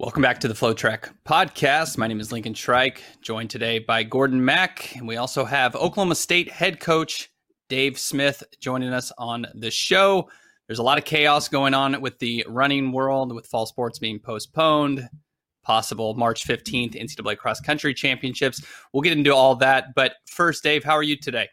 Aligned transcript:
Welcome 0.00 0.22
back 0.22 0.38
to 0.38 0.46
the 0.46 0.54
FloTrack 0.54 1.12
podcast. 1.26 1.98
My 1.98 2.06
name 2.06 2.20
is 2.20 2.30
Lincoln 2.30 2.54
Shryack, 2.54 2.98
joined 3.20 3.50
today 3.50 3.80
by 3.80 4.04
Gordon 4.04 4.44
Mack. 4.44 4.94
And 4.94 5.08
we 5.08 5.16
also 5.16 5.44
have 5.44 5.74
Oklahoma 5.74 6.14
State 6.14 6.48
head 6.48 6.78
coach 6.78 7.30
Dave 7.68 7.98
Smith 7.98 8.44
joining 8.60 8.92
us 8.92 9.10
on 9.18 9.44
the 9.56 9.72
show. 9.72 10.30
There's 10.68 10.78
a 10.78 10.84
lot 10.84 10.98
of 10.98 11.04
chaos 11.04 11.48
going 11.48 11.74
on 11.74 12.00
with 12.00 12.16
the 12.20 12.46
running 12.48 12.92
world, 12.92 13.34
with 13.34 13.48
fall 13.48 13.66
sports 13.66 13.98
being 13.98 14.20
postponed, 14.20 15.08
possible 15.64 16.14
March 16.14 16.46
15th 16.46 16.94
NCAA 16.94 17.36
cross 17.36 17.60
country 17.60 17.92
championships. 17.92 18.62
We'll 18.92 19.02
get 19.02 19.18
into 19.18 19.34
all 19.34 19.56
that. 19.56 19.96
But 19.96 20.12
first, 20.26 20.62
Dave, 20.62 20.84
how 20.84 20.92
are 20.92 21.02
you 21.02 21.16
today? 21.16 21.48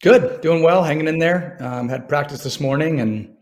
Good, 0.00 0.40
doing 0.40 0.62
well, 0.62 0.82
hanging 0.82 1.08
in 1.08 1.18
there. 1.18 1.58
Um, 1.60 1.90
had 1.90 2.08
practice 2.08 2.42
this 2.42 2.58
morning 2.58 3.00
and 3.00 3.36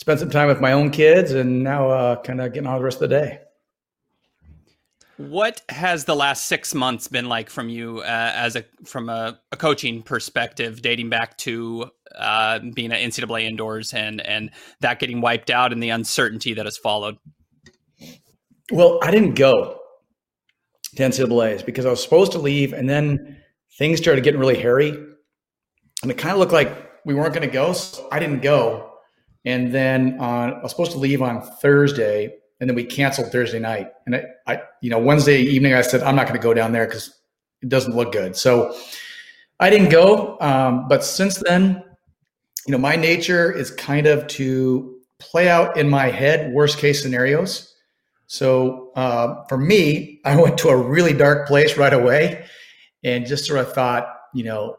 spent 0.00 0.18
some 0.18 0.30
time 0.30 0.48
with 0.48 0.60
my 0.60 0.72
own 0.72 0.90
kids, 0.90 1.32
and 1.32 1.62
now 1.62 1.90
uh, 1.90 2.22
kind 2.22 2.40
of 2.40 2.52
getting 2.54 2.66
on 2.66 2.78
the 2.78 2.84
rest 2.84 2.96
of 2.96 3.08
the 3.08 3.20
day. 3.20 3.40
What 5.18 5.60
has 5.68 6.06
the 6.06 6.16
last 6.16 6.46
six 6.46 6.74
months 6.74 7.06
been 7.06 7.26
like 7.26 7.50
from 7.50 7.68
you 7.68 7.98
uh, 7.98 8.32
as 8.34 8.56
a 8.56 8.64
from 8.86 9.10
a, 9.10 9.38
a, 9.52 9.56
coaching 9.58 10.02
perspective, 10.02 10.80
dating 10.80 11.10
back 11.10 11.36
to 11.38 11.90
uh, 12.16 12.60
being 12.72 12.90
at 12.90 13.00
NCAA 13.00 13.44
indoors 13.44 13.92
and 13.92 14.22
and 14.22 14.50
that 14.80 14.98
getting 14.98 15.20
wiped 15.20 15.50
out 15.50 15.74
and 15.74 15.82
the 15.82 15.90
uncertainty 15.90 16.54
that 16.54 16.64
has 16.64 16.78
followed? 16.78 17.18
Well, 18.72 18.98
I 19.02 19.10
didn't 19.10 19.34
go 19.34 19.78
to 20.96 21.02
NCAA's 21.02 21.62
because 21.62 21.84
I 21.84 21.90
was 21.90 22.02
supposed 22.02 22.32
to 22.32 22.38
leave, 22.38 22.72
and 22.72 22.88
then 22.88 23.36
things 23.76 23.98
started 23.98 24.24
getting 24.24 24.40
really 24.40 24.58
hairy, 24.58 24.88
and 26.02 26.10
it 26.10 26.16
kind 26.16 26.32
of 26.32 26.38
looked 26.38 26.52
like 26.52 26.90
we 27.04 27.12
weren't 27.12 27.34
going 27.34 27.46
to 27.46 27.52
go. 27.52 27.74
So 27.74 28.08
I 28.10 28.18
didn't 28.18 28.40
go 28.40 28.89
and 29.44 29.72
then 29.72 30.18
on, 30.20 30.54
I 30.54 30.62
was 30.62 30.70
supposed 30.70 30.92
to 30.92 30.98
leave 30.98 31.22
on 31.22 31.42
Thursday, 31.42 32.34
and 32.60 32.68
then 32.68 32.74
we 32.74 32.84
canceled 32.84 33.32
Thursday 33.32 33.58
night. 33.58 33.88
And 34.06 34.16
I, 34.16 34.24
I 34.46 34.62
you 34.82 34.90
know, 34.90 34.98
Wednesday 34.98 35.40
evening, 35.40 35.74
I 35.74 35.80
said 35.80 36.02
I'm 36.02 36.16
not 36.16 36.26
going 36.26 36.38
to 36.38 36.42
go 36.42 36.52
down 36.52 36.72
there 36.72 36.86
because 36.86 37.14
it 37.62 37.68
doesn't 37.68 37.96
look 37.96 38.12
good. 38.12 38.36
So 38.36 38.74
I 39.58 39.70
didn't 39.70 39.90
go. 39.90 40.38
Um, 40.40 40.88
but 40.88 41.04
since 41.04 41.36
then, 41.38 41.82
you 42.66 42.72
know, 42.72 42.78
my 42.78 42.96
nature 42.96 43.50
is 43.50 43.70
kind 43.70 44.06
of 44.06 44.26
to 44.28 44.98
play 45.18 45.48
out 45.48 45.76
in 45.76 45.88
my 45.88 46.10
head 46.10 46.52
worst 46.52 46.78
case 46.78 47.02
scenarios. 47.02 47.74
So 48.26 48.92
uh, 48.96 49.44
for 49.48 49.58
me, 49.58 50.20
I 50.24 50.40
went 50.40 50.58
to 50.58 50.68
a 50.68 50.76
really 50.76 51.12
dark 51.12 51.48
place 51.48 51.76
right 51.76 51.92
away, 51.92 52.44
and 53.02 53.26
just 53.26 53.46
sort 53.46 53.60
of 53.60 53.72
thought, 53.72 54.06
you 54.34 54.44
know, 54.44 54.76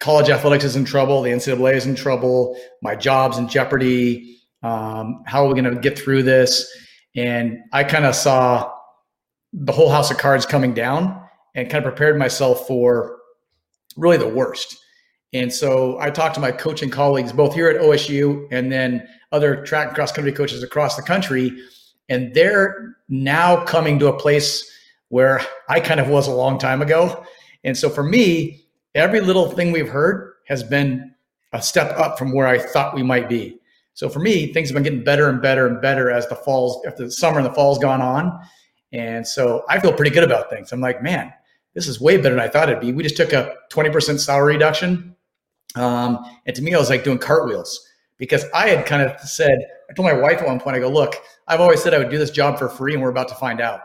college 0.00 0.30
athletics 0.30 0.64
is 0.64 0.76
in 0.76 0.84
trouble, 0.84 1.22
the 1.22 1.30
NCAA 1.30 1.74
is 1.74 1.86
in 1.86 1.94
trouble, 1.94 2.58
my 2.82 2.96
job's 2.96 3.38
in 3.38 3.48
jeopardy. 3.48 4.38
Um, 4.62 5.22
how 5.26 5.44
are 5.44 5.48
we 5.48 5.60
going 5.60 5.74
to 5.74 5.80
get 5.80 5.98
through 5.98 6.22
this? 6.22 6.70
And 7.16 7.58
I 7.72 7.84
kind 7.84 8.04
of 8.04 8.14
saw 8.14 8.72
the 9.52 9.72
whole 9.72 9.90
house 9.90 10.10
of 10.10 10.18
cards 10.18 10.46
coming 10.46 10.74
down 10.74 11.22
and 11.54 11.70
kind 11.70 11.84
of 11.84 11.92
prepared 11.92 12.18
myself 12.18 12.66
for 12.66 13.18
really 13.96 14.16
the 14.16 14.28
worst. 14.28 14.78
And 15.32 15.52
so 15.52 15.98
I 16.00 16.10
talked 16.10 16.34
to 16.34 16.40
my 16.40 16.50
coaching 16.50 16.90
colleagues, 16.90 17.32
both 17.32 17.54
here 17.54 17.68
at 17.68 17.80
OSU 17.80 18.48
and 18.50 18.70
then 18.70 19.06
other 19.32 19.64
track 19.64 19.88
and 19.88 19.94
cross 19.94 20.12
country 20.12 20.32
coaches 20.32 20.62
across 20.62 20.96
the 20.96 21.02
country. 21.02 21.52
And 22.08 22.34
they're 22.34 22.96
now 23.08 23.64
coming 23.64 23.98
to 24.00 24.08
a 24.08 24.18
place 24.18 24.68
where 25.08 25.40
I 25.68 25.80
kind 25.80 26.00
of 26.00 26.08
was 26.08 26.26
a 26.26 26.32
long 26.32 26.58
time 26.58 26.82
ago. 26.82 27.24
And 27.64 27.76
so 27.76 27.88
for 27.88 28.02
me, 28.02 28.59
every 28.94 29.20
little 29.20 29.50
thing 29.50 29.72
we've 29.72 29.88
heard 29.88 30.34
has 30.48 30.62
been 30.62 31.14
a 31.52 31.62
step 31.62 31.96
up 31.98 32.18
from 32.18 32.32
where 32.32 32.46
I 32.46 32.58
thought 32.58 32.94
we 32.94 33.02
might 33.02 33.28
be. 33.28 33.58
So 33.94 34.08
for 34.08 34.20
me, 34.20 34.52
things 34.52 34.68
have 34.68 34.74
been 34.74 34.82
getting 34.82 35.04
better 35.04 35.28
and 35.28 35.42
better 35.42 35.66
and 35.66 35.80
better 35.80 36.10
as 36.10 36.28
the 36.28 36.36
falls, 36.36 36.80
if 36.84 36.96
the 36.96 37.10
summer 37.10 37.38
and 37.38 37.46
the 37.46 37.52
fall's 37.52 37.78
gone 37.78 38.00
on. 38.00 38.40
And 38.92 39.26
so 39.26 39.64
I 39.68 39.78
feel 39.80 39.92
pretty 39.92 40.10
good 40.10 40.24
about 40.24 40.50
things. 40.50 40.72
I'm 40.72 40.80
like, 40.80 41.02
man, 41.02 41.32
this 41.74 41.86
is 41.86 42.00
way 42.00 42.16
better 42.16 42.34
than 42.34 42.40
I 42.40 42.48
thought 42.48 42.68
it'd 42.68 42.80
be. 42.80 42.92
We 42.92 43.02
just 43.02 43.16
took 43.16 43.32
a 43.32 43.56
20% 43.70 44.18
salary 44.18 44.54
reduction. 44.54 45.14
Um, 45.76 46.24
and 46.46 46.56
to 46.56 46.62
me, 46.62 46.74
I 46.74 46.78
was 46.78 46.90
like 46.90 47.04
doing 47.04 47.18
cartwheels 47.18 47.86
because 48.16 48.44
I 48.54 48.68
had 48.68 48.86
kind 48.86 49.02
of 49.02 49.20
said, 49.20 49.58
I 49.88 49.92
told 49.92 50.06
my 50.06 50.18
wife 50.18 50.38
at 50.38 50.46
one 50.46 50.60
point, 50.60 50.76
I 50.76 50.80
go, 50.80 50.88
look, 50.88 51.16
I've 51.46 51.60
always 51.60 51.82
said 51.82 51.94
I 51.94 51.98
would 51.98 52.10
do 52.10 52.18
this 52.18 52.30
job 52.30 52.58
for 52.58 52.68
free, 52.68 52.94
and 52.94 53.02
we're 53.02 53.10
about 53.10 53.28
to 53.28 53.34
find 53.34 53.60
out 53.60 53.80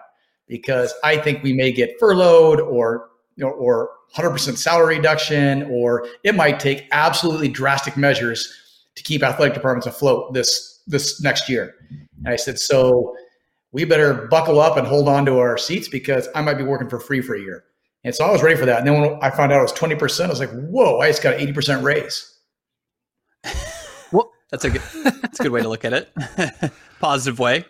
because 0.48 0.94
I 1.04 1.18
think 1.18 1.44
we 1.44 1.54
may 1.54 1.72
get 1.72 2.00
furloughed 2.00 2.60
or 2.60 3.10
you 3.36 3.46
know, 3.46 3.52
or 3.52 3.92
100% 4.16 4.58
salary 4.58 4.98
reduction, 4.98 5.64
or 5.64 6.08
it 6.24 6.36
might 6.36 6.60
take 6.60 6.88
absolutely 6.92 7.50
drastic 7.50 7.98
measures 7.98 8.54
to 8.96 9.04
keep 9.04 9.24
athletic 9.24 9.54
departments 9.54 9.88
afloat 9.88 10.34
this 10.34 10.82
this 10.88 11.22
next 11.22 11.50
year. 11.50 11.76
And 12.20 12.28
I 12.28 12.36
said, 12.36 12.60
so 12.60 13.16
we 13.72 13.84
better 13.84 14.28
buckle 14.28 14.60
up 14.60 14.78
and 14.78 14.88
hold 14.88 15.10
on 15.10 15.26
to 15.26 15.40
our 15.40 15.58
seats 15.58 15.88
because 15.88 16.30
I 16.36 16.42
might 16.42 16.54
be 16.54 16.64
working 16.64 16.90
for 16.90 17.00
free 17.00 17.22
for 17.22 17.36
a 17.36 17.42
year. 17.42 17.66
And 18.06 18.14
so 18.14 18.24
I 18.24 18.32
was 18.32 18.44
ready 18.44 18.56
for 18.56 18.66
that. 18.66 18.80
And 18.80 18.88
then 18.88 19.02
when 19.02 19.20
I 19.22 19.32
found 19.32 19.52
out 19.52 19.60
it 19.60 19.64
was 19.64 19.74
20%, 19.74 20.26
I 20.26 20.30
was 20.30 20.40
like, 20.40 20.52
whoa, 20.52 21.00
I 21.00 21.08
just 21.08 21.24
got 21.24 21.34
an 21.34 21.54
80% 21.54 21.84
raise. 21.84 22.40
well, 24.12 24.32
that's 24.52 24.64
a 24.64 24.70
good, 24.70 24.82
that's 25.22 25.40
a 25.40 25.44
good 25.44 25.52
way 25.52 25.62
to 25.62 25.68
look 25.68 25.84
at 25.84 25.94
it. 25.94 26.72
Positive 27.00 27.40
way. 27.40 27.66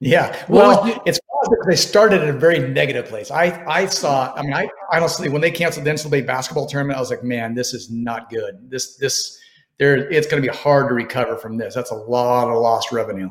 Yeah. 0.00 0.34
Well, 0.48 1.02
it's 1.04 1.20
positive 1.20 1.29
they 1.66 1.76
started 1.76 2.22
at 2.22 2.28
a 2.28 2.32
very 2.32 2.58
negative 2.58 3.06
place. 3.06 3.30
I, 3.30 3.64
I 3.66 3.86
saw, 3.86 4.32
I 4.34 4.42
mean, 4.42 4.52
I 4.52 4.68
honestly, 4.92 5.28
when 5.28 5.40
they 5.40 5.50
canceled 5.50 5.86
the 5.86 5.90
NCAA 5.90 6.26
basketball 6.26 6.66
tournament, 6.66 6.96
I 6.96 7.00
was 7.00 7.10
like, 7.10 7.24
man, 7.24 7.54
this 7.54 7.72
is 7.72 7.90
not 7.90 8.30
good. 8.30 8.70
This, 8.70 8.96
this, 8.96 9.38
there, 9.78 10.10
it's 10.10 10.26
going 10.26 10.42
to 10.42 10.46
be 10.48 10.54
hard 10.54 10.88
to 10.88 10.94
recover 10.94 11.36
from 11.36 11.56
this. 11.56 11.74
That's 11.74 11.90
a 11.90 11.96
lot 11.96 12.48
of 12.48 12.60
lost 12.60 12.92
revenue. 12.92 13.30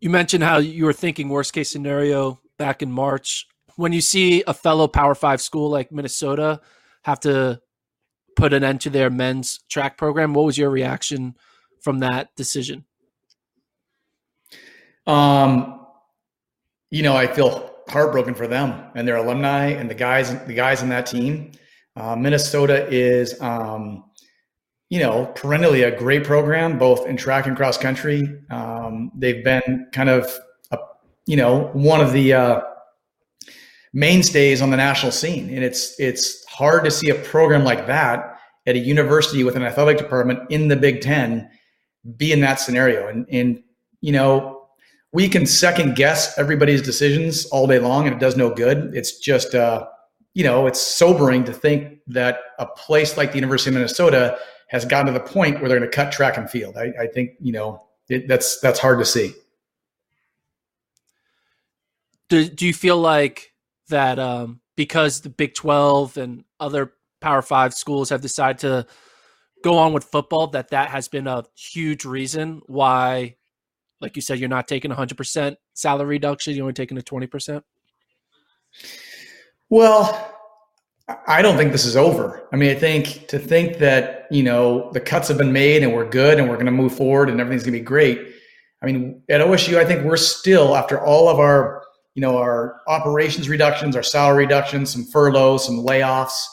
You 0.00 0.10
mentioned 0.10 0.42
how 0.42 0.58
you 0.58 0.84
were 0.84 0.92
thinking 0.92 1.28
worst 1.28 1.52
case 1.52 1.70
scenario 1.70 2.40
back 2.58 2.82
in 2.82 2.90
March. 2.90 3.46
When 3.76 3.92
you 3.92 4.00
see 4.00 4.42
a 4.46 4.54
fellow 4.54 4.88
Power 4.88 5.14
Five 5.14 5.40
school 5.40 5.70
like 5.70 5.92
Minnesota 5.92 6.60
have 7.04 7.20
to 7.20 7.60
put 8.34 8.52
an 8.52 8.64
end 8.64 8.80
to 8.82 8.90
their 8.90 9.10
men's 9.10 9.60
track 9.68 9.96
program, 9.96 10.34
what 10.34 10.46
was 10.46 10.58
your 10.58 10.70
reaction 10.70 11.36
from 11.82 12.00
that 12.00 12.34
decision? 12.34 12.84
Um, 15.06 15.79
you 16.90 17.02
know, 17.02 17.16
I 17.16 17.26
feel 17.26 17.70
heartbroken 17.88 18.34
for 18.34 18.46
them 18.46 18.90
and 18.94 19.06
their 19.06 19.16
alumni 19.16 19.66
and 19.66 19.90
the 19.90 19.94
guys, 19.94 20.34
the 20.44 20.54
guys 20.54 20.82
in 20.82 20.88
that 20.90 21.06
team. 21.06 21.52
Uh, 21.96 22.16
Minnesota 22.16 22.86
is, 22.88 23.40
um, 23.40 24.04
you 24.90 24.98
know, 24.98 25.26
perennially 25.36 25.82
a 25.82 25.96
great 25.96 26.24
program, 26.24 26.78
both 26.78 27.06
in 27.06 27.16
track 27.16 27.46
and 27.46 27.56
cross 27.56 27.78
country. 27.78 28.40
Um, 28.50 29.12
they've 29.14 29.42
been 29.44 29.88
kind 29.92 30.08
of, 30.08 30.36
a, 30.72 30.78
you 31.26 31.36
know, 31.36 31.70
one 31.72 32.00
of 32.00 32.12
the 32.12 32.32
uh, 32.32 32.60
mainstays 33.92 34.62
on 34.62 34.70
the 34.70 34.76
national 34.76 35.12
scene, 35.12 35.48
and 35.50 35.64
it's 35.64 35.98
it's 35.98 36.44
hard 36.46 36.84
to 36.84 36.90
see 36.90 37.10
a 37.10 37.14
program 37.14 37.64
like 37.64 37.86
that 37.86 38.36
at 38.66 38.76
a 38.76 38.78
university 38.78 39.44
with 39.44 39.56
an 39.56 39.62
athletic 39.62 39.98
department 39.98 40.40
in 40.50 40.68
the 40.68 40.76
Big 40.76 41.00
Ten 41.00 41.48
be 42.16 42.32
in 42.32 42.40
that 42.40 42.60
scenario. 42.60 43.08
And 43.08 43.26
and 43.30 43.62
you 44.00 44.12
know, 44.12 44.59
we 45.12 45.28
can 45.28 45.46
second 45.46 45.96
guess 45.96 46.38
everybody's 46.38 46.82
decisions 46.82 47.46
all 47.46 47.66
day 47.66 47.78
long 47.78 48.06
and 48.06 48.14
it 48.14 48.20
does 48.20 48.36
no 48.36 48.50
good. 48.50 48.94
It's 48.94 49.18
just, 49.18 49.54
uh, 49.54 49.86
you 50.34 50.44
know, 50.44 50.66
it's 50.66 50.80
sobering 50.80 51.44
to 51.44 51.52
think 51.52 51.98
that 52.08 52.38
a 52.58 52.66
place 52.66 53.16
like 53.16 53.32
the 53.32 53.38
University 53.38 53.70
of 53.70 53.74
Minnesota 53.74 54.38
has 54.68 54.84
gotten 54.84 55.06
to 55.06 55.12
the 55.12 55.20
point 55.20 55.60
where 55.60 55.68
they're 55.68 55.78
going 55.78 55.90
to 55.90 55.94
cut 55.94 56.12
track 56.12 56.36
and 56.36 56.48
field. 56.48 56.76
I, 56.76 56.92
I 57.00 57.06
think, 57.08 57.32
you 57.40 57.52
know, 57.52 57.82
it, 58.08 58.28
that's, 58.28 58.60
that's 58.60 58.78
hard 58.78 59.00
to 59.00 59.04
see. 59.04 59.34
Do, 62.28 62.48
do 62.48 62.64
you 62.64 62.72
feel 62.72 62.96
like 62.96 63.52
that 63.88 64.20
um, 64.20 64.60
because 64.76 65.20
the 65.20 65.28
Big 65.28 65.54
12 65.54 66.16
and 66.16 66.44
other 66.60 66.92
Power 67.20 67.42
Five 67.42 67.74
schools 67.74 68.10
have 68.10 68.20
decided 68.20 68.60
to 68.60 68.86
go 69.62 69.76
on 69.76 69.92
with 69.92 70.04
football, 70.04 70.46
that 70.48 70.70
that 70.70 70.88
has 70.90 71.08
been 71.08 71.26
a 71.26 71.44
huge 71.54 72.04
reason 72.04 72.62
why 72.66 73.36
like 74.00 74.16
you 74.16 74.22
said, 74.22 74.38
you're 74.38 74.48
not 74.48 74.68
taking 74.68 74.90
100% 74.90 75.56
salary 75.74 76.06
reduction. 76.06 76.54
You're 76.54 76.64
only 76.64 76.72
taking 76.72 76.98
a 76.98 77.02
20%. 77.02 77.62
Well, 79.68 80.36
I 81.26 81.42
don't 81.42 81.56
think 81.56 81.72
this 81.72 81.84
is 81.84 81.96
over. 81.96 82.48
I 82.52 82.56
mean, 82.56 82.70
I 82.70 82.74
think 82.74 83.28
to 83.28 83.38
think 83.38 83.78
that, 83.78 84.26
you 84.30 84.42
know, 84.42 84.90
the 84.92 85.00
cuts 85.00 85.28
have 85.28 85.38
been 85.38 85.52
made 85.52 85.82
and 85.82 85.92
we're 85.92 86.08
good 86.08 86.38
and 86.38 86.48
we're 86.48 86.56
going 86.56 86.66
to 86.66 86.72
move 86.72 86.94
forward 86.94 87.28
and 87.28 87.40
everything's 87.40 87.64
going 87.64 87.74
to 87.74 87.80
be 87.80 87.84
great. 87.84 88.20
I 88.82 88.86
mean, 88.86 89.22
at 89.28 89.40
OSU, 89.40 89.76
I 89.76 89.84
think 89.84 90.04
we're 90.04 90.16
still, 90.16 90.76
after 90.76 91.00
all 91.00 91.28
of 91.28 91.38
our, 91.38 91.84
you 92.14 92.22
know, 92.22 92.38
our 92.38 92.80
operations 92.88 93.48
reductions, 93.48 93.94
our 93.96 94.02
salary 94.02 94.44
reductions, 94.44 94.90
some 94.90 95.04
furloughs, 95.04 95.66
some 95.66 95.84
layoffs, 95.84 96.44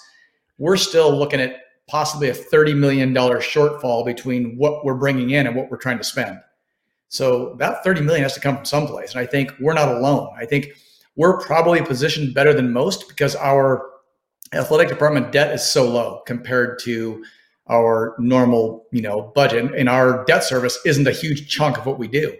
we're 0.57 0.77
still 0.77 1.15
looking 1.15 1.39
at 1.39 1.61
possibly 1.87 2.29
a 2.29 2.33
$30 2.33 2.77
million 2.77 3.13
shortfall 3.13 4.05
between 4.05 4.57
what 4.57 4.83
we're 4.83 4.95
bringing 4.95 5.29
in 5.29 5.47
and 5.47 5.55
what 5.55 5.71
we're 5.71 5.77
trying 5.77 5.97
to 5.97 6.03
spend. 6.03 6.37
So 7.09 7.55
that 7.59 7.83
30 7.83 8.01
million 8.01 8.23
has 8.23 8.33
to 8.33 8.39
come 8.39 8.55
from 8.57 8.65
someplace. 8.65 9.11
And 9.11 9.21
I 9.21 9.25
think 9.25 9.53
we're 9.59 9.73
not 9.73 9.89
alone. 9.89 10.29
I 10.37 10.45
think 10.45 10.69
we're 11.15 11.39
probably 11.39 11.81
positioned 11.81 12.33
better 12.33 12.53
than 12.53 12.71
most 12.71 13.07
because 13.07 13.35
our 13.35 13.89
athletic 14.53 14.89
department 14.89 15.31
debt 15.31 15.53
is 15.53 15.63
so 15.63 15.89
low 15.89 16.21
compared 16.25 16.79
to 16.79 17.23
our 17.69 18.15
normal, 18.19 18.85
you 18.91 19.01
know, 19.01 19.31
budget. 19.35 19.73
And 19.75 19.89
our 19.89 20.23
debt 20.25 20.43
service 20.43 20.77
isn't 20.85 21.07
a 21.07 21.11
huge 21.11 21.49
chunk 21.49 21.77
of 21.77 21.85
what 21.85 21.99
we 21.99 22.07
do. 22.07 22.35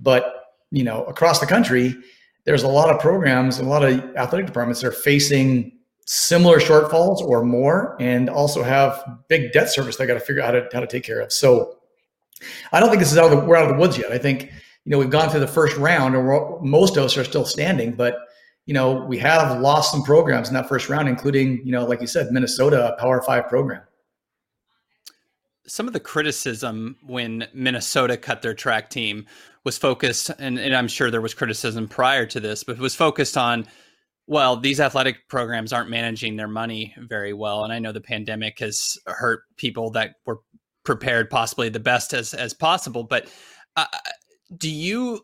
But 0.00 0.46
you 0.70 0.84
know, 0.84 1.04
across 1.04 1.40
the 1.40 1.46
country, 1.46 1.96
there's 2.44 2.62
a 2.62 2.68
lot 2.68 2.90
of 2.90 3.00
programs 3.00 3.58
and 3.58 3.66
a 3.66 3.70
lot 3.70 3.84
of 3.84 3.98
athletic 4.16 4.46
departments 4.46 4.80
that 4.80 4.88
are 4.88 4.92
facing 4.92 5.72
similar 6.06 6.60
shortfalls 6.60 7.20
or 7.20 7.44
more, 7.44 7.96
and 7.98 8.30
also 8.30 8.62
have 8.62 9.02
big 9.28 9.52
debt 9.52 9.68
service 9.68 9.96
they 9.96 10.06
got 10.06 10.14
to 10.14 10.20
figure 10.20 10.42
out 10.42 10.54
how 10.54 10.60
to 10.60 10.68
how 10.72 10.80
to 10.80 10.86
take 10.86 11.04
care 11.04 11.20
of. 11.20 11.32
So, 11.32 11.75
I 12.72 12.80
don't 12.80 12.90
think 12.90 13.00
this 13.00 13.12
is 13.12 13.18
out 13.18 13.32
of 13.32 13.38
the, 13.38 13.44
we're 13.44 13.56
out 13.56 13.70
of 13.70 13.76
the 13.76 13.80
woods 13.80 13.98
yet. 13.98 14.12
I 14.12 14.18
think 14.18 14.44
you 14.84 14.90
know 14.90 14.98
we've 14.98 15.10
gone 15.10 15.30
through 15.30 15.40
the 15.40 15.46
first 15.46 15.76
round, 15.76 16.14
and 16.14 16.62
most 16.62 16.96
of 16.96 17.04
us 17.04 17.16
are 17.16 17.24
still 17.24 17.44
standing, 17.44 17.92
but 17.92 18.18
you 18.66 18.74
know 18.74 19.04
we 19.04 19.18
have 19.18 19.60
lost 19.60 19.92
some 19.92 20.02
programs 20.02 20.48
in 20.48 20.54
that 20.54 20.68
first 20.68 20.88
round, 20.88 21.08
including 21.08 21.60
you 21.64 21.72
know 21.72 21.84
like 21.86 22.00
you 22.00 22.06
said, 22.06 22.30
Minnesota, 22.30 22.94
a 22.94 23.00
Power 23.00 23.22
Five 23.22 23.48
program 23.48 23.82
some 25.66 25.86
of 25.86 25.92
the 25.92 26.00
criticism 26.00 26.96
when 27.06 27.46
Minnesota 27.52 28.16
cut 28.16 28.42
their 28.42 28.54
track 28.54 28.90
team 28.90 29.26
was 29.64 29.76
focused, 29.76 30.30
and, 30.38 30.58
and 30.58 30.74
I'm 30.74 30.88
sure 30.88 31.10
there 31.10 31.20
was 31.20 31.34
criticism 31.34 31.88
prior 31.88 32.26
to 32.26 32.40
this, 32.40 32.64
but 32.64 32.76
it 32.76 32.82
was 32.82 32.94
focused 32.94 33.36
on, 33.36 33.66
well, 34.26 34.56
these 34.56 34.80
athletic 34.80 35.28
programs 35.28 35.72
aren't 35.72 35.90
managing 35.90 36.36
their 36.36 36.48
money 36.48 36.94
very 36.96 37.32
well. 37.32 37.64
And 37.64 37.72
I 37.72 37.78
know 37.78 37.92
the 37.92 38.00
pandemic 38.00 38.60
has 38.60 38.96
hurt 39.06 39.42
people 39.56 39.90
that 39.90 40.16
were 40.24 40.40
prepared 40.86 41.28
possibly 41.28 41.68
the 41.68 41.80
best 41.80 42.14
as, 42.14 42.32
as 42.32 42.54
possible. 42.54 43.04
But 43.04 43.28
uh, 43.76 43.86
do 44.56 44.70
you, 44.70 45.20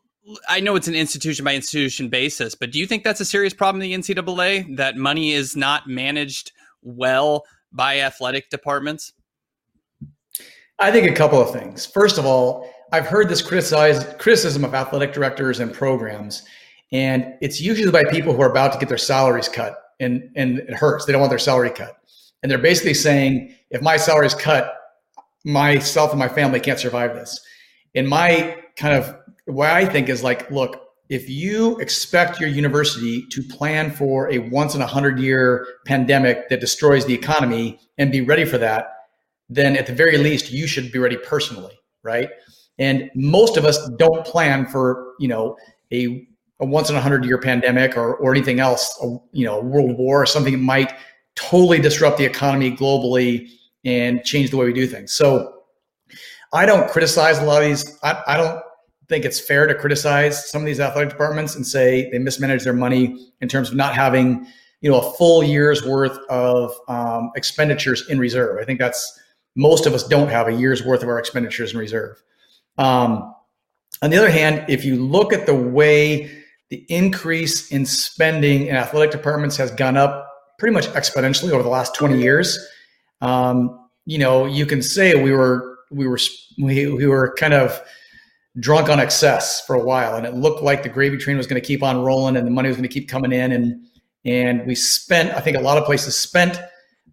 I 0.49 0.61
know 0.61 0.77
it's 0.77 0.89
an 0.89 0.95
institution 0.95 1.45
by 1.45 1.55
institution 1.55 2.09
basis, 2.09 2.55
but 2.55 2.71
do 2.71 2.79
you 2.79 2.87
think 2.87 3.05
that's 3.05 3.21
a 3.21 3.25
serious 3.25 3.55
problem 3.55 3.81
in 3.81 3.91
the 4.03 4.15
NCAA 4.15 4.77
that 4.77 4.97
money 4.97 5.33
is 5.33 5.57
not 5.57 5.89
managed 5.89 6.53
well 6.83 7.45
by 7.73 8.01
athletic 8.01 8.51
departments? 8.51 9.13
I 10.79 10.91
think 10.91 11.09
a 11.09 11.15
couple 11.15 11.41
of 11.41 11.53
things. 11.53 11.87
First 11.87 12.19
of 12.19 12.27
all, 12.27 12.69
I've 12.93 13.07
heard 13.07 13.29
this 13.29 13.41
criticized 13.41 14.19
criticism 14.19 14.65
of 14.65 14.75
athletic 14.75 15.13
directors 15.13 15.61
and 15.61 15.73
programs, 15.73 16.43
and 16.93 17.35
it's 17.41 17.61
usually 17.61 17.91
by 17.91 18.05
people 18.11 18.35
who 18.35 18.43
are 18.43 18.51
about 18.51 18.73
to 18.73 18.79
get 18.79 18.89
their 18.89 18.99
salaries 18.99 19.49
cut, 19.49 19.77
and 20.01 20.29
and 20.37 20.59
it 20.59 20.75
hurts. 20.75 21.07
They 21.07 21.13
don't 21.13 21.21
want 21.21 21.31
their 21.31 21.39
salary 21.39 21.71
cut, 21.71 21.97
and 22.43 22.51
they're 22.51 22.59
basically 22.59 22.95
saying, 22.95 23.55
if 23.71 23.81
my 23.81 23.97
salary 23.97 24.27
is 24.27 24.35
cut, 24.35 24.75
myself 25.45 26.11
and 26.11 26.19
my 26.19 26.29
family 26.29 26.61
can't 26.61 26.79
survive 26.79 27.15
this. 27.15 27.39
And 27.95 28.09
my 28.09 28.57
kind 28.77 28.95
of 28.95 29.17
what 29.47 29.71
I 29.71 29.85
think 29.85 30.09
is 30.09 30.23
like, 30.23 30.51
look, 30.51 30.83
if 31.09 31.29
you 31.29 31.79
expect 31.79 32.41
your 32.41 32.49
university 32.49 33.27
to 33.33 33.43
plan 33.43 33.91
for 33.91 34.31
a 34.33 34.39
once 34.39 34.75
in 34.75 34.81
a 34.81 34.87
hundred 34.87 35.19
year 35.19 35.67
pandemic 35.85 36.49
that 36.49 36.61
destroys 36.61 37.05
the 37.05 37.15
economy 37.15 37.79
and 37.99 38.11
be 38.11 38.23
ready 38.23 38.45
for 38.45 38.57
that, 38.59 38.87
then 39.51 39.77
at 39.77 39.87
the 39.87 39.93
very 39.93 40.17
least 40.17 40.51
you 40.51 40.67
should 40.67 40.91
be 40.91 40.99
ready 40.99 41.19
personally, 41.19 41.79
right? 42.03 42.31
And 42.79 43.11
most 43.15 43.57
of 43.57 43.65
us 43.65 43.91
don't 43.99 44.25
plan 44.25 44.67
for, 44.67 45.13
you 45.19 45.29
know, 45.29 45.57
a, 45.93 46.27
a 46.61 46.65
once 46.65 46.89
in 46.89 46.97
a 46.97 47.01
hundred 47.01 47.25
year 47.27 47.39
pandemic 47.39 47.97
or, 47.97 48.15
or 48.15 48.33
anything 48.33 48.61
else, 48.61 48.99
a, 49.03 49.17
you 49.33 49.45
know, 49.45 49.59
a 49.59 49.65
world 49.65 49.99
war 49.99 50.23
or 50.23 50.27
something 50.27 50.55
that 50.55 50.61
might 50.61 50.95
totally 51.35 51.81
disrupt 51.81 52.17
the 52.17 52.25
economy 52.25 52.75
globally 52.75 53.49
and 53.85 54.23
change 54.25 54.51
the 54.51 54.57
way 54.57 54.67
we 54.67 54.73
do 54.73 54.87
things. 54.87 55.13
So 55.13 55.63
I 56.53 56.67
don't 56.67 56.91
criticize 56.91 57.39
a 57.39 57.45
lot 57.45 57.63
of 57.63 57.69
these. 57.69 57.99
I, 58.03 58.23
I 58.27 58.37
don't 58.37 58.61
think 59.09 59.25
it's 59.25 59.41
fair 59.41 59.67
to 59.67 59.75
criticize 59.75 60.51
some 60.51 60.63
of 60.63 60.67
these 60.67 60.81
athletic 60.81 61.11
departments 61.11 61.57
and 61.57 61.67
say 61.67 62.09
they 62.11 62.19
mismanage 62.19 62.65
their 62.65 62.73
money 62.73 63.33
in 63.41 63.49
terms 63.49 63.71
of 63.71 63.77
not 63.77 63.95
having, 63.95 64.47
you 64.81 64.91
know, 64.91 64.99
a 64.99 65.13
full 65.15 65.43
year's 65.43 65.85
worth 65.85 66.19
of 66.29 66.73
um, 66.89 67.31
expenditures 67.37 68.09
in 68.09 68.19
reserve. 68.19 68.59
I 68.61 68.65
think 68.65 68.79
that's 68.79 69.19
most 69.55 69.87
of 69.87 69.93
us 69.93 70.07
don't 70.07 70.29
have 70.29 70.49
a 70.49 70.53
year's 70.53 70.85
worth 70.85 71.03
of 71.03 71.09
our 71.09 71.19
expenditures 71.19 71.73
in 71.73 71.79
reserve. 71.79 72.23
Um, 72.79 73.35
on 74.03 74.11
the 74.11 74.17
other 74.17 74.31
hand, 74.31 74.65
if 74.69 74.85
you 74.85 74.97
look 74.97 75.33
at 75.33 75.47
the 75.47 75.55
way 75.55 76.31
the 76.71 76.87
increase 76.89 77.71
in 77.71 77.85
spending 77.85 78.67
in 78.67 78.77
athletic 78.77 79.11
departments 79.11 79.57
has 79.59 79.71
gone 79.71 79.97
up 79.97 80.27
pretty 80.59 80.73
much 80.73 80.87
exponentially 80.89 81.51
over 81.51 81.63
the 81.63 81.69
last 81.69 81.95
20 81.95 82.19
years, 82.19 82.59
um, 83.23 83.89
you 84.05 84.19
know, 84.19 84.45
you 84.45 84.67
can 84.67 84.83
say 84.83 85.23
we 85.23 85.33
were 85.33 85.79
we 85.91 86.07
were 86.07 86.19
we, 86.59 86.87
we 86.93 87.07
were 87.07 87.35
kind 87.39 87.55
of 87.55 87.81
drunk 88.61 88.91
on 88.91 89.01
excess 89.01 89.65
for 89.65 89.75
a 89.75 89.83
while, 89.83 90.17
and 90.17 90.27
it 90.27 90.35
looked 90.35 90.63
like 90.63 90.83
the 90.83 90.89
gravy 90.91 91.17
train 91.17 91.39
was 91.39 91.47
going 91.47 91.61
to 91.61 91.67
keep 91.67 91.83
on 91.83 92.03
rolling, 92.03 92.37
and 92.37 92.47
the 92.47 92.51
money 92.51 92.69
was 92.69 92.77
going 92.77 92.89
to 92.89 92.93
keep 92.93 93.09
coming 93.09 93.33
in, 93.33 93.53
and 93.53 93.87
and 94.27 94.67
we 94.67 94.75
spent. 94.75 95.31
I 95.35 95.41
think 95.41 95.57
a 95.57 95.61
lot 95.61 95.79
of 95.79 95.85
places 95.85 96.19
spent 96.19 96.61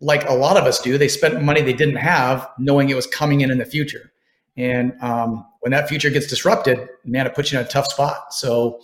like 0.01 0.27
a 0.29 0.33
lot 0.33 0.57
of 0.57 0.65
us 0.65 0.79
do. 0.79 0.97
They 0.97 1.07
spent 1.07 1.41
money 1.41 1.61
they 1.61 1.73
didn't 1.73 1.97
have, 1.97 2.49
knowing 2.57 2.89
it 2.89 2.95
was 2.95 3.07
coming 3.07 3.41
in 3.41 3.51
in 3.51 3.57
the 3.57 3.65
future. 3.65 4.11
And 4.57 4.93
um, 5.01 5.45
when 5.61 5.71
that 5.71 5.89
future 5.89 6.09
gets 6.09 6.27
disrupted, 6.27 6.87
man, 7.05 7.25
it 7.25 7.35
puts 7.35 7.51
you 7.51 7.59
in 7.59 7.65
a 7.65 7.67
tough 7.67 7.87
spot. 7.87 8.33
So 8.33 8.81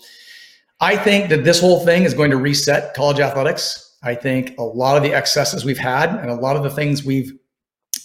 I 0.79 0.95
think 0.97 1.29
that 1.29 1.43
this 1.43 1.59
whole 1.59 1.85
thing 1.85 2.03
is 2.03 2.13
going 2.13 2.31
to 2.31 2.37
reset 2.37 2.93
college 2.93 3.19
athletics. 3.19 3.84
I 4.03 4.15
think 4.15 4.57
a 4.57 4.63
lot 4.63 4.97
of 4.97 5.03
the 5.03 5.13
excesses 5.13 5.65
we've 5.65 5.77
had 5.77 6.09
and 6.09 6.29
a 6.29 6.35
lot 6.35 6.55
of 6.55 6.63
the 6.63 6.69
things 6.69 7.03
we've 7.03 7.31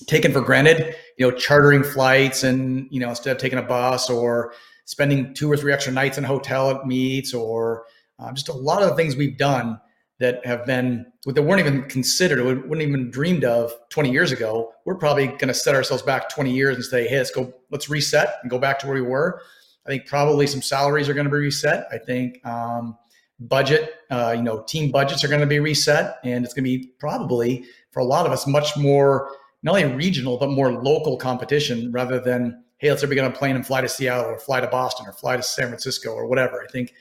taken 0.07 0.33
for 0.33 0.41
granted, 0.41 0.97
you 1.19 1.29
know, 1.29 1.37
chartering 1.37 1.85
flights 1.85 2.43
and, 2.43 2.89
you 2.91 3.01
know, 3.01 3.11
instead 3.11 3.37
of 3.37 3.43
taking 3.43 3.59
a 3.59 3.63
bus 3.63 4.09
or 4.09 4.53
spending 4.87 5.35
two 5.35 5.51
or 5.51 5.57
three 5.57 5.73
extra 5.73 5.93
nights 5.93 6.19
in 6.19 6.25
a 6.25 6.29
hotel 6.29 6.71
at 6.71 6.87
meets 6.87 7.35
or 7.35 7.85
uh, 8.19 8.33
just 8.33 8.49
a 8.49 8.53
lot 8.53 8.83
of 8.83 8.89
the 8.89 8.97
things 8.97 9.17
we've 9.17 9.39
done 9.39 9.79
that 10.19 10.45
have 10.45 10.67
been 10.67 11.07
that 11.25 11.43
weren't 11.43 11.61
even 11.61 11.83
considered, 11.89 12.45
wouldn't 12.45 12.87
even 12.87 13.11
dreamed 13.11 13.45
of 13.45 13.73
20 13.89 14.11
years 14.11 14.33
ago. 14.33 14.73
We're 14.85 14.97
probably 14.97 15.27
going 15.27 15.49
to 15.49 15.55
set 15.55 15.75
ourselves 15.75 16.03
back 16.03 16.29
20 16.29 16.53
years 16.53 16.77
and 16.77 16.85
say, 16.85 17.09
"Hey, 17.09 17.19
let's 17.19 17.31
go, 17.31 17.53
let's 17.71 17.89
reset 17.89 18.37
and 18.43 18.51
go 18.51 18.59
back 18.59 18.79
to 18.81 18.87
where 18.87 18.95
we 18.95 19.01
were." 19.03 19.41
I 19.87 19.89
think 19.89 20.07
probably 20.07 20.47
some 20.47 20.61
salaries 20.61 21.09
are 21.09 21.15
going 21.15 21.25
to 21.25 21.31
be 21.31 21.39
reset. 21.39 21.87
I 21.91 21.99
think 21.99 22.45
um, 22.47 22.99
budget, 23.41 23.95
uh, 24.11 24.35
you 24.37 24.43
know, 24.43 24.63
team 24.63 24.91
budgets 24.91 25.25
are 25.25 25.29
going 25.29 25.41
to 25.41 25.47
be 25.47 25.59
reset, 25.59 26.19
and 26.25 26.45
it's 26.45 26.55
going 26.55 26.65
to 26.65 26.71
be 26.71 26.93
probably 26.99 27.65
for 27.91 28.01
a 28.01 28.05
lot 28.05 28.27
of 28.27 28.33
us 28.33 28.47
much 28.47 28.77
more 28.77 29.31
not 29.63 29.77
only 29.77 29.95
regional 29.95 30.39
but 30.39 30.51
more 30.51 30.73
local 30.73 31.17
competition 31.17 31.93
rather 31.93 32.19
than 32.21 32.63
hey, 32.79 32.89
let's 32.89 33.03
everybody 33.03 33.17
get 33.17 33.27
on 33.27 33.33
a 33.33 33.37
plane 33.37 33.57
and 33.57 33.67
fly 33.67 33.83
to 33.83 33.89
Seattle 33.89 34.25
or 34.25 34.39
fly 34.39 34.59
to 34.59 34.67
Boston 34.67 35.07
or 35.07 35.13
fly 35.13 35.37
to 35.37 35.43
San 35.43 35.67
Francisco 35.67 36.13
or 36.13 36.27
whatever. 36.27 36.63
I 36.63 36.67
think 36.73 36.95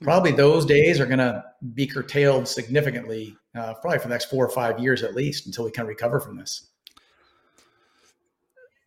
probably 0.00 0.30
those 0.30 0.64
days 0.64 1.00
are 1.00 1.06
going 1.06 1.18
to 1.18 1.44
be 1.74 1.84
curtailed 1.84 2.46
significantly, 2.46 3.36
uh, 3.56 3.74
probably 3.74 3.98
for 3.98 4.06
the 4.06 4.14
next 4.14 4.26
four 4.26 4.46
or 4.46 4.50
five 4.50 4.78
years 4.78 5.02
at 5.02 5.16
least, 5.16 5.46
until 5.46 5.64
we 5.64 5.72
can 5.72 5.84
recover 5.84 6.20
from 6.20 6.36
this. 6.36 6.70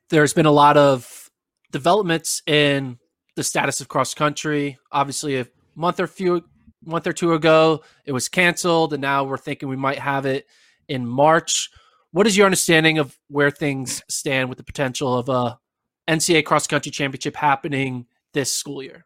There's 0.08 0.34
been 0.34 0.46
a 0.46 0.52
lot 0.52 0.78
of 0.78 1.30
developments 1.72 2.42
in 2.48 3.00
the 3.36 3.44
status 3.44 3.82
of 3.82 3.90
cross 3.90 4.14
country. 4.14 4.78
Obviously, 4.94 5.38
a 5.40 5.48
month 5.76 6.00
or 6.00 6.08
few 6.08 6.46
month 6.84 7.08
or 7.08 7.14
two 7.14 7.34
ago, 7.34 7.84
it 8.06 8.12
was 8.12 8.30
canceled, 8.30 8.94
and 8.94 9.02
now 9.02 9.24
we're 9.24 9.38
thinking 9.38 9.70
we 9.70 9.76
might 9.76 10.00
have 10.00 10.26
it 10.26 10.48
in 10.88 11.06
March. 11.06 11.70
What 12.12 12.28
is 12.28 12.36
your 12.36 12.46
understanding 12.46 12.98
of 12.98 13.18
where 13.28 13.52
things 13.52 14.02
stand 14.10 14.50
with 14.50 14.58
the 14.58 14.64
potential 14.64 15.16
of 15.18 15.30
a 15.30 15.60
NCAA 16.10 16.46
cross 16.46 16.68
country 16.68 16.92
championship 16.92 17.36
happening 17.36 18.08
this 18.34 18.52
school 18.52 18.82
year? 18.82 19.06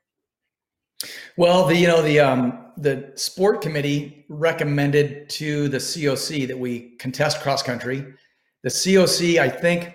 Well, 1.38 1.66
the 1.66 1.76
you 1.76 1.88
know 1.88 2.02
the 2.02 2.20
um, 2.20 2.72
the 2.78 3.12
sport 3.16 3.62
committee 3.62 4.26
recommended 4.30 5.30
to 5.32 5.68
the 5.68 5.78
COC 5.78 6.48
that 6.48 6.58
we 6.58 6.96
contest 6.98 7.42
cross 7.42 7.62
country. 7.62 8.06
The 8.64 8.70
COC, 8.70 9.38
I 9.40 9.50
think, 9.50 9.94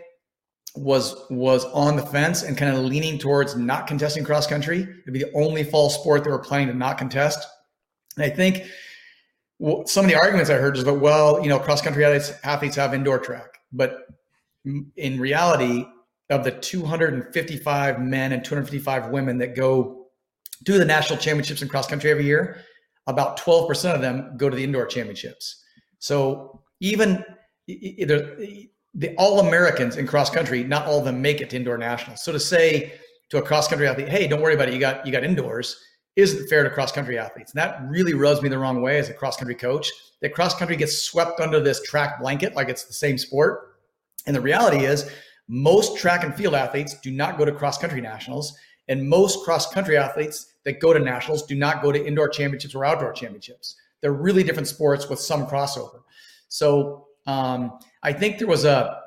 was 0.77 1.17
was 1.31 1.65
on 1.67 1.97
the 1.97 2.03
fence 2.03 2.43
and 2.43 2.57
kind 2.57 2.77
of 2.77 2.85
leaning 2.85 3.19
towards 3.19 3.57
not 3.57 3.87
contesting 3.87 4.25
cross 4.25 4.47
country. 4.47 4.81
It'd 4.81 5.15
be 5.15 5.21
the 5.21 5.33
only 5.35 5.65
fall 5.65 5.89
sport 5.89 6.25
they 6.25 6.31
were 6.31 6.39
planning 6.39 6.69
to 6.69 6.75
not 6.75 6.99
contest. 6.99 7.47
And 8.19 8.33
I 8.33 8.35
think 8.35 8.67
well, 9.61 9.87
some 9.87 10.05
of 10.05 10.11
the 10.11 10.17
arguments 10.17 10.51
I 10.51 10.55
heard 10.55 10.77
is 10.77 10.85
that 10.85 10.95
well, 10.95 11.43
you 11.43 11.49
know, 11.49 11.59
cross 11.59 11.83
country 11.83 12.05
athletes, 12.05 12.33
athletes 12.45 12.77
have 12.77 12.95
indoor 12.95 13.19
track, 13.19 13.59
but 13.73 14.07
in 14.65 15.19
reality, 15.19 15.87
of 16.31 16.45
the 16.45 16.51
255 16.51 18.01
men 18.01 18.33
and 18.33 18.45
255 18.45 19.09
women 19.09 19.39
that 19.39 19.57
go 19.57 20.09
do 20.65 20.79
the 20.79 20.85
national 20.85 21.19
championships 21.19 21.63
in 21.63 21.69
cross 21.69 21.87
country 21.87 22.11
every 22.11 22.25
year, 22.25 22.59
about 23.07 23.39
12% 23.39 23.95
of 23.95 24.03
them 24.03 24.37
go 24.37 24.51
to 24.51 24.57
the 24.57 24.63
indoor 24.63 24.85
championships. 24.87 25.65
So 25.99 26.63
even 26.81 27.25
the 27.67 28.69
all 29.17 29.41
Americans 29.41 29.97
in 29.97 30.07
cross 30.07 30.29
country, 30.29 30.63
not 30.65 30.87
all 30.87 30.99
of 30.99 31.05
them 31.05 31.23
make 31.23 31.41
it 31.41 31.51
to 31.51 31.57
indoor 31.57 31.79
nationals. 31.79 32.23
So 32.23 32.33
to 32.33 32.41
say 32.41 32.93
to 33.31 33.39
a 33.39 33.43
cross 33.43 33.69
country 33.69 33.89
athlete, 33.89 34.09
"Hey, 34.09 34.29
don't 34.29 34.43
worry 34.43 34.55
about 34.55 34.69
it. 34.69 34.75
You 34.75 34.81
got 34.81 35.07
you 35.07 35.13
got 35.13 35.25
indoors," 35.25 35.77
isn't 36.19 36.49
fair 36.49 36.65
to 36.65 36.71
cross 36.71 36.91
country 36.91 37.17
athletes. 37.17 37.53
And 37.53 37.61
that 37.61 37.81
really 37.89 38.13
rubs 38.13 38.43
me 38.43 38.49
the 38.49 38.59
wrong 38.59 38.83
way 38.83 38.99
as 38.99 39.09
a 39.09 39.15
cross 39.15 39.37
country 39.37 39.55
coach. 39.55 39.89
That 40.21 40.35
cross 40.35 40.53
country 40.53 40.75
gets 40.75 40.99
swept 40.99 41.39
under 41.39 41.61
this 41.61 41.81
track 41.85 42.21
blanket 42.21 42.57
like 42.57 42.69
it's 42.69 42.85
the 42.85 42.93
same 42.93 43.17
sport. 43.17 43.77
And 44.27 44.35
the 44.35 44.41
reality 44.41 44.85
is, 44.85 45.09
most 45.47 45.97
track 45.97 46.25
and 46.25 46.35
field 46.35 46.57
athletes 46.57 46.99
do 47.01 47.13
not 47.13 47.39
go 47.39 47.45
to 47.45 47.53
cross 47.53 47.79
country 47.79 48.01
nationals. 48.01 48.59
And 48.89 49.09
most 49.09 49.45
cross 49.45 49.73
country 49.73 49.97
athletes 49.97 50.55
that 50.65 50.81
go 50.81 50.93
to 50.93 50.99
nationals 50.99 51.47
do 51.47 51.55
not 51.55 51.83
go 51.83 51.93
to 51.93 52.05
indoor 52.05 52.29
championships 52.29 52.75
or 52.75 52.85
outdoor 52.85 53.13
championships. 53.13 53.77
They're 54.01 54.13
really 54.13 54.43
different 54.43 54.67
sports 54.67 55.09
with 55.09 55.21
some 55.21 55.47
crossover. 55.47 56.01
So 56.49 57.07
um, 57.27 57.79
I 58.03 58.13
think 58.13 58.39
there 58.39 58.49
was 58.49 58.65
a 58.65 59.03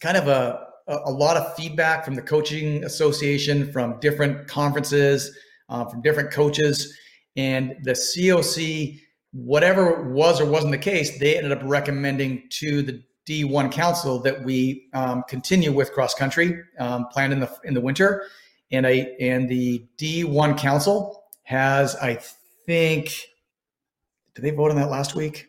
kind 0.00 0.16
of 0.16 0.28
a, 0.28 0.68
a, 0.86 0.98
a 1.06 1.10
lot 1.10 1.36
of 1.36 1.56
feedback 1.56 2.04
from 2.04 2.14
the 2.14 2.22
coaching 2.22 2.84
association, 2.84 3.72
from 3.72 3.98
different 3.98 4.46
conferences, 4.46 5.36
uh, 5.68 5.84
from 5.84 6.02
different 6.02 6.30
coaches, 6.30 6.96
and 7.36 7.76
the 7.82 7.92
COC, 7.92 9.00
whatever 9.32 10.10
was 10.10 10.40
or 10.40 10.46
wasn't 10.46 10.72
the 10.72 10.78
case, 10.78 11.18
they 11.18 11.36
ended 11.36 11.52
up 11.52 11.60
recommending 11.62 12.42
to 12.50 12.82
the 12.82 13.02
D1 13.26 13.70
Council 13.70 14.18
that 14.20 14.42
we 14.42 14.88
um, 14.94 15.22
continue 15.28 15.70
with 15.70 15.92
cross 15.92 16.14
country 16.14 16.62
um, 16.78 17.06
planned 17.08 17.32
in 17.32 17.40
the 17.40 17.50
in 17.64 17.74
the 17.74 17.80
winter, 17.80 18.24
and 18.70 18.86
I 18.86 19.14
and 19.20 19.48
the 19.48 19.86
D1 19.98 20.58
Council 20.58 21.24
has 21.42 21.94
I 21.96 22.18
think 22.66 23.12
did 24.34 24.42
they 24.42 24.50
vote 24.50 24.70
on 24.70 24.76
that 24.76 24.90
last 24.90 25.14
week? 25.14 25.48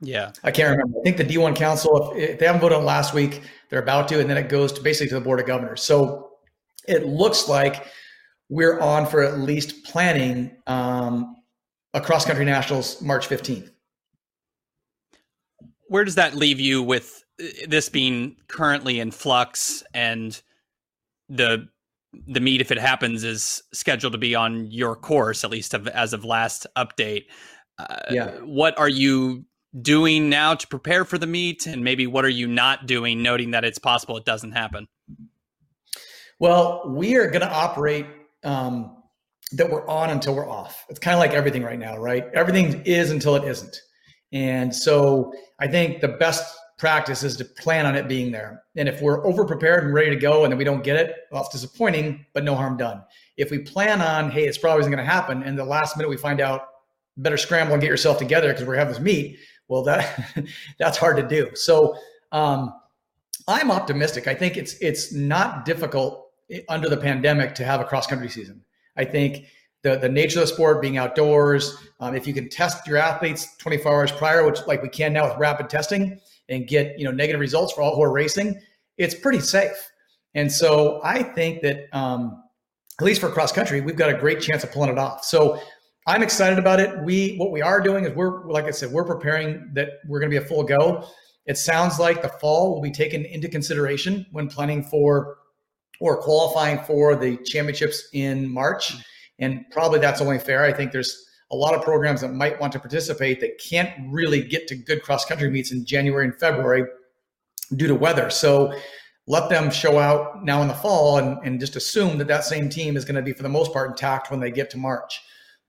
Yeah, 0.00 0.32
I 0.44 0.50
can't 0.50 0.70
remember. 0.70 0.98
I 1.00 1.02
think 1.02 1.16
the 1.16 1.24
D1 1.24 1.56
Council, 1.56 2.12
if, 2.12 2.30
if 2.30 2.38
they 2.38 2.46
haven't 2.46 2.60
voted 2.60 2.78
on 2.78 2.84
last 2.84 3.14
week, 3.14 3.42
they're 3.68 3.82
about 3.82 4.08
to, 4.08 4.20
and 4.20 4.30
then 4.30 4.36
it 4.36 4.48
goes 4.48 4.72
to 4.72 4.80
basically 4.80 5.08
to 5.08 5.14
the 5.16 5.20
Board 5.20 5.40
of 5.40 5.46
Governors. 5.46 5.82
So 5.82 6.30
it 6.86 7.06
looks 7.06 7.48
like 7.48 7.86
we're 8.48 8.80
on 8.80 9.06
for 9.06 9.22
at 9.22 9.38
least 9.38 9.84
planning 9.84 10.50
um, 10.66 11.36
a 11.94 12.00
cross 12.00 12.24
country 12.24 12.44
nationals 12.44 13.00
March 13.02 13.28
15th 13.28 13.70
where 15.88 16.04
does 16.04 16.14
that 16.14 16.34
leave 16.34 16.60
you 16.60 16.82
with 16.82 17.24
uh, 17.42 17.46
this 17.66 17.88
being 17.88 18.36
currently 18.46 19.00
in 19.00 19.10
flux 19.10 19.82
and 19.92 20.40
the 21.28 21.68
the 22.26 22.40
meet 22.40 22.60
if 22.60 22.70
it 22.70 22.78
happens 22.78 23.22
is 23.22 23.62
scheduled 23.72 24.12
to 24.12 24.18
be 24.18 24.34
on 24.34 24.70
your 24.70 24.96
course 24.96 25.44
at 25.44 25.50
least 25.50 25.74
as 25.74 26.12
of 26.12 26.24
last 26.24 26.66
update? 26.76 27.24
Uh, 27.78 27.96
yeah. 28.10 28.30
what 28.38 28.76
are 28.78 28.88
you 28.88 29.44
doing 29.82 30.28
now 30.28 30.54
to 30.54 30.66
prepare 30.66 31.04
for 31.04 31.18
the 31.18 31.26
meet? 31.26 31.66
And 31.66 31.84
maybe 31.84 32.06
what 32.06 32.24
are 32.24 32.30
you 32.30 32.48
not 32.48 32.86
doing 32.86 33.22
noting 33.22 33.50
that 33.52 33.64
it's 33.64 33.78
possible 33.78 34.16
it 34.16 34.24
doesn't 34.24 34.52
happen? 34.52 34.88
Well 36.38 36.82
we 36.88 37.16
are 37.16 37.28
going 37.28 37.42
to 37.42 37.52
operate 37.52 38.06
um, 38.44 39.02
that 39.52 39.68
we're 39.68 39.86
on 39.88 40.10
until 40.10 40.34
we're 40.34 40.48
off 40.48 40.84
it's 40.88 40.98
kind 40.98 41.14
of 41.14 41.20
like 41.20 41.32
everything 41.32 41.62
right 41.62 41.78
now 41.78 41.96
right 41.96 42.26
everything 42.34 42.82
is 42.84 43.10
until 43.10 43.34
it 43.36 43.44
isn't 43.44 43.80
and 44.32 44.74
so 44.74 45.32
I 45.58 45.68
think 45.68 46.00
the 46.00 46.08
best 46.08 46.56
practice 46.78 47.22
is 47.22 47.36
to 47.36 47.44
plan 47.44 47.86
on 47.86 47.96
it 47.96 48.08
being 48.08 48.30
there. 48.30 48.62
And 48.76 48.88
if 48.88 49.00
we're 49.02 49.26
over 49.26 49.44
prepared 49.44 49.84
and 49.84 49.92
ready 49.92 50.10
to 50.10 50.16
go 50.16 50.44
and 50.44 50.52
then 50.52 50.58
we 50.58 50.64
don't 50.64 50.84
get 50.84 50.96
it, 50.96 51.14
well, 51.32 51.42
it's 51.42 51.50
disappointing, 51.50 52.24
but 52.34 52.44
no 52.44 52.54
harm 52.54 52.76
done. 52.76 53.02
If 53.36 53.50
we 53.50 53.58
plan 53.58 54.00
on, 54.00 54.30
hey, 54.30 54.46
it's 54.46 54.58
probably 54.58 54.80
isn't 54.80 54.92
going 54.92 55.04
to 55.04 55.10
happen, 55.10 55.42
and 55.42 55.58
the 55.58 55.64
last 55.64 55.96
minute 55.96 56.08
we 56.08 56.16
find 56.16 56.40
out, 56.40 56.62
better 57.16 57.36
scramble 57.36 57.74
and 57.74 57.82
get 57.82 57.90
yourself 57.90 58.18
together 58.18 58.52
because 58.52 58.66
we're 58.66 58.76
having 58.76 58.94
this 58.94 59.02
meet. 59.02 59.38
Well, 59.66 59.82
that 59.84 60.46
that's 60.78 60.96
hard 60.96 61.16
to 61.16 61.22
do. 61.26 61.50
So 61.54 61.96
um, 62.30 62.72
I'm 63.48 63.70
optimistic. 63.70 64.28
I 64.28 64.34
think 64.34 64.56
it's 64.56 64.74
it's 64.80 65.12
not 65.12 65.64
difficult 65.64 66.27
under 66.68 66.88
the 66.88 66.96
pandemic 66.96 67.54
to 67.56 67.64
have 67.64 67.80
a 67.80 67.84
cross 67.84 68.06
country 68.06 68.28
season. 68.28 68.62
I 68.96 69.04
think 69.04 69.46
the, 69.82 69.96
the 69.96 70.08
nature 70.08 70.40
of 70.40 70.48
the 70.48 70.54
sport 70.54 70.82
being 70.82 70.96
outdoors. 70.96 71.76
Um, 72.00 72.14
if 72.14 72.26
you 72.26 72.34
can 72.34 72.48
test 72.48 72.86
your 72.86 72.96
athletes 72.96 73.56
24 73.58 73.92
hours 73.92 74.12
prior, 74.12 74.44
which 74.44 74.58
like 74.66 74.82
we 74.82 74.88
can 74.88 75.12
now 75.12 75.28
with 75.28 75.38
rapid 75.38 75.68
testing 75.70 76.20
and 76.48 76.66
get, 76.66 76.98
you 76.98 77.04
know, 77.04 77.10
negative 77.10 77.40
results 77.40 77.72
for 77.72 77.82
all 77.82 77.94
who 77.94 78.02
are 78.02 78.12
racing, 78.12 78.60
it's 78.96 79.14
pretty 79.14 79.40
safe. 79.40 79.90
And 80.34 80.50
so 80.50 81.00
I 81.04 81.22
think 81.22 81.62
that, 81.62 81.86
um, 81.92 82.42
at 83.00 83.04
least 83.04 83.20
for 83.20 83.30
cross 83.30 83.52
country, 83.52 83.80
we've 83.80 83.96
got 83.96 84.10
a 84.10 84.18
great 84.18 84.40
chance 84.40 84.64
of 84.64 84.72
pulling 84.72 84.90
it 84.90 84.98
off. 84.98 85.24
So 85.24 85.60
I'm 86.06 86.22
excited 86.22 86.58
about 86.58 86.80
it. 86.80 86.98
We, 87.04 87.36
what 87.36 87.52
we 87.52 87.62
are 87.62 87.80
doing 87.80 88.04
is 88.04 88.14
we're, 88.14 88.50
like 88.50 88.64
I 88.64 88.70
said, 88.70 88.90
we're 88.90 89.04
preparing 89.04 89.70
that 89.74 89.90
we're 90.06 90.18
going 90.18 90.30
to 90.30 90.40
be 90.40 90.44
a 90.44 90.46
full 90.46 90.64
go. 90.64 91.06
It 91.46 91.56
sounds 91.56 91.98
like 91.98 92.22
the 92.22 92.28
fall 92.28 92.74
will 92.74 92.82
be 92.82 92.90
taken 92.90 93.24
into 93.24 93.48
consideration 93.48 94.26
when 94.32 94.48
planning 94.48 94.82
for 94.82 95.38
or 96.00 96.16
qualifying 96.16 96.78
for 96.80 97.16
the 97.16 97.36
championships 97.38 98.08
in 98.12 98.48
March. 98.48 98.94
And 99.38 99.64
probably 99.70 99.98
that's 99.98 100.20
only 100.20 100.38
fair. 100.38 100.64
I 100.64 100.72
think 100.72 100.92
there's 100.92 101.26
a 101.50 101.56
lot 101.56 101.74
of 101.74 101.82
programs 101.82 102.20
that 102.20 102.32
might 102.32 102.60
want 102.60 102.72
to 102.74 102.78
participate 102.78 103.40
that 103.40 103.58
can't 103.58 103.90
really 104.10 104.42
get 104.42 104.68
to 104.68 104.76
good 104.76 105.02
cross 105.02 105.24
country 105.24 105.50
meets 105.50 105.72
in 105.72 105.84
January 105.84 106.24
and 106.26 106.38
February 106.38 106.84
due 107.76 107.86
to 107.86 107.94
weather. 107.94 108.30
So 108.30 108.78
let 109.26 109.48
them 109.48 109.70
show 109.70 109.98
out 109.98 110.44
now 110.44 110.62
in 110.62 110.68
the 110.68 110.74
fall 110.74 111.18
and, 111.18 111.38
and 111.44 111.60
just 111.60 111.76
assume 111.76 112.18
that 112.18 112.28
that 112.28 112.44
same 112.44 112.68
team 112.68 112.96
is 112.96 113.04
going 113.04 113.14
to 113.14 113.22
be, 113.22 113.32
for 113.32 113.42
the 113.42 113.48
most 113.48 113.72
part, 113.72 113.90
intact 113.90 114.30
when 114.30 114.40
they 114.40 114.50
get 114.50 114.70
to 114.70 114.78
March. 114.78 115.20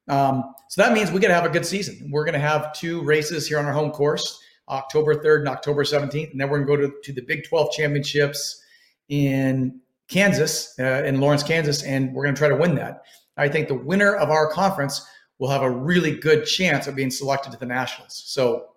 Um, 0.07 0.55
so 0.69 0.81
that 0.81 0.93
means 0.93 1.11
we 1.11 1.19
got 1.19 1.27
to 1.27 1.33
have 1.33 1.45
a 1.45 1.49
good 1.49 1.65
season. 1.65 2.09
We're 2.11 2.25
going 2.25 2.33
to 2.33 2.39
have 2.39 2.73
two 2.73 3.01
races 3.03 3.47
here 3.47 3.59
on 3.59 3.65
our 3.65 3.73
home 3.73 3.91
course, 3.91 4.39
October 4.69 5.15
3rd 5.15 5.39
and 5.39 5.49
October 5.49 5.83
17th. 5.83 6.31
And 6.31 6.41
then 6.41 6.49
we're 6.49 6.63
going 6.63 6.81
to 6.81 6.87
go 6.87 6.93
to 7.03 7.13
the 7.13 7.21
Big 7.21 7.47
12 7.47 7.73
championships 7.73 8.63
in 9.09 9.79
Kansas, 10.09 10.73
uh, 10.79 11.03
in 11.05 11.19
Lawrence, 11.21 11.43
Kansas, 11.43 11.83
and 11.83 12.13
we're 12.13 12.23
going 12.23 12.35
to 12.35 12.39
try 12.39 12.49
to 12.49 12.55
win 12.55 12.75
that. 12.75 13.03
I 13.37 13.47
think 13.47 13.67
the 13.67 13.75
winner 13.75 14.15
of 14.15 14.29
our 14.29 14.51
conference 14.51 15.05
will 15.37 15.49
have 15.49 15.61
a 15.61 15.71
really 15.71 16.17
good 16.17 16.45
chance 16.45 16.87
of 16.87 16.95
being 16.95 17.11
selected 17.11 17.51
to 17.53 17.57
the 17.57 17.65
nationals. 17.65 18.21
So 18.25 18.69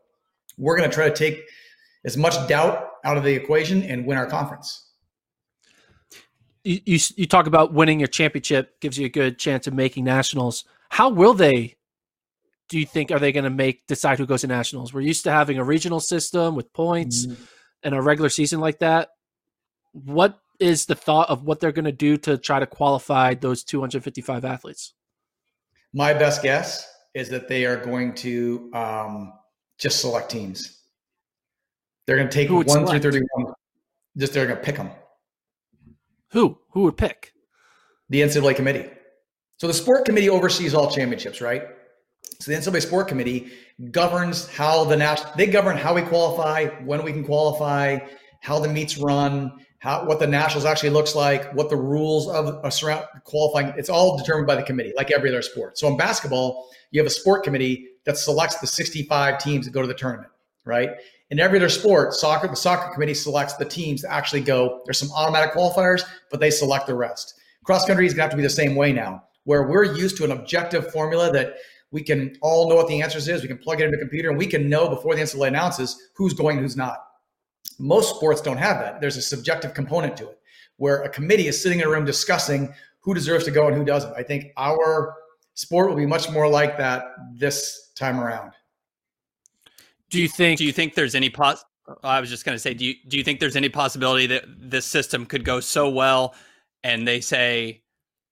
we're 0.59 0.77
going 0.77 0.89
to 0.89 0.95
try 0.95 1.09
to 1.09 1.15
take 1.15 1.43
as 2.05 2.17
much 2.17 2.35
doubt 2.49 2.89
out 3.05 3.17
of 3.17 3.25
the 3.25 3.35
equation 3.35 3.83
and 3.83 4.07
win 4.07 4.19
our 4.19 4.27
conference. 4.27 4.91
You, 6.65 6.81
you, 6.85 6.99
you 7.17 7.27
talk 7.27 7.47
about 7.47 7.73
winning 7.73 7.99
your 7.99 8.09
championship 8.09 8.79
gives 8.81 8.99
you 8.99 9.07
a 9.07 9.11
good 9.11 9.39
chance 9.39 9.67
of 9.67 9.75
making 9.75 10.05
nationals. 10.05 10.65
How 10.91 11.09
will 11.09 11.35
they? 11.35 11.77
Do 12.69 12.79
you 12.79 12.87
think 12.87 13.11
are 13.11 13.19
they 13.19 13.33
going 13.33 13.45
to 13.45 13.51
make 13.51 13.87
decide 13.87 14.19
who 14.19 14.27
goes 14.27 14.43
to 14.43 14.47
nationals? 14.47 14.95
We're 14.95 15.01
used 15.01 15.25
to 15.25 15.33
having 15.33 15.59
a 15.59 15.65
regional 15.65 15.99
system 15.99 16.55
with 16.55 16.73
points 16.73 17.27
mm-hmm. 17.27 17.43
and 17.83 17.95
a 17.95 18.01
regular 18.01 18.29
season 18.29 18.61
like 18.61 18.79
that. 18.79 19.09
What 19.93 20.39
is 20.62 20.87
the 20.87 20.95
thought 20.95 21.28
of 21.28 21.42
what 21.42 21.61
they're 21.61 21.73
going 21.73 21.85
to 21.85 21.92
do 21.92 22.16
to 22.19 22.38
try 22.38 22.61
to 22.61 22.66
qualify 22.66 23.35
those 23.35 23.64
255 23.64 24.45
athletes? 24.45 24.95
My 25.92 26.14
best 26.14 26.42
guess 26.42 26.88
is 27.14 27.28
that 27.31 27.49
they 27.49 27.66
are 27.66 27.76
going 27.76 28.14
to 28.14 28.71
um, 28.73 29.33
just 29.78 30.00
select 30.00 30.31
teams. 30.31 30.78
They're 32.07 32.16
going 32.16 32.28
to 32.28 32.35
take 32.35 32.50
one 32.50 32.66
select? 32.66 32.90
through 32.90 33.00
31. 33.00 33.54
Just 34.16 34.33
they're 34.33 34.47
going 34.47 34.59
to 34.59 34.62
pick 34.62 34.76
them. 34.76 34.90
Who? 36.31 36.59
Who 36.71 36.83
would 36.83 36.97
pick? 36.97 37.33
The 38.09 38.23
NCAA 38.23 38.57
committee. 38.57 38.88
So 39.59 39.66
the 39.66 39.75
sport 39.75 40.04
committee 40.04 40.31
oversees 40.31 40.75
all 40.75 40.90
championships, 40.90 41.40
right? 41.40 41.62
So 42.40 42.50
the 42.50 42.59
NCAA 42.59 42.83
sport 42.83 43.09
committee 43.09 43.52
governs 43.90 44.49
how 44.49 44.85
the 44.85 44.97
national 44.97 45.33
they 45.37 45.47
govern 45.47 45.76
how 45.76 45.95
we 45.95 46.02
qualify, 46.02 46.66
when 46.85 47.02
we 47.02 47.12
can 47.12 47.25
qualify, 47.25 47.99
how 48.40 48.59
the 48.59 48.69
meets 48.69 48.99
run, 48.99 49.52
how 49.83 50.05
what 50.05 50.21
the 50.21 50.27
nationals 50.29 50.65
actually 50.65 50.91
looks 50.91 51.17
like, 51.17 51.53
what 51.55 51.69
the 51.69 51.77
rules 51.77 52.29
of 52.29 52.65
a 52.65 52.71
surround 52.71 53.05
qualifying. 53.25 53.75
It's 53.77 53.89
all 53.89 54.17
determined 54.17 54.47
by 54.47 54.55
the 54.55 54.62
committee, 54.62 54.93
like 54.97 55.11
every 55.11 55.29
other 55.29 55.43
sport. 55.43 55.77
So 55.77 55.89
in 55.89 55.97
basketball, 55.97 56.69
you 56.93 57.01
have 57.01 57.07
a 57.07 57.11
sport 57.11 57.43
committee 57.43 57.89
that 58.05 58.17
selects 58.17 58.59
the 58.59 58.67
65 58.69 59.39
teams 59.41 59.67
that 59.67 59.73
go 59.73 59.83
to 59.83 59.89
the 59.89 59.95
tournament, 59.95 60.31
right? 60.65 60.91
In 61.31 61.41
every 61.41 61.59
other 61.59 61.69
sport, 61.69 62.15
soccer, 62.15 62.47
the 62.47 62.55
soccer 62.55 62.95
committee 62.95 63.12
selects 63.12 63.55
the 63.55 63.65
teams 63.65 64.03
that 64.03 64.12
actually 64.12 64.43
go. 64.43 64.83
There's 64.85 64.99
some 64.99 65.11
automatic 65.17 65.53
qualifiers, 65.53 66.05
but 66.31 66.39
they 66.39 66.51
select 66.51 66.87
the 66.87 66.95
rest. 66.95 67.35
Cross 67.65 67.87
country 67.87 68.07
is 68.07 68.15
gonna 68.15 68.23
have 68.23 68.31
to 68.31 68.37
be 68.37 68.43
the 68.45 68.51
same 68.51 68.77
way 68.77 68.93
now, 68.93 69.25
where 69.45 69.67
we're 69.67 69.97
used 69.97 70.17
to 70.19 70.25
an 70.25 70.31
objective 70.31 70.93
formula 70.93 71.33
that 71.33 71.57
we 71.91 72.05
can 72.05 72.37
all 72.41 72.69
know 72.69 72.77
what 72.77 72.87
the 72.87 73.03
answers 73.03 73.27
is. 73.27 73.43
We 73.43 73.49
can 73.49 73.59
plug 73.59 73.81
it 73.81 73.87
into 73.87 73.97
a 73.97 74.01
computer 74.01 74.31
and 74.31 74.39
we 74.39 74.47
can 74.47 74.69
know 74.69 74.89
before 74.89 75.17
the 75.17 75.23
NCAA 75.23 75.49
announces 75.49 76.11
who's 76.15 76.35
going, 76.35 76.59
who's 76.59 76.77
not. 76.77 76.99
Most 77.78 78.16
sports 78.16 78.40
don't 78.40 78.59
have 78.59 78.78
that. 78.81 79.00
There's 79.00 79.16
a 79.16 79.23
subjective 79.23 79.75
component 79.75 80.16
to 80.19 80.28
it 80.28 80.38
where 80.76 81.02
a 81.02 81.09
committee 81.09 81.49
is 81.49 81.62
sitting 81.62 81.81
in 81.81 81.87
a 81.87 81.90
room 81.90 82.04
discussing 82.04 82.73
who 83.00 83.14
deserves 83.14 83.45
to 83.45 83.50
go 83.50 83.69
and 83.69 83.76
who 83.76 83.85
doesn't. 83.85 84.14
I 84.14 84.23
think 84.23 84.52
our 84.57 85.14
sport 85.54 85.88
will 85.88 85.97
be 85.97 86.07
much 86.07 86.31
more 86.31 86.49
like 86.49 86.76
that 86.78 87.04
this 87.35 87.92
time 87.95 88.19
around. 88.19 88.52
Do 90.11 90.21
you 90.21 90.28
think 90.28 90.59
do 90.59 90.64
you 90.64 90.73
think 90.73 90.95
there's 90.95 91.14
any 91.14 91.31
pos 91.31 91.64
I 92.02 92.21
was 92.21 92.31
just 92.31 92.45
going 92.45 92.54
to 92.54 92.59
say 92.59 92.75
do 92.75 92.85
you 92.85 92.95
do 93.09 93.16
you 93.16 93.25
think 93.25 93.40
there's 93.40 93.57
any 93.57 93.69
possibility 93.69 94.26
that 94.26 94.45
this 94.47 94.87
system 94.87 95.26
could 95.26 95.45
go 95.45 95.61
so 95.61 95.88
well 95.88 96.35
and 96.85 97.07
they 97.09 97.21
say 97.21 97.83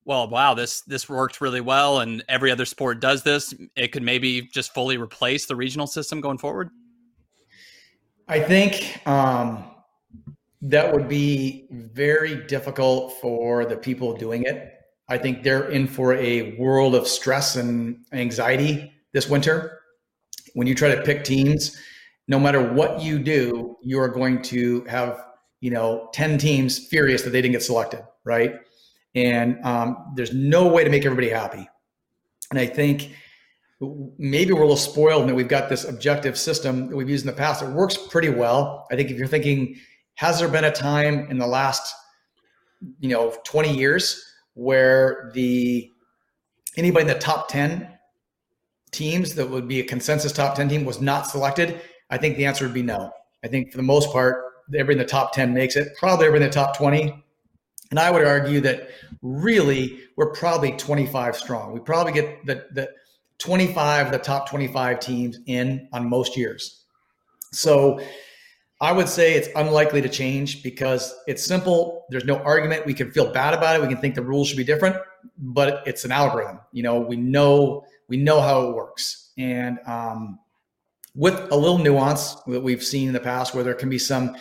well 0.05 0.29
wow 0.29 0.55
this 0.55 0.83
this 0.83 1.09
worked 1.09 1.41
really 1.41 1.61
well 1.61 2.01
and 2.01 2.23
every 2.29 2.51
other 2.51 2.65
sport 2.65 3.01
does 3.01 3.23
this 3.23 3.55
it 3.77 3.93
could 3.93 4.03
maybe 4.03 4.43
just 4.43 4.75
fully 4.75 4.99
replace 4.99 5.47
the 5.47 5.57
regional 5.57 5.87
system 5.87 6.21
going 6.21 6.39
forward? 6.39 6.71
I 8.31 8.39
think 8.39 9.05
um, 9.09 9.65
that 10.63 10.93
would 10.93 11.09
be 11.09 11.67
very 11.73 12.47
difficult 12.47 13.15
for 13.21 13.65
the 13.65 13.77
people 13.77 14.17
doing 14.17 14.45
it. 14.45 14.73
I 15.09 15.19
think 15.19 15.43
they're 15.43 15.69
in 15.69 15.89
for 15.89 16.15
a 16.15 16.57
world 16.57 16.95
of 16.95 17.09
stress 17.09 17.57
and 17.57 18.07
anxiety 18.13 18.93
this 19.13 19.29
winter. 19.29 19.81
When 20.55 20.69
you 20.69 20.77
try 20.77 20.95
to 20.95 21.03
pick 21.03 21.25
teams, 21.25 21.77
no 22.29 22.39
matter 22.39 22.73
what 22.73 23.03
you 23.03 23.19
do, 23.19 23.77
you 23.83 23.99
are 23.99 24.09
going 24.09 24.43
to 24.43 24.85
have 24.85 25.21
you 25.61 25.73
know 25.73 26.09
10 26.15 26.39
teams 26.39 26.87
furious 26.87 27.23
that 27.23 27.31
they 27.31 27.43
didn't 27.43 27.55
get 27.55 27.65
selected, 27.65 28.05
right? 28.23 28.55
And 29.17 29.59
um, 29.65 30.13
there's 30.15 30.33
no 30.33 30.69
way 30.69 30.85
to 30.85 30.91
make 30.91 31.05
everybody 31.05 31.31
happy. 31.31 31.69
And 32.53 32.61
I 32.61 32.67
think 32.67 33.11
maybe 34.19 34.53
we're 34.53 34.61
a 34.61 34.65
little 34.65 34.77
spoiled 34.77 35.23
and 35.23 35.31
that 35.31 35.35
we've 35.35 35.49
got 35.49 35.69
this 35.69 35.85
objective 35.85 36.37
system 36.37 36.89
that 36.89 36.97
we've 36.97 37.09
used 37.09 37.25
in 37.25 37.31
the 37.31 37.37
past. 37.37 37.63
It 37.63 37.71
works 37.71 37.97
pretty 37.97 38.29
well. 38.29 38.87
I 38.91 38.97
think 38.97 39.11
if 39.11 39.17
you're 39.17 39.27
thinking 39.27 39.77
has 40.17 40.39
there 40.39 40.49
been 40.49 40.65
a 40.65 40.73
time 40.73 41.31
in 41.31 41.39
the 41.39 41.47
last, 41.47 41.95
you 42.99 43.09
know, 43.09 43.35
20 43.45 43.75
years 43.75 44.23
where 44.55 45.31
the 45.33 45.91
anybody 46.77 47.03
in 47.03 47.09
the 47.09 47.19
top 47.19 47.49
10 47.49 47.89
teams 48.91 49.35
that 49.35 49.49
would 49.49 49.67
be 49.67 49.81
a 49.81 49.85
consensus 49.85 50.33
top 50.33 50.55
10 50.55 50.69
team 50.69 50.85
was 50.85 51.01
not 51.01 51.27
selected? 51.27 51.81
I 52.11 52.19
think 52.19 52.37
the 52.37 52.45
answer 52.45 52.67
would 52.67 52.75
be 52.75 52.83
no. 52.83 53.11
I 53.43 53.49
think 53.49 53.71
for 53.71 53.79
the 53.79 53.83
most 53.83 54.13
part, 54.13 54.45
everybody 54.75 54.95
in 54.95 54.99
the 54.99 55.11
top 55.11 55.33
10 55.33 55.55
makes 55.55 55.77
it. 55.77 55.89
Probably 55.97 56.27
everybody 56.27 56.45
in 56.45 56.51
the 56.51 56.55
top 56.55 56.77
20. 56.77 57.25
And 57.91 57.99
I 57.99 58.11
would 58.11 58.25
argue 58.25 58.61
that 58.61 58.91
really 59.23 60.01
we're 60.17 60.33
probably 60.33 60.73
25 60.73 61.35
strong. 61.35 61.73
We 61.73 61.81
probably 61.81 62.13
get 62.13 62.45
the, 62.45 62.67
the 62.73 62.91
25 63.41 64.07
of 64.07 64.13
the 64.13 64.19
top 64.19 64.49
25 64.49 65.01
teams 65.01 65.39
in 65.47 65.89
on 65.93 66.09
most 66.09 66.37
years. 66.37 66.85
So 67.53 68.01
I 68.81 68.93
would 68.93 69.09
say 69.09 69.35
it's 69.35 69.49
unlikely 69.57 70.01
to 70.03 70.09
change 70.09 70.63
because 70.63 71.15
it's 71.27 71.45
simple. 71.45 72.07
There's 72.11 72.25
no 72.25 72.39
argument. 72.39 72.87
We 72.87 72.95
can 72.95 73.11
feel 73.11 73.31
bad 73.31 73.53
about 73.53 73.77
it. 73.77 73.83
We 73.83 73.89
can 73.89 73.99
think 73.99 74.15
the 74.15 74.23
rules 74.23 74.49
should 74.49 74.57
be 74.57 74.65
different, 74.65 74.97
but 75.37 75.83
it's 75.87 76.05
an 76.05 76.13
algorithm. 76.13 76.61
You 76.73 76.83
know, 76.83 77.01
we 77.01 77.17
know 77.17 77.85
we 78.09 78.17
know 78.17 78.41
how 78.41 78.69
it 78.69 78.75
works, 78.75 79.33
and 79.39 79.79
um, 79.87 80.39
with 81.15 81.35
a 81.53 81.57
little 81.57 81.79
nuance 81.79 82.37
that 82.47 82.61
we've 82.61 82.83
seen 82.83 83.09
in 83.09 83.15
the 83.15 83.21
past, 83.21 83.55
where 83.55 83.63
there 83.63 83.75
can 83.75 83.89
be 83.89 83.99
some, 83.99 84.37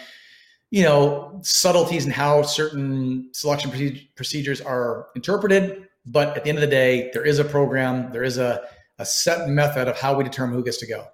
you 0.72 0.84
know, 0.84 1.40
subtleties 1.44 2.06
in 2.06 2.12
how 2.12 2.42
certain 2.42 3.30
selection 3.34 3.72
procedures 4.16 4.62
are 4.62 5.08
interpreted. 5.16 5.88
But 6.06 6.38
at 6.38 6.44
the 6.44 6.50
end 6.50 6.58
of 6.58 6.62
the 6.62 6.68
day, 6.68 7.12
there 7.14 7.26
is 7.26 7.40
a 7.40 7.44
program. 7.44 8.12
There 8.12 8.24
is 8.24 8.38
a 8.38 8.62
a 9.00 9.06
set 9.06 9.50
method 9.50 9.88
of 9.88 9.98
how 9.98 10.16
we 10.16 10.24
determine 10.24 10.56
who 10.56 10.64
gets 10.64 10.78
to 10.78 10.88
go. 10.88 11.08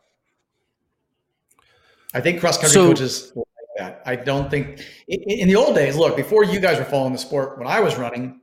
I 2.13 2.21
think 2.21 2.39
cross 2.39 2.57
country 2.57 2.73
so, 2.73 2.87
coaches 2.87 3.31
like 3.35 3.45
that. 3.77 4.01
I 4.05 4.15
don't 4.15 4.49
think 4.49 4.81
in, 5.07 5.21
in, 5.21 5.47
the 5.47 5.55
old 5.55 5.75
days. 5.75 5.95
Look, 5.95 6.15
before 6.15 6.43
you 6.43 6.59
guys 6.59 6.79
were 6.79 6.85
following 6.85 7.13
the 7.13 7.19
sport, 7.19 7.57
when 7.57 7.67
I 7.67 7.79
was 7.79 7.97
running, 7.97 8.41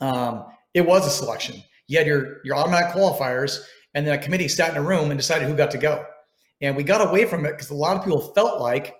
um, 0.00 0.46
it 0.74 0.86
was 0.86 1.06
a 1.06 1.10
selection. 1.10 1.62
You 1.86 1.98
had 1.98 2.06
your 2.06 2.38
your 2.44 2.56
automatic 2.56 2.94
qualifiers, 2.94 3.60
and 3.94 4.06
then 4.06 4.18
a 4.18 4.22
committee 4.22 4.48
sat 4.48 4.70
in 4.70 4.76
a 4.76 4.82
room 4.82 5.10
and 5.10 5.18
decided 5.18 5.48
who 5.48 5.54
got 5.54 5.70
to 5.70 5.78
go. 5.78 6.04
And 6.60 6.76
we 6.76 6.82
got 6.82 7.06
away 7.08 7.24
from 7.24 7.46
it 7.46 7.52
because 7.52 7.70
a 7.70 7.74
lot 7.74 7.96
of 7.96 8.04
people 8.04 8.20
felt 8.34 8.60
like 8.60 8.96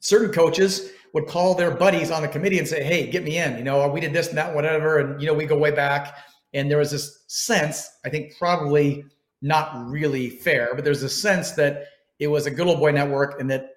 certain 0.00 0.30
coaches 0.30 0.90
would 1.14 1.26
call 1.26 1.54
their 1.54 1.70
buddies 1.70 2.10
on 2.10 2.22
the 2.22 2.28
committee 2.28 2.58
and 2.58 2.68
say, 2.68 2.84
"Hey, 2.84 3.06
get 3.06 3.24
me 3.24 3.38
in." 3.38 3.56
You 3.56 3.64
know, 3.64 3.88
we 3.88 4.00
did 4.00 4.12
this 4.12 4.28
and 4.28 4.38
that, 4.38 4.54
whatever, 4.54 4.98
and 4.98 5.20
you 5.20 5.26
know, 5.26 5.34
we 5.34 5.46
go 5.46 5.56
way 5.56 5.70
back. 5.70 6.14
And 6.54 6.70
there 6.70 6.78
was 6.78 6.90
this 6.90 7.24
sense, 7.28 7.90
I 8.04 8.08
think, 8.08 8.36
probably 8.38 9.04
not 9.40 9.88
really 9.88 10.30
fair, 10.30 10.74
but 10.74 10.84
there's 10.84 11.02
a 11.02 11.08
sense 11.08 11.52
that 11.52 11.86
it 12.18 12.28
was 12.28 12.46
a 12.46 12.50
good 12.50 12.66
old 12.66 12.78
boy 12.78 12.92
network 12.92 13.40
and 13.40 13.50
that 13.50 13.70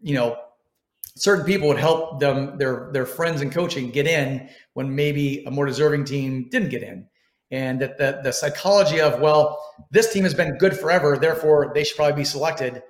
you 0.00 0.14
know 0.14 0.36
certain 1.16 1.44
people 1.44 1.68
would 1.68 1.78
help 1.78 2.20
them 2.20 2.56
their 2.58 2.88
their 2.92 3.06
friends 3.06 3.40
in 3.40 3.50
coaching 3.50 3.90
get 3.90 4.06
in 4.06 4.48
when 4.74 4.94
maybe 4.94 5.44
a 5.46 5.50
more 5.50 5.66
deserving 5.66 6.04
team 6.04 6.48
didn't 6.50 6.70
get 6.70 6.82
in. 6.82 7.06
And 7.50 7.80
that 7.80 7.98
the, 7.98 8.20
the 8.22 8.32
psychology 8.32 9.00
of 9.00 9.20
well 9.20 9.60
this 9.90 10.12
team 10.12 10.24
has 10.24 10.34
been 10.34 10.56
good 10.58 10.78
forever 10.78 11.16
therefore 11.18 11.72
they 11.74 11.84
should 11.84 11.96
probably 11.96 12.14
be 12.14 12.24
selected. 12.24 12.82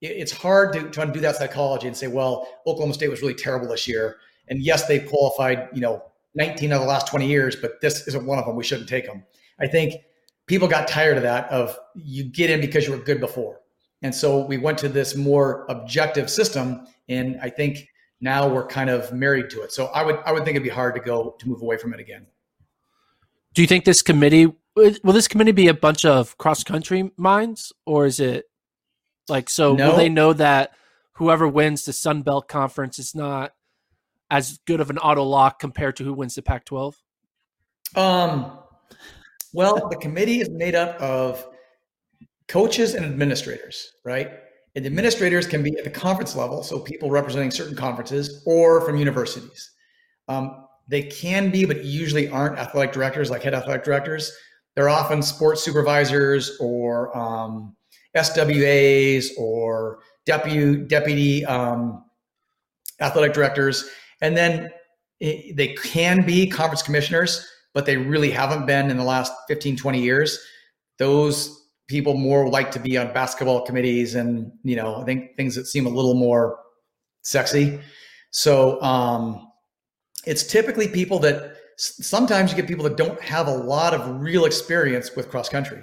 It's 0.00 0.32
hard 0.32 0.72
to, 0.72 0.88
to 0.88 1.02
undo 1.02 1.20
that 1.20 1.36
psychology 1.36 1.86
and 1.86 1.96
say 1.96 2.06
well 2.06 2.48
oklahoma 2.66 2.94
state 2.94 3.08
was 3.08 3.20
really 3.20 3.34
terrible 3.34 3.68
this 3.68 3.86
year. 3.86 4.16
And 4.48 4.62
yes 4.62 4.86
they've 4.86 5.06
qualified 5.06 5.68
you 5.74 5.80
know 5.80 6.02
19 6.34 6.72
of 6.72 6.80
the 6.80 6.86
last 6.86 7.08
20 7.08 7.26
years 7.26 7.56
but 7.56 7.80
this 7.80 8.06
isn't 8.06 8.26
one 8.26 8.38
of 8.38 8.46
them 8.46 8.56
we 8.56 8.64
shouldn't 8.64 8.88
take 8.88 9.06
them 9.06 9.24
i 9.60 9.66
think 9.66 9.94
people 10.46 10.68
got 10.68 10.88
tired 10.88 11.16
of 11.16 11.22
that 11.22 11.50
of 11.50 11.76
you 11.94 12.24
get 12.24 12.50
in 12.50 12.60
because 12.60 12.86
you 12.86 12.92
were 12.92 12.98
good 12.98 13.20
before 13.20 13.60
and 14.02 14.14
so 14.14 14.44
we 14.44 14.56
went 14.56 14.78
to 14.78 14.88
this 14.88 15.14
more 15.14 15.66
objective 15.68 16.30
system. 16.30 16.86
And 17.08 17.38
I 17.42 17.50
think 17.50 17.88
now 18.20 18.48
we're 18.48 18.66
kind 18.66 18.90
of 18.90 19.12
married 19.12 19.50
to 19.50 19.62
it. 19.62 19.72
So 19.72 19.86
I 19.86 20.02
would 20.02 20.18
I 20.24 20.32
would 20.32 20.44
think 20.44 20.56
it'd 20.56 20.62
be 20.62 20.70
hard 20.70 20.94
to 20.94 21.00
go 21.00 21.36
to 21.38 21.48
move 21.48 21.62
away 21.62 21.76
from 21.76 21.92
it 21.92 22.00
again. 22.00 22.26
Do 23.54 23.62
you 23.62 23.68
think 23.68 23.84
this 23.84 24.02
committee 24.02 24.46
will 24.76 25.12
this 25.12 25.28
committee 25.28 25.52
be 25.52 25.68
a 25.68 25.74
bunch 25.74 26.04
of 26.04 26.38
cross 26.38 26.64
country 26.64 27.10
minds 27.16 27.72
or 27.86 28.06
is 28.06 28.20
it 28.20 28.44
like 29.28 29.50
so 29.50 29.74
no. 29.74 29.90
will 29.90 29.96
they 29.96 30.08
know 30.08 30.32
that 30.32 30.72
whoever 31.14 31.46
wins 31.46 31.84
the 31.84 31.92
Sun 31.92 32.22
Belt 32.22 32.48
conference 32.48 32.98
is 32.98 33.14
not 33.14 33.52
as 34.30 34.58
good 34.66 34.80
of 34.80 34.90
an 34.90 34.98
auto 34.98 35.22
lock 35.22 35.58
compared 35.58 35.96
to 35.96 36.04
who 36.04 36.14
wins 36.14 36.34
the 36.34 36.42
Pac 36.42 36.64
12? 36.64 36.96
Um 37.96 38.58
well, 39.52 39.88
the 39.88 39.96
committee 39.96 40.40
is 40.40 40.48
made 40.48 40.74
up 40.74 41.00
of 41.00 41.44
coaches 42.46 42.94
and 42.94 43.04
administrators, 43.04 43.92
right? 44.04 44.30
And 44.76 44.86
administrators 44.86 45.46
can 45.46 45.62
be 45.62 45.76
at 45.76 45.84
the 45.84 45.90
conference 45.90 46.36
level, 46.36 46.62
so 46.62 46.78
people 46.78 47.10
representing 47.10 47.50
certain 47.50 47.74
conferences, 47.76 48.42
or 48.46 48.80
from 48.82 48.96
universities. 48.96 49.72
Um, 50.28 50.66
they 50.86 51.02
can 51.02 51.50
be, 51.50 51.64
but 51.64 51.84
usually 51.84 52.28
aren't 52.28 52.58
athletic 52.58 52.92
directors, 52.92 53.30
like 53.30 53.42
head 53.42 53.54
athletic 53.54 53.84
directors. 53.84 54.32
They're 54.74 54.88
often 54.88 55.22
sports 55.22 55.62
supervisors 55.62 56.56
or 56.60 57.16
um, 57.16 57.76
SWAs 58.16 59.30
or 59.36 60.00
deputy 60.26 60.84
deputy 60.84 61.44
um, 61.46 62.04
athletic 63.00 63.32
directors, 63.32 63.88
and 64.20 64.36
then 64.36 64.70
it, 65.20 65.56
they 65.56 65.74
can 65.74 66.24
be 66.24 66.48
conference 66.48 66.82
commissioners, 66.82 67.46
but 67.74 67.86
they 67.86 67.96
really 67.96 68.30
haven't 68.30 68.66
been 68.66 68.90
in 68.90 68.96
the 68.96 69.04
last 69.04 69.32
15, 69.48 69.76
20 69.76 70.00
years. 70.00 70.38
Those 70.98 71.60
people 71.90 72.14
more 72.14 72.48
like 72.48 72.70
to 72.70 72.78
be 72.78 72.96
on 72.96 73.12
basketball 73.12 73.66
committees 73.66 74.14
and 74.14 74.52
you 74.62 74.76
know 74.76 75.02
i 75.02 75.04
think 75.04 75.36
things 75.36 75.56
that 75.56 75.66
seem 75.66 75.86
a 75.86 75.88
little 75.88 76.14
more 76.14 76.56
sexy 77.22 77.80
so 78.30 78.80
um, 78.80 79.48
it's 80.24 80.44
typically 80.44 80.86
people 80.86 81.18
that 81.18 81.56
sometimes 81.76 82.52
you 82.52 82.56
get 82.56 82.68
people 82.68 82.84
that 82.84 82.96
don't 82.96 83.20
have 83.20 83.48
a 83.48 83.56
lot 83.56 83.92
of 83.92 84.20
real 84.20 84.44
experience 84.44 85.16
with 85.16 85.28
cross 85.28 85.48
country 85.48 85.82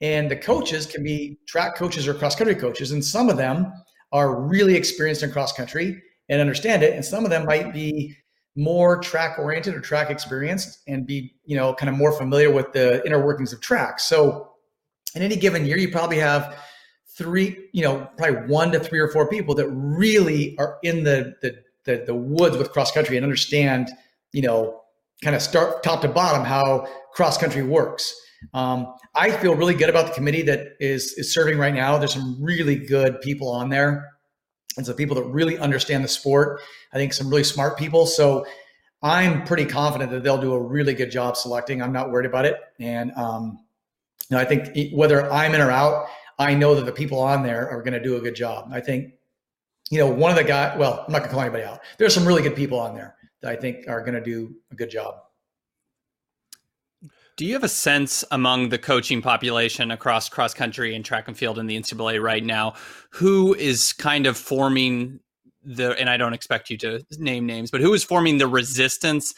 and 0.00 0.28
the 0.28 0.36
coaches 0.36 0.84
can 0.84 1.04
be 1.04 1.38
track 1.46 1.76
coaches 1.76 2.08
or 2.08 2.14
cross 2.14 2.34
country 2.34 2.56
coaches 2.56 2.90
and 2.90 3.04
some 3.04 3.28
of 3.28 3.36
them 3.36 3.72
are 4.10 4.40
really 4.48 4.74
experienced 4.74 5.22
in 5.22 5.30
cross 5.30 5.52
country 5.52 6.02
and 6.28 6.40
understand 6.40 6.82
it 6.82 6.94
and 6.94 7.04
some 7.04 7.24
of 7.24 7.30
them 7.30 7.44
might 7.44 7.72
be 7.72 8.14
more 8.56 8.98
track 8.98 9.38
oriented 9.38 9.74
or 9.74 9.80
track 9.80 10.10
experienced 10.10 10.80
and 10.88 11.06
be 11.06 11.34
you 11.44 11.56
know 11.56 11.74
kind 11.74 11.88
of 11.90 11.96
more 11.96 12.12
familiar 12.12 12.50
with 12.50 12.72
the 12.72 13.04
inner 13.06 13.24
workings 13.24 13.52
of 13.52 13.60
track 13.60 14.00
so 14.00 14.52
in 15.16 15.22
any 15.22 15.36
given 15.36 15.64
year, 15.64 15.78
you 15.78 15.90
probably 15.90 16.18
have 16.18 16.56
three, 17.16 17.68
you 17.72 17.82
know, 17.82 18.08
probably 18.18 18.36
one 18.52 18.70
to 18.72 18.78
three 18.78 19.00
or 19.00 19.08
four 19.08 19.28
people 19.28 19.54
that 19.54 19.68
really 19.68 20.54
are 20.58 20.78
in 20.82 21.02
the 21.02 21.34
the 21.42 21.56
the, 21.84 22.04
the 22.04 22.14
woods 22.14 22.56
with 22.56 22.72
cross 22.72 22.92
country 22.92 23.16
and 23.16 23.24
understand, 23.24 23.90
you 24.32 24.42
know, 24.42 24.80
kind 25.22 25.34
of 25.34 25.40
start 25.40 25.82
top 25.82 26.02
to 26.02 26.08
bottom 26.08 26.44
how 26.44 26.86
cross 27.12 27.38
country 27.38 27.62
works. 27.62 28.14
Um, 28.52 28.92
I 29.14 29.30
feel 29.30 29.54
really 29.54 29.74
good 29.74 29.88
about 29.88 30.08
the 30.08 30.12
committee 30.12 30.42
that 30.42 30.74
is 30.78 31.14
is 31.16 31.32
serving 31.32 31.58
right 31.58 31.74
now. 31.74 31.96
There's 31.96 32.12
some 32.12 32.36
really 32.40 32.76
good 32.76 33.20
people 33.22 33.48
on 33.48 33.70
there, 33.70 34.12
and 34.76 34.84
some 34.84 34.96
people 34.96 35.16
that 35.16 35.24
really 35.24 35.58
understand 35.58 36.04
the 36.04 36.08
sport. 36.08 36.60
I 36.92 36.96
think 36.96 37.12
some 37.12 37.28
really 37.28 37.44
smart 37.44 37.78
people. 37.78 38.06
So 38.06 38.46
I'm 39.02 39.44
pretty 39.44 39.66
confident 39.66 40.10
that 40.10 40.22
they'll 40.22 40.40
do 40.40 40.54
a 40.54 40.60
really 40.60 40.94
good 40.94 41.10
job 41.10 41.36
selecting. 41.36 41.82
I'm 41.82 41.92
not 41.92 42.10
worried 42.10 42.26
about 42.26 42.44
it, 42.44 42.56
and 42.78 43.12
um, 43.12 43.58
you 44.28 44.36
know, 44.36 44.42
I 44.42 44.44
think 44.44 44.92
whether 44.92 45.30
I'm 45.30 45.54
in 45.54 45.60
or 45.60 45.70
out, 45.70 46.08
I 46.38 46.54
know 46.54 46.74
that 46.74 46.84
the 46.84 46.92
people 46.92 47.20
on 47.20 47.42
there 47.42 47.68
are 47.68 47.82
going 47.82 47.94
to 47.94 48.02
do 48.02 48.16
a 48.16 48.20
good 48.20 48.34
job. 48.34 48.68
I 48.72 48.80
think, 48.80 49.14
you 49.90 49.98
know, 49.98 50.08
one 50.08 50.30
of 50.30 50.36
the 50.36 50.44
guys, 50.44 50.76
well, 50.78 51.04
I'm 51.06 51.12
not 51.12 51.20
going 51.20 51.28
to 51.28 51.34
call 51.34 51.40
anybody 51.40 51.64
out. 51.64 51.80
There's 51.98 52.14
some 52.14 52.26
really 52.26 52.42
good 52.42 52.56
people 52.56 52.78
on 52.78 52.94
there 52.94 53.16
that 53.42 53.52
I 53.52 53.56
think 53.56 53.88
are 53.88 54.00
going 54.00 54.14
to 54.14 54.20
do 54.20 54.54
a 54.70 54.74
good 54.74 54.90
job. 54.90 55.14
Do 57.36 57.44
you 57.44 57.52
have 57.52 57.64
a 57.64 57.68
sense 57.68 58.24
among 58.30 58.70
the 58.70 58.78
coaching 58.78 59.20
population 59.20 59.90
across 59.90 60.26
cross 60.30 60.54
country 60.54 60.94
and 60.94 61.04
track 61.04 61.28
and 61.28 61.36
field 61.36 61.58
in 61.58 61.66
the 61.66 61.78
NCAA 61.78 62.22
right 62.22 62.42
now 62.42 62.74
who 63.10 63.54
is 63.54 63.92
kind 63.92 64.26
of 64.26 64.38
forming 64.38 65.20
the, 65.62 65.98
and 65.98 66.08
I 66.08 66.16
don't 66.16 66.32
expect 66.32 66.70
you 66.70 66.78
to 66.78 67.04
name 67.18 67.44
names, 67.44 67.70
but 67.70 67.82
who 67.82 67.92
is 67.92 68.02
forming 68.02 68.38
the 68.38 68.46
resistance 68.46 69.34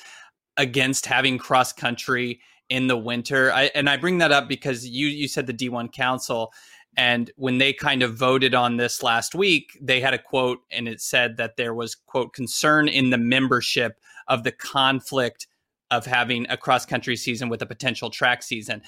against 0.56 1.06
having 1.06 1.38
cross 1.38 1.72
country 1.72 2.40
in 2.68 2.86
the 2.86 2.96
winter. 2.96 3.52
I, 3.52 3.64
and 3.74 3.90
I 3.90 3.96
bring 3.96 4.18
that 4.18 4.30
up 4.30 4.48
because 4.48 4.86
you 4.86 5.08
you 5.08 5.26
said 5.26 5.46
the 5.46 5.54
D1 5.54 5.92
Council, 5.92 6.52
and 6.96 7.30
when 7.36 7.58
they 7.58 7.72
kind 7.72 8.02
of 8.02 8.16
voted 8.16 8.54
on 8.54 8.76
this 8.76 9.02
last 9.02 9.34
week, 9.34 9.76
they 9.80 10.00
had 10.00 10.14
a 10.14 10.18
quote, 10.18 10.60
and 10.70 10.86
it 10.86 11.00
said 11.00 11.36
that 11.38 11.56
there 11.56 11.74
was 11.74 11.94
quote 11.94 12.32
concern 12.32 12.86
in 12.88 13.10
the 13.10 13.18
membership 13.18 13.98
of 14.28 14.44
the 14.44 14.52
conflict 14.52 15.46
of 15.90 16.06
having 16.06 16.46
a 16.50 16.56
cross 16.56 16.84
country 16.84 17.16
season 17.16 17.48
with 17.48 17.62
a 17.62 17.66
potential 17.66 18.10
track 18.10 18.42
season. 18.42 18.82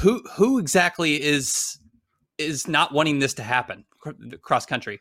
Who 0.00 0.22
who 0.36 0.58
exactly 0.58 1.22
is 1.22 1.78
is 2.38 2.68
not 2.68 2.92
wanting 2.92 3.18
this 3.18 3.34
to 3.34 3.42
happen 3.42 3.84
cross 4.42 4.66
country? 4.66 5.00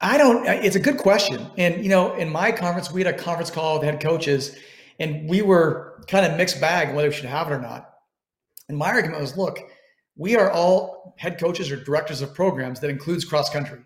I 0.00 0.16
don't. 0.16 0.48
Uh, 0.48 0.52
it's 0.52 0.76
a 0.76 0.80
good 0.80 0.98
question, 0.98 1.46
and 1.58 1.82
you 1.82 1.90
know, 1.90 2.14
in 2.14 2.30
my 2.30 2.52
conference, 2.52 2.90
we 2.90 3.02
had 3.02 3.14
a 3.14 3.18
conference 3.18 3.50
call 3.50 3.78
with 3.78 3.84
head 3.84 4.00
coaches 4.00 4.56
and 5.00 5.28
we 5.28 5.42
were 5.42 6.04
kind 6.06 6.24
of 6.24 6.36
mixed 6.36 6.60
bag 6.60 6.94
whether 6.94 7.08
we 7.08 7.14
should 7.14 7.24
have 7.24 7.48
it 7.48 7.54
or 7.54 7.58
not. 7.58 7.94
And 8.68 8.78
my 8.78 8.90
argument 8.90 9.20
was, 9.20 9.36
look, 9.36 9.58
we 10.16 10.36
are 10.36 10.50
all 10.50 11.14
head 11.18 11.40
coaches 11.40 11.72
or 11.72 11.82
directors 11.82 12.20
of 12.20 12.34
programs 12.34 12.78
that 12.80 12.90
includes 12.90 13.24
cross 13.24 13.50
country. 13.50 13.80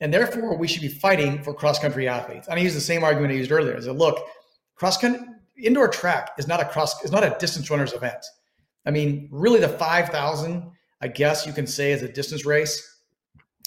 And 0.00 0.12
therefore, 0.12 0.56
we 0.56 0.68
should 0.68 0.82
be 0.82 0.88
fighting 0.88 1.42
for 1.42 1.54
cross 1.54 1.78
country 1.78 2.06
athletes. 2.08 2.48
And 2.48 2.58
I 2.58 2.62
use 2.62 2.74
the 2.74 2.80
same 2.80 3.04
argument 3.04 3.32
I 3.32 3.36
used 3.36 3.50
earlier. 3.50 3.76
I 3.76 3.80
said, 3.80 3.96
look, 3.96 4.18
cross 4.74 4.98
country, 4.98 5.26
indoor 5.60 5.88
track 5.88 6.30
is 6.38 6.46
not 6.46 6.60
a 6.60 6.64
cross, 6.64 7.02
is 7.04 7.12
not 7.12 7.24
a 7.24 7.36
distance 7.38 7.70
runners 7.70 7.92
event. 7.92 8.24
I 8.86 8.90
mean, 8.90 9.28
really, 9.30 9.60
the 9.60 9.68
5,000, 9.68 10.70
I 11.00 11.08
guess 11.08 11.46
you 11.46 11.52
can 11.52 11.66
say, 11.66 11.92
is 11.92 12.02
a 12.02 12.08
distance 12.08 12.46
race. 12.46 13.00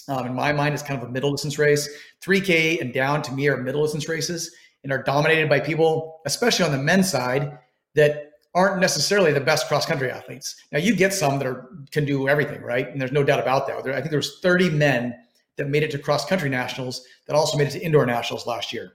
Um, 0.08 0.26
in 0.26 0.34
my 0.34 0.52
mind, 0.52 0.74
it's 0.74 0.82
kind 0.82 1.00
of 1.00 1.08
a 1.08 1.12
middle 1.12 1.30
distance 1.30 1.58
race. 1.58 1.88
3K 2.22 2.80
and 2.80 2.92
down 2.92 3.22
to 3.22 3.32
me 3.32 3.48
are 3.48 3.56
middle 3.56 3.82
distance 3.82 4.08
races 4.08 4.54
and 4.82 4.92
are 4.92 5.02
dominated 5.02 5.48
by 5.48 5.60
people, 5.60 6.20
especially 6.26 6.64
on 6.64 6.72
the 6.72 6.78
men's 6.78 7.10
side, 7.10 7.56
that 7.94 8.32
aren't 8.54 8.80
necessarily 8.80 9.32
the 9.32 9.40
best 9.40 9.68
cross 9.68 9.86
country 9.86 10.10
athletes. 10.10 10.56
Now 10.72 10.78
you 10.78 10.94
get 10.94 11.14
some 11.14 11.38
that 11.38 11.46
are 11.46 11.70
can 11.90 12.04
do 12.04 12.28
everything, 12.28 12.60
right? 12.62 12.88
And 12.88 13.00
there's 13.00 13.12
no 13.12 13.22
doubt 13.22 13.40
about 13.40 13.66
that. 13.68 13.82
There, 13.84 13.94
I 13.94 13.98
think 13.98 14.10
there 14.10 14.18
was 14.18 14.40
30 14.40 14.70
men 14.70 15.14
that 15.56 15.68
made 15.68 15.82
it 15.82 15.90
to 15.92 15.98
cross 15.98 16.26
country 16.26 16.48
nationals 16.48 17.06
that 17.26 17.36
also 17.36 17.56
made 17.56 17.68
it 17.68 17.72
to 17.72 17.80
indoor 17.80 18.04
nationals 18.04 18.46
last 18.46 18.72
year. 18.72 18.94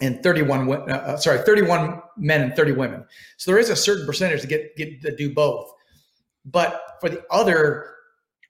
And 0.00 0.22
31 0.22 0.70
uh, 0.70 0.74
uh, 0.74 1.16
sorry, 1.18 1.38
31 1.38 2.00
men 2.16 2.40
and 2.40 2.56
30 2.56 2.72
women. 2.72 3.04
So 3.36 3.50
there 3.50 3.60
is 3.60 3.68
a 3.68 3.76
certain 3.76 4.06
percentage 4.06 4.40
to 4.40 4.46
get 4.46 4.76
get 4.76 5.02
to 5.02 5.14
do 5.14 5.34
both. 5.34 5.70
But 6.44 6.80
for 7.00 7.10
the 7.10 7.22
other 7.30 7.86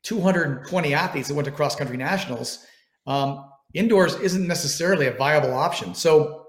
220 0.04 0.94
athletes 0.94 1.28
that 1.28 1.34
went 1.34 1.46
to 1.46 1.52
cross 1.52 1.74
country 1.74 1.96
nationals, 1.96 2.64
um, 3.06 3.50
indoors 3.74 4.14
isn't 4.16 4.46
necessarily 4.46 5.06
a 5.08 5.12
viable 5.12 5.52
option. 5.52 5.94
So 5.94 6.46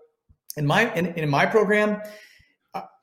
in 0.56 0.68
my 0.68 0.94
in, 0.94 1.08
in 1.16 1.30
my 1.30 1.46
program, 1.46 2.02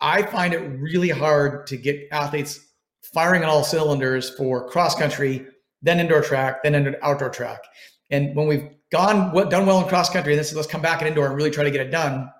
I 0.00 0.22
find 0.22 0.54
it 0.54 0.58
really 0.58 1.10
hard 1.10 1.66
to 1.68 1.76
get 1.76 2.08
athletes 2.12 2.60
firing 3.02 3.42
on 3.42 3.48
all 3.48 3.64
cylinders 3.64 4.30
for 4.30 4.68
cross 4.68 4.94
country, 4.94 5.46
then 5.82 6.00
indoor 6.00 6.22
track, 6.22 6.62
then 6.62 6.96
outdoor 7.02 7.30
track. 7.30 7.60
And 8.10 8.34
when 8.34 8.46
we've 8.46 8.68
gone 8.90 9.34
done 9.48 9.66
well 9.66 9.82
in 9.82 9.88
cross 9.88 10.10
country, 10.10 10.32
and 10.32 10.40
this 10.40 10.54
let's 10.54 10.68
come 10.68 10.82
back 10.82 11.00
in 11.02 11.08
indoor 11.08 11.26
and 11.26 11.36
really 11.36 11.50
try 11.50 11.64
to 11.64 11.70
get 11.70 11.86
it 11.86 11.90
done, 11.90 12.30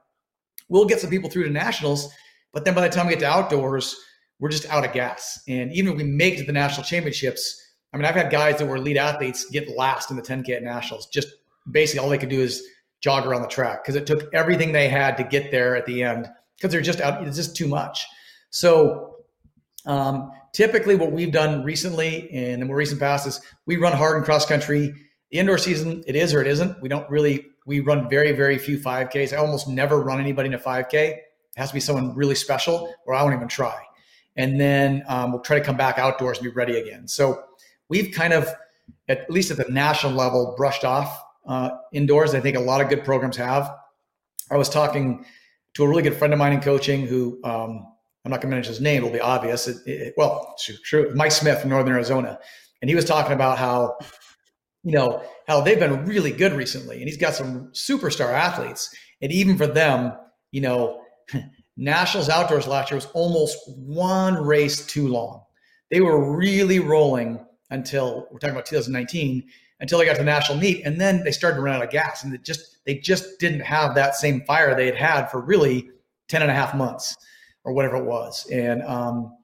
we'll 0.68 0.86
get 0.86 1.00
some 1.00 1.10
people 1.10 1.30
through 1.30 1.44
to 1.44 1.50
nationals. 1.50 2.12
But 2.52 2.64
then 2.64 2.74
by 2.74 2.82
the 2.82 2.94
time 2.94 3.06
we 3.06 3.12
get 3.12 3.20
to 3.20 3.26
outdoors, 3.26 3.96
we're 4.38 4.48
just 4.48 4.66
out 4.66 4.84
of 4.84 4.92
gas. 4.92 5.40
And 5.48 5.72
even 5.72 5.92
if 5.92 5.98
we 5.98 6.04
make 6.04 6.34
it 6.34 6.38
to 6.38 6.44
the 6.44 6.52
national 6.52 6.84
championships, 6.84 7.60
I 7.92 7.96
mean, 7.96 8.06
I've 8.06 8.14
had 8.14 8.30
guys 8.30 8.58
that 8.58 8.66
were 8.66 8.76
elite 8.76 8.96
athletes 8.96 9.46
get 9.50 9.76
last 9.76 10.10
in 10.10 10.16
the 10.16 10.22
10K 10.22 10.50
at 10.50 10.62
nationals. 10.62 11.06
Just 11.06 11.28
basically 11.70 12.00
all 12.00 12.08
they 12.08 12.18
could 12.18 12.28
do 12.28 12.40
is 12.40 12.62
jog 13.00 13.26
around 13.26 13.42
the 13.42 13.48
track 13.48 13.82
because 13.82 13.96
it 13.96 14.06
took 14.06 14.32
everything 14.34 14.72
they 14.72 14.88
had 14.88 15.16
to 15.16 15.24
get 15.24 15.50
there 15.50 15.76
at 15.76 15.86
the 15.86 16.02
end 16.02 16.28
because 16.56 16.72
they're 16.72 16.80
just 16.80 17.00
out. 17.00 17.26
It's 17.26 17.36
just 17.36 17.56
too 17.56 17.68
much. 17.68 18.06
So 18.50 19.16
um, 19.86 20.30
typically, 20.52 20.96
what 20.96 21.12
we've 21.12 21.32
done 21.32 21.64
recently 21.64 22.32
in 22.32 22.60
the 22.60 22.66
more 22.66 22.76
recent 22.76 23.00
past 23.00 23.26
is 23.26 23.40
we 23.66 23.76
run 23.76 23.92
hard 23.92 24.18
in 24.18 24.24
cross 24.24 24.46
country. 24.46 24.94
The 25.30 25.38
indoor 25.38 25.58
season, 25.58 26.02
it 26.06 26.16
is 26.16 26.32
or 26.32 26.40
it 26.40 26.46
isn't. 26.46 26.80
We 26.80 26.88
don't 26.88 27.08
really. 27.10 27.46
We 27.66 27.80
run 27.80 28.08
very 28.08 28.32
very 28.32 28.56
few 28.56 28.78
5Ks. 28.78 29.32
I 29.32 29.36
almost 29.36 29.68
never 29.68 30.00
run 30.00 30.20
anybody 30.20 30.48
in 30.48 30.54
a 30.54 30.58
5K. 30.58 30.94
It 30.94 31.24
has 31.56 31.68
to 31.68 31.74
be 31.74 31.80
someone 31.80 32.14
really 32.14 32.34
special, 32.34 32.94
or 33.04 33.14
I 33.14 33.22
won't 33.22 33.34
even 33.34 33.48
try. 33.48 33.78
And 34.36 34.58
then 34.58 35.04
um, 35.08 35.32
we'll 35.32 35.42
try 35.42 35.58
to 35.58 35.64
come 35.64 35.76
back 35.76 35.98
outdoors 35.98 36.38
and 36.38 36.44
be 36.44 36.50
ready 36.50 36.78
again. 36.78 37.08
So 37.08 37.42
we've 37.88 38.14
kind 38.14 38.32
of, 38.32 38.48
at 39.08 39.28
least 39.30 39.50
at 39.50 39.56
the 39.56 39.70
national 39.70 40.12
level, 40.12 40.54
brushed 40.56 40.84
off 40.84 41.22
uh, 41.46 41.70
indoors. 41.92 42.34
I 42.34 42.40
think 42.40 42.56
a 42.56 42.60
lot 42.60 42.80
of 42.80 42.88
good 42.88 43.04
programs 43.04 43.36
have. 43.36 43.74
I 44.50 44.56
was 44.56 44.68
talking 44.68 45.24
to 45.74 45.84
a 45.84 45.88
really 45.88 46.02
good 46.02 46.16
friend 46.16 46.32
of 46.32 46.38
mine 46.38 46.52
in 46.52 46.60
coaching 46.60 47.06
who 47.06 47.40
um, 47.44 47.86
I'm 48.24 48.30
not 48.30 48.40
going 48.40 48.50
to 48.50 48.56
mention 48.56 48.72
his 48.72 48.80
name; 48.80 48.98
it'll 48.98 49.10
be 49.10 49.20
obvious. 49.20 49.68
It, 49.68 49.86
it, 49.86 50.14
well, 50.16 50.54
true, 50.62 50.76
true. 50.84 51.12
Mike 51.14 51.32
Smith 51.32 51.60
from 51.60 51.70
Northern 51.70 51.94
Arizona, 51.94 52.38
and 52.80 52.88
he 52.88 52.94
was 52.94 53.04
talking 53.04 53.32
about 53.32 53.58
how 53.58 53.96
you 54.84 54.92
know 54.92 55.22
hell, 55.46 55.62
they've 55.62 55.78
been 55.78 56.04
really 56.04 56.30
good 56.30 56.52
recently, 56.52 56.96
and 56.96 57.04
he's 57.04 57.16
got 57.16 57.34
some 57.34 57.70
superstar 57.72 58.32
athletes, 58.32 58.94
and 59.22 59.32
even 59.32 59.56
for 59.56 59.66
them, 59.66 60.12
you 60.52 60.60
know, 60.60 61.02
Nationals 61.76 62.28
outdoors 62.28 62.66
last 62.66 62.90
year 62.90 62.96
was 62.96 63.06
almost 63.14 63.56
one 63.76 64.34
race 64.34 64.84
too 64.86 65.06
long. 65.08 65.44
They 65.90 66.00
were 66.00 66.36
really 66.36 66.80
rolling 66.80 67.44
until 67.70 68.26
we're 68.30 68.38
talking 68.38 68.56
about 68.56 68.66
2019 68.66 69.44
until 69.80 69.98
they 69.98 70.04
got 70.04 70.14
to 70.14 70.18
the 70.18 70.24
national 70.24 70.58
meet, 70.58 70.84
and 70.84 71.00
then 71.00 71.22
they 71.22 71.30
started 71.30 71.56
to 71.56 71.62
run 71.62 71.76
out 71.76 71.84
of 71.84 71.90
gas, 71.90 72.24
and 72.24 72.34
it 72.34 72.44
just 72.44 72.78
they 72.84 72.96
just 72.96 73.38
didn't 73.38 73.60
have 73.60 73.94
that 73.94 74.16
same 74.16 74.42
fire 74.46 74.74
they 74.74 74.86
had 74.86 74.96
had 74.96 75.26
for 75.26 75.40
really 75.40 75.90
10 76.28 76.42
and 76.42 76.50
a 76.50 76.54
half 76.54 76.74
months 76.74 77.16
or 77.64 77.72
whatever 77.72 77.96
it 77.96 78.04
was. 78.04 78.48
And, 78.50 78.82
um, 78.82 79.36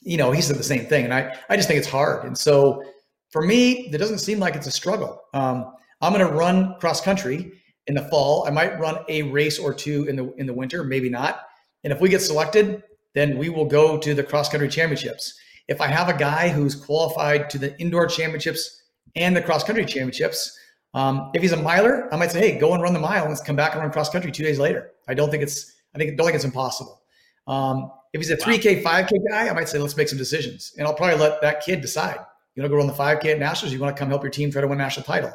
you 0.00 0.16
know, 0.16 0.30
he 0.30 0.40
said 0.40 0.56
the 0.56 0.62
same 0.62 0.86
thing. 0.86 1.04
And 1.04 1.12
I, 1.12 1.36
I 1.50 1.56
just 1.56 1.68
think 1.68 1.78
it's 1.78 1.88
hard. 1.88 2.24
And 2.24 2.36
so 2.36 2.82
for 3.30 3.42
me, 3.42 3.88
it 3.92 3.98
doesn't 3.98 4.18
seem 4.18 4.38
like 4.38 4.56
it's 4.56 4.66
a 4.66 4.72
struggle. 4.72 5.22
Um, 5.34 5.72
I'm 6.00 6.12
going 6.12 6.26
to 6.26 6.32
run 6.32 6.76
cross 6.80 7.00
country 7.00 7.52
in 7.86 7.94
the 7.94 8.02
fall. 8.04 8.46
I 8.46 8.50
might 8.50 8.78
run 8.78 8.98
a 9.08 9.22
race 9.22 9.58
or 9.58 9.74
two 9.74 10.04
in 10.04 10.16
the, 10.16 10.32
in 10.34 10.46
the 10.46 10.54
winter, 10.54 10.84
maybe 10.84 11.08
not. 11.08 11.46
And 11.84 11.92
if 11.92 12.00
we 12.00 12.08
get 12.08 12.22
selected, 12.22 12.82
then 13.14 13.38
we 13.38 13.48
will 13.48 13.64
go 13.64 13.98
to 13.98 14.14
the 14.14 14.22
cross 14.22 14.48
country 14.48 14.68
championships. 14.68 15.38
If 15.66 15.80
I 15.80 15.86
have 15.88 16.08
a 16.08 16.16
guy 16.16 16.48
who's 16.48 16.74
qualified 16.74 17.50
to 17.50 17.58
the 17.58 17.78
indoor 17.78 18.06
championships 18.06 18.82
and 19.16 19.36
the 19.36 19.42
cross 19.42 19.64
country 19.64 19.84
championships, 19.84 20.56
um, 20.94 21.30
if 21.34 21.42
he's 21.42 21.52
a 21.52 21.56
miler, 21.56 22.12
I 22.12 22.16
might 22.16 22.30
say, 22.30 22.40
hey, 22.40 22.58
go 22.58 22.72
and 22.72 22.82
run 22.82 22.94
the 22.94 23.00
mile 23.00 23.26
and 23.26 23.38
come 23.44 23.56
back 23.56 23.72
and 23.72 23.82
run 23.82 23.92
cross 23.92 24.08
country 24.08 24.32
two 24.32 24.42
days 24.42 24.58
later. 24.58 24.92
I 25.06 25.14
don't 25.14 25.30
think 25.30 25.42
it's 25.42 25.74
I 25.94 25.98
think 25.98 26.16
don't 26.16 26.26
think 26.26 26.36
it's 26.36 26.44
impossible. 26.44 27.02
Um, 27.46 27.90
if 28.12 28.20
he's 28.20 28.30
a 28.30 28.36
3K, 28.36 28.82
5K 28.82 29.10
guy, 29.30 29.48
I 29.48 29.52
might 29.52 29.68
say, 29.68 29.78
let's 29.78 29.96
make 29.96 30.08
some 30.08 30.18
decisions. 30.18 30.72
And 30.78 30.86
I'll 30.86 30.94
probably 30.94 31.18
let 31.18 31.40
that 31.42 31.62
kid 31.62 31.80
decide. 31.80 32.18
You 32.58 32.62
want 32.62 32.72
to 32.72 32.76
go 32.76 33.04
run 33.04 33.20
the 33.20 33.24
5K 33.24 33.34
at 33.34 33.38
Nationals? 33.38 33.72
You 33.72 33.78
want 33.78 33.94
to 33.94 34.00
come 34.00 34.08
help 34.08 34.24
your 34.24 34.32
team 34.32 34.50
try 34.50 34.60
to 34.60 34.66
win 34.66 34.80
a 34.80 34.82
national 34.82 35.06
title? 35.06 35.32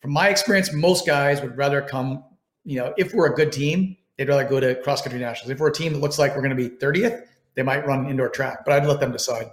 From 0.00 0.10
my 0.10 0.30
experience, 0.30 0.72
most 0.72 1.06
guys 1.06 1.40
would 1.42 1.56
rather 1.56 1.80
come, 1.80 2.24
you 2.64 2.76
know, 2.76 2.92
if 2.98 3.14
we're 3.14 3.32
a 3.32 3.34
good 3.36 3.52
team, 3.52 3.96
they'd 4.16 4.28
rather 4.28 4.42
go 4.42 4.58
to 4.58 4.74
cross 4.82 5.00
country 5.00 5.20
nationals. 5.20 5.48
If 5.48 5.60
we're 5.60 5.68
a 5.68 5.72
team 5.72 5.92
that 5.92 6.00
looks 6.00 6.18
like 6.18 6.34
we're 6.34 6.42
going 6.42 6.56
to 6.56 6.56
be 6.56 6.70
30th, 6.70 7.22
they 7.54 7.62
might 7.62 7.86
run 7.86 8.10
indoor 8.10 8.30
track, 8.30 8.64
but 8.64 8.72
I'd 8.72 8.84
let 8.84 8.98
them 8.98 9.12
decide. 9.12 9.46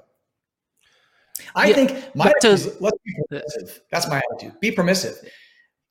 I 1.53 1.67
yeah, 1.67 1.75
think 1.75 2.15
my 2.15 2.33
is, 2.43 2.81
let's 2.81 2.97
be 3.05 3.13
permissive. 3.29 3.81
That's 3.91 4.07
my 4.07 4.19
attitude. 4.31 4.59
Be 4.59 4.71
permissive. 4.71 5.17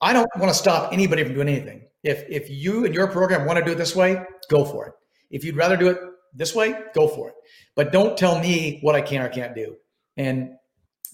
I 0.01 0.13
don't 0.13 0.29
want 0.39 0.51
to 0.51 0.59
stop 0.59 0.93
anybody 0.93 1.23
from 1.23 1.35
doing 1.35 1.47
anything. 1.47 1.83
If 2.03 2.25
if 2.29 2.51
you 2.51 2.85
and 2.85 2.93
your 2.93 3.07
program 3.07 3.47
want 3.47 3.61
to 3.61 3.65
do 3.65 3.71
it 3.71 3.79
this 3.79 3.95
way, 3.95 4.25
go 4.51 4.65
for 4.65 4.89
it. 4.89 4.95
If 5.31 5.45
you'd 5.45 5.57
rather 5.57 5.77
do 5.77 5.87
it 5.87 5.99
this 6.35 6.53
way, 6.53 6.75
go 6.95 7.07
for 7.07 7.29
it. 7.29 7.35
But 7.77 7.93
don't 7.93 8.19
tell 8.19 8.41
me 8.41 8.81
what 8.83 8.97
I 8.97 9.03
can 9.03 9.23
or 9.23 9.29
can't 9.29 9.55
do. 9.55 9.77
And 10.17 10.57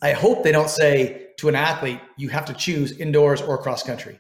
I 0.03 0.13
hope 0.13 0.43
they 0.43 0.53
don't 0.53 0.71
say 0.71 1.29
to 1.39 1.49
an 1.49 1.55
athlete, 1.55 2.01
you 2.17 2.29
have 2.29 2.45
to 2.47 2.55
choose 2.55 2.99
indoors 2.99 3.43
or 3.43 3.59
cross 3.59 3.83
country 3.83 4.19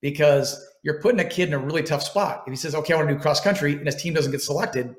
because 0.00 0.64
you're 0.82 1.00
putting 1.00 1.20
a 1.20 1.24
kid 1.24 1.48
in 1.48 1.54
a 1.54 1.58
really 1.58 1.82
tough 1.82 2.02
spot. 2.02 2.44
If 2.46 2.52
he 2.52 2.56
says, 2.56 2.74
okay, 2.74 2.94
I 2.94 2.96
want 2.96 3.08
to 3.08 3.14
do 3.14 3.20
cross 3.20 3.40
country 3.40 3.74
and 3.74 3.86
his 3.86 3.96
team 3.96 4.14
doesn't 4.14 4.32
get 4.32 4.42
selected, 4.42 4.94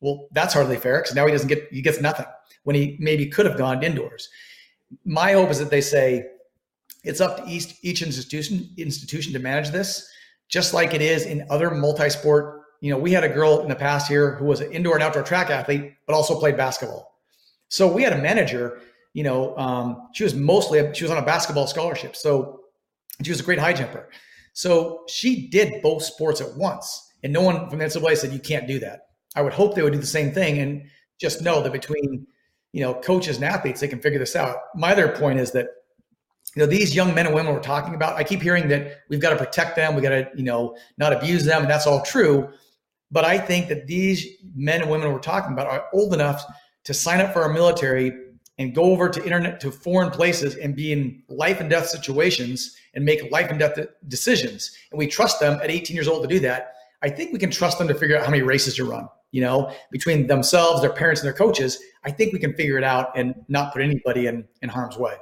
well, 0.00 0.28
that's 0.32 0.54
hardly 0.54 0.76
fair 0.76 1.00
because 1.00 1.14
now 1.14 1.26
he 1.26 1.32
doesn't 1.32 1.48
get, 1.48 1.68
he 1.70 1.82
gets 1.82 2.00
nothing 2.00 2.26
when 2.64 2.76
he 2.76 2.96
maybe 2.98 3.26
could 3.26 3.46
have 3.46 3.58
gone 3.58 3.82
indoors. 3.82 4.28
My 5.04 5.32
hope 5.32 5.50
is 5.50 5.58
that 5.58 5.70
they 5.70 5.80
say 5.80 6.26
it's 7.04 7.20
up 7.20 7.38
to 7.38 7.46
each, 7.46 7.76
each 7.82 8.02
institution 8.02 8.70
institution 8.76 9.32
to 9.32 9.38
manage 9.38 9.70
this, 9.70 10.08
just 10.48 10.72
like 10.72 10.94
it 10.94 11.02
is 11.02 11.26
in 11.26 11.46
other 11.50 11.70
multi-sport. 11.70 12.62
You 12.80 12.92
know, 12.92 12.98
we 12.98 13.12
had 13.12 13.24
a 13.24 13.28
girl 13.28 13.60
in 13.60 13.68
the 13.68 13.74
past 13.74 14.08
here 14.08 14.34
who 14.36 14.44
was 14.44 14.60
an 14.60 14.72
indoor 14.72 14.94
and 14.94 15.02
outdoor 15.02 15.22
track 15.22 15.50
athlete, 15.50 15.94
but 16.06 16.14
also 16.14 16.38
played 16.38 16.56
basketball. 16.56 17.18
So 17.68 17.86
we 17.92 18.02
had 18.02 18.12
a 18.12 18.22
manager. 18.22 18.80
You 19.14 19.24
know, 19.24 19.56
um, 19.56 20.08
she 20.14 20.24
was 20.24 20.34
mostly 20.34 20.94
she 20.94 21.04
was 21.04 21.10
on 21.10 21.18
a 21.18 21.24
basketball 21.24 21.66
scholarship, 21.66 22.14
so 22.14 22.60
she 23.22 23.30
was 23.30 23.40
a 23.40 23.44
great 23.44 23.58
high 23.58 23.72
jumper. 23.72 24.10
So 24.52 25.04
she 25.08 25.48
did 25.48 25.82
both 25.82 26.02
sports 26.02 26.40
at 26.40 26.56
once, 26.56 27.12
and 27.22 27.32
no 27.32 27.42
one 27.42 27.68
from 27.68 27.78
the 27.78 27.84
NCAA 27.84 28.16
said 28.16 28.32
you 28.32 28.38
can't 28.38 28.66
do 28.66 28.78
that. 28.80 29.00
I 29.34 29.42
would 29.42 29.52
hope 29.52 29.74
they 29.74 29.82
would 29.82 29.92
do 29.92 29.98
the 29.98 30.06
same 30.06 30.32
thing 30.32 30.58
and 30.58 30.82
just 31.18 31.42
know 31.42 31.62
that 31.62 31.72
between 31.72 32.26
you 32.72 32.82
know, 32.82 32.94
coaches 32.94 33.36
and 33.36 33.44
athletes, 33.44 33.80
they 33.80 33.88
can 33.88 34.00
figure 34.00 34.18
this 34.18 34.36
out. 34.36 34.56
My 34.74 34.92
other 34.92 35.08
point 35.08 35.38
is 35.38 35.52
that, 35.52 35.68
you 36.54 36.60
know, 36.60 36.66
these 36.66 36.94
young 36.94 37.14
men 37.14 37.26
and 37.26 37.34
women 37.34 37.54
we're 37.54 37.60
talking 37.60 37.94
about, 37.94 38.16
I 38.16 38.24
keep 38.24 38.42
hearing 38.42 38.68
that 38.68 39.00
we've 39.08 39.20
got 39.20 39.30
to 39.30 39.36
protect 39.36 39.76
them, 39.76 39.94
we 39.94 40.02
got 40.02 40.10
to, 40.10 40.28
you 40.34 40.44
know, 40.44 40.76
not 40.96 41.12
abuse 41.12 41.44
them, 41.44 41.62
and 41.62 41.70
that's 41.70 41.86
all 41.86 42.02
true. 42.02 42.48
But 43.10 43.24
I 43.24 43.38
think 43.38 43.68
that 43.68 43.86
these 43.86 44.26
men 44.54 44.82
and 44.82 44.90
women 44.90 45.12
we're 45.12 45.18
talking 45.18 45.52
about 45.52 45.66
are 45.66 45.86
old 45.92 46.12
enough 46.12 46.44
to 46.84 46.94
sign 46.94 47.20
up 47.20 47.32
for 47.32 47.42
our 47.42 47.52
military 47.52 48.12
and 48.58 48.74
go 48.74 48.84
over 48.84 49.08
to 49.08 49.24
internet 49.24 49.60
to 49.60 49.70
foreign 49.70 50.10
places 50.10 50.56
and 50.56 50.74
be 50.74 50.92
in 50.92 51.22
life 51.28 51.60
and 51.60 51.70
death 51.70 51.86
situations 51.86 52.76
and 52.94 53.04
make 53.04 53.30
life 53.30 53.50
and 53.50 53.58
death 53.58 53.78
decisions. 54.08 54.76
And 54.90 54.98
we 54.98 55.06
trust 55.06 55.40
them 55.40 55.60
at 55.62 55.70
18 55.70 55.94
years 55.94 56.08
old 56.08 56.22
to 56.22 56.28
do 56.28 56.40
that. 56.40 56.74
I 57.02 57.10
think 57.10 57.32
we 57.32 57.38
can 57.38 57.50
trust 57.50 57.78
them 57.78 57.86
to 57.88 57.94
figure 57.94 58.16
out 58.16 58.24
how 58.24 58.30
many 58.30 58.42
races 58.42 58.74
to 58.76 58.84
run 58.84 59.08
you 59.30 59.42
know, 59.42 59.72
between 59.90 60.26
themselves, 60.26 60.80
their 60.80 60.92
parents, 60.92 61.20
and 61.20 61.26
their 61.26 61.34
coaches, 61.34 61.78
I 62.04 62.10
think 62.10 62.32
we 62.32 62.38
can 62.38 62.54
figure 62.54 62.78
it 62.78 62.84
out 62.84 63.16
and 63.16 63.34
not 63.48 63.72
put 63.72 63.82
anybody 63.82 64.26
in 64.26 64.46
in 64.62 64.68
harm's 64.68 64.96
way. 64.96 65.14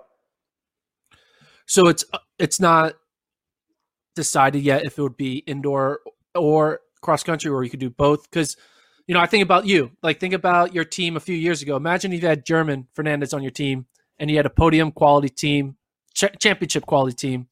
So 1.67 1.89
it's 1.89 2.05
it's 2.39 2.61
not 2.61 2.95
decided 4.15 4.63
yet 4.63 4.85
if 4.85 4.99
it 4.99 5.03
would 5.03 5.17
be 5.17 5.39
indoor 5.39 6.01
or 6.35 6.81
cross 7.01 7.25
country, 7.25 7.51
or 7.51 7.65
you 7.65 7.71
could 7.71 7.81
do 7.81 7.91
both. 7.91 8.31
Because 8.31 8.57
you 9.07 9.15
know, 9.15 9.21
I 9.21 9.27
think 9.27 9.43
about 9.43 9.67
you. 9.67 9.93
Like, 10.03 10.21
think 10.21 10.35
about 10.35 10.75
your 10.75 10.85
team 10.85 11.17
a 11.17 11.21
few 11.21 11.37
years 11.37 11.63
ago. 11.63 11.77
Imagine 11.77 12.13
if 12.13 12.23
you 12.23 12.29
had 12.29 12.45
German 12.45 12.89
Fernandez 12.95 13.33
on 13.33 13.43
your 13.43 13.53
team, 13.53 13.87
and 14.19 14.31
you 14.31 14.37
had 14.37 14.47
a 14.47 14.51
podium 14.51 14.93
quality 14.93 15.29
team, 15.29 15.77
ch- 16.15 16.25
championship 16.41 16.87
quality 16.87 17.15
team, 17.15 17.49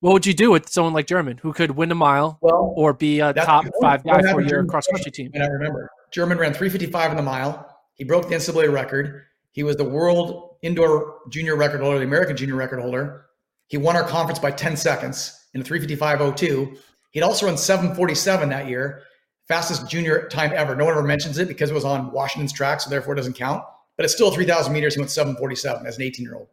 What 0.00 0.12
would 0.14 0.26
you 0.26 0.34
do 0.34 0.50
with 0.50 0.68
someone 0.68 0.92
like 0.92 1.06
German 1.06 1.38
who 1.38 1.52
could 1.52 1.72
win 1.72 1.92
a 1.92 1.94
mile 1.94 2.38
well, 2.40 2.72
or 2.76 2.92
be 2.92 3.20
a 3.20 3.32
top 3.32 3.64
five 3.80 4.02
guy 4.04 4.20
for 4.32 4.40
your 4.40 4.64
cross 4.66 4.86
country 4.88 5.12
team? 5.12 5.30
And 5.32 5.42
I 5.42 5.46
remember 5.46 5.90
German 6.12 6.38
ran 6.38 6.52
355 6.52 7.12
in 7.12 7.16
the 7.16 7.22
mile. 7.22 7.68
He 7.94 8.04
broke 8.04 8.28
the 8.28 8.34
NCAA 8.34 8.72
record. 8.72 9.22
He 9.52 9.62
was 9.62 9.76
the 9.76 9.84
world 9.84 10.56
indoor 10.62 11.18
junior 11.30 11.56
record 11.56 11.80
holder, 11.82 11.98
the 11.98 12.04
American 12.04 12.36
junior 12.36 12.56
record 12.56 12.80
holder. 12.80 13.26
He 13.68 13.76
won 13.76 13.96
our 13.96 14.02
conference 14.02 14.38
by 14.40 14.50
10 14.50 14.76
seconds 14.76 15.38
in 15.54 15.60
a 15.60 15.64
355.02. 15.64 16.76
He'd 17.12 17.22
also 17.22 17.46
run 17.46 17.56
747 17.56 18.48
that 18.48 18.68
year, 18.68 19.02
fastest 19.48 19.88
junior 19.88 20.28
time 20.28 20.52
ever. 20.54 20.74
No 20.74 20.84
one 20.84 20.94
ever 20.94 21.02
mentions 21.02 21.38
it 21.38 21.48
because 21.48 21.70
it 21.70 21.74
was 21.74 21.84
on 21.84 22.12
Washington's 22.12 22.52
track, 22.52 22.80
so 22.80 22.90
therefore 22.90 23.14
it 23.14 23.16
doesn't 23.16 23.36
count. 23.36 23.62
But 23.96 24.04
it's 24.04 24.14
still 24.14 24.30
3,000 24.30 24.72
meters. 24.72 24.94
He 24.94 25.00
went 25.00 25.10
747 25.10 25.86
as 25.86 25.96
an 25.96 26.02
18 26.02 26.24
year 26.24 26.36
old. 26.36 26.48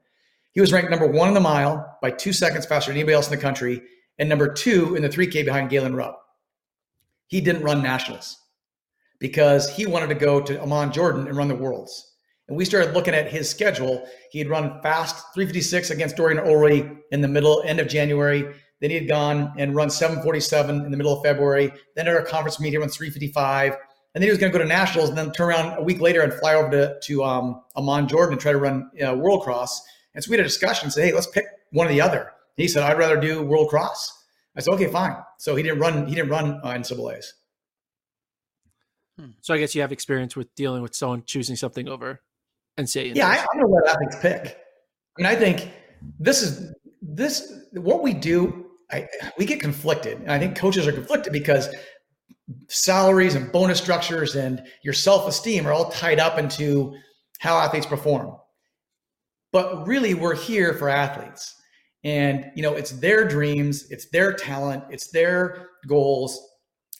He 0.51 0.61
was 0.61 0.73
ranked 0.73 0.89
number 0.89 1.07
one 1.07 1.27
in 1.27 1.33
the 1.33 1.39
mile 1.39 1.97
by 2.01 2.11
two 2.11 2.33
seconds 2.33 2.65
faster 2.65 2.91
than 2.91 2.97
anybody 2.97 3.13
else 3.13 3.29
in 3.29 3.35
the 3.35 3.41
country, 3.41 3.81
and 4.17 4.27
number 4.27 4.51
two 4.51 4.95
in 4.95 5.01
the 5.01 5.09
3K 5.09 5.45
behind 5.45 5.69
Galen 5.69 5.95
Rupp. 5.95 6.21
He 7.27 7.39
didn't 7.39 7.63
run 7.63 7.83
nationals 7.83 8.37
because 9.19 9.69
he 9.69 9.85
wanted 9.85 10.07
to 10.07 10.15
go 10.15 10.41
to 10.41 10.61
Amman, 10.61 10.91
Jordan 10.91 11.27
and 11.27 11.37
run 11.37 11.47
the 11.47 11.55
worlds. 11.55 12.13
And 12.47 12.57
we 12.57 12.65
started 12.65 12.95
looking 12.95 13.13
at 13.13 13.31
his 13.31 13.47
schedule. 13.47 14.07
He 14.31 14.39
had 14.39 14.49
run 14.49 14.81
fast 14.81 15.33
356 15.35 15.91
against 15.91 16.17
Dorian 16.17 16.43
Ulrey 16.43 16.97
in 17.11 17.21
the 17.21 17.27
middle, 17.27 17.61
end 17.63 17.79
of 17.79 17.87
January. 17.87 18.55
Then 18.81 18.89
he 18.89 18.95
had 18.95 19.07
gone 19.07 19.53
and 19.57 19.75
run 19.75 19.89
747 19.89 20.85
in 20.85 20.91
the 20.91 20.97
middle 20.97 21.13
of 21.13 21.23
February. 21.23 21.71
Then 21.95 22.07
at 22.07 22.15
our 22.15 22.23
conference 22.23 22.59
meeting, 22.59 22.73
he 22.73 22.77
went 22.77 22.93
355. 22.93 23.73
And 23.73 24.21
then 24.21 24.23
he 24.23 24.29
was 24.29 24.39
going 24.39 24.51
to 24.51 24.57
go 24.57 24.63
to 24.63 24.67
nationals 24.67 25.09
and 25.09 25.17
then 25.17 25.31
turn 25.31 25.49
around 25.49 25.77
a 25.77 25.83
week 25.83 25.99
later 25.99 26.21
and 26.21 26.33
fly 26.33 26.55
over 26.55 26.71
to, 26.71 26.99
to 27.03 27.23
um, 27.23 27.61
Amman, 27.75 28.07
Jordan 28.07 28.33
and 28.33 28.41
try 28.41 28.51
to 28.51 28.57
run 28.57 28.89
uh, 29.05 29.13
World 29.15 29.43
Cross. 29.43 29.81
And 30.15 30.23
so 30.23 30.31
we 30.31 30.37
had 30.37 30.45
a 30.45 30.47
discussion 30.47 30.85
and 30.85 30.93
said, 30.93 31.05
hey, 31.05 31.13
let's 31.13 31.27
pick 31.27 31.45
one 31.71 31.87
or 31.87 31.89
the 31.89 32.01
other. 32.01 32.21
And 32.21 32.29
he 32.57 32.67
said, 32.67 32.83
I'd 32.83 32.97
rather 32.97 33.19
do 33.19 33.43
World 33.43 33.69
Cross. 33.69 34.25
I 34.55 34.61
said, 34.61 34.73
okay, 34.73 34.87
fine. 34.87 35.15
So 35.37 35.55
he 35.55 35.63
didn't 35.63 35.79
run, 35.79 36.07
he 36.07 36.15
didn't 36.15 36.29
run 36.29 36.59
uh, 36.63 36.71
NCAAs. 36.71 37.25
Hmm. 39.19 39.31
So 39.41 39.53
I 39.53 39.59
guess 39.59 39.75
you 39.75 39.81
have 39.81 39.91
experience 39.91 40.35
with 40.35 40.53
dealing 40.55 40.81
with 40.81 40.95
someone 40.95 41.23
choosing 41.25 41.55
something 41.55 41.87
over 41.87 42.21
NCAA. 42.79 43.15
Yeah, 43.15 43.27
I, 43.27 43.37
I'm 43.37 43.59
going 43.59 43.67
to 43.67 43.67
let 43.67 43.95
athletes 43.95 44.17
pick. 44.21 44.57
I 45.17 45.21
mean, 45.21 45.25
I 45.25 45.35
think 45.35 45.71
this 46.19 46.41
is 46.41 46.73
this 47.01 47.53
what 47.73 48.01
we 48.01 48.13
do. 48.13 48.68
I, 48.91 49.07
we 49.37 49.45
get 49.45 49.59
conflicted, 49.59 50.19
and 50.19 50.31
I 50.31 50.39
think 50.39 50.55
coaches 50.55 50.87
are 50.87 50.91
conflicted 50.91 51.31
because 51.31 51.69
salaries 52.67 53.35
and 53.35 53.51
bonus 53.51 53.77
structures 53.77 54.35
and 54.35 54.63
your 54.83 54.93
self 54.93 55.27
esteem 55.27 55.67
are 55.67 55.71
all 55.71 55.91
tied 55.91 56.19
up 56.19 56.37
into 56.37 56.95
how 57.39 57.57
athletes 57.57 57.85
perform. 57.85 58.35
But 59.51 59.87
really, 59.87 60.13
we're 60.13 60.35
here 60.35 60.73
for 60.73 60.89
athletes, 60.89 61.55
and 62.03 62.51
you 62.55 62.61
know, 62.61 62.75
it's 62.75 62.91
their 62.91 63.27
dreams, 63.27 63.89
it's 63.91 64.09
their 64.09 64.33
talent, 64.33 64.83
it's 64.89 65.11
their 65.11 65.69
goals, 65.87 66.39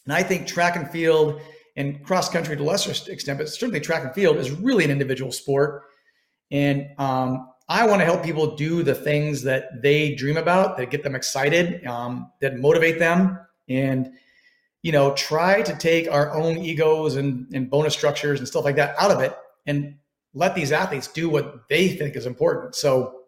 and 0.06 0.14
I 0.14 0.22
think 0.22 0.46
track 0.46 0.76
and 0.76 0.88
field 0.90 1.40
and 1.76 2.04
cross 2.04 2.28
country 2.28 2.56
to 2.56 2.62
lesser 2.62 2.90
extent, 3.10 3.38
but 3.38 3.48
certainly 3.48 3.80
track 3.80 4.04
and 4.04 4.14
field 4.14 4.36
is 4.36 4.50
really 4.50 4.84
an 4.84 4.90
individual 4.90 5.32
sport. 5.32 5.84
And 6.50 6.88
um, 6.98 7.49
I 7.70 7.86
want 7.86 8.00
to 8.00 8.04
help 8.04 8.22
people 8.22 8.56
do 8.56 8.82
the 8.82 8.94
things 8.94 9.42
that 9.42 9.80
they 9.80 10.14
dream 10.14 10.36
about, 10.36 10.76
that 10.76 10.90
get 10.90 11.02
them 11.02 11.14
excited, 11.14 11.86
um, 11.86 12.30
that 12.40 12.58
motivate 12.58 12.98
them, 12.98 13.38
and 13.68 14.10
you 14.82 14.92
know, 14.92 15.14
try 15.14 15.62
to 15.62 15.76
take 15.76 16.10
our 16.10 16.34
own 16.34 16.58
egos 16.58 17.16
and, 17.16 17.46
and 17.54 17.70
bonus 17.70 17.94
structures 17.94 18.38
and 18.40 18.48
stuff 18.48 18.64
like 18.64 18.76
that 18.76 18.94
out 18.98 19.10
of 19.10 19.20
it, 19.20 19.36
and 19.66 19.94
let 20.34 20.54
these 20.54 20.72
athletes 20.72 21.06
do 21.06 21.28
what 21.28 21.68
they 21.68 21.88
think 21.88 22.16
is 22.16 22.26
important. 22.26 22.74
So 22.74 23.20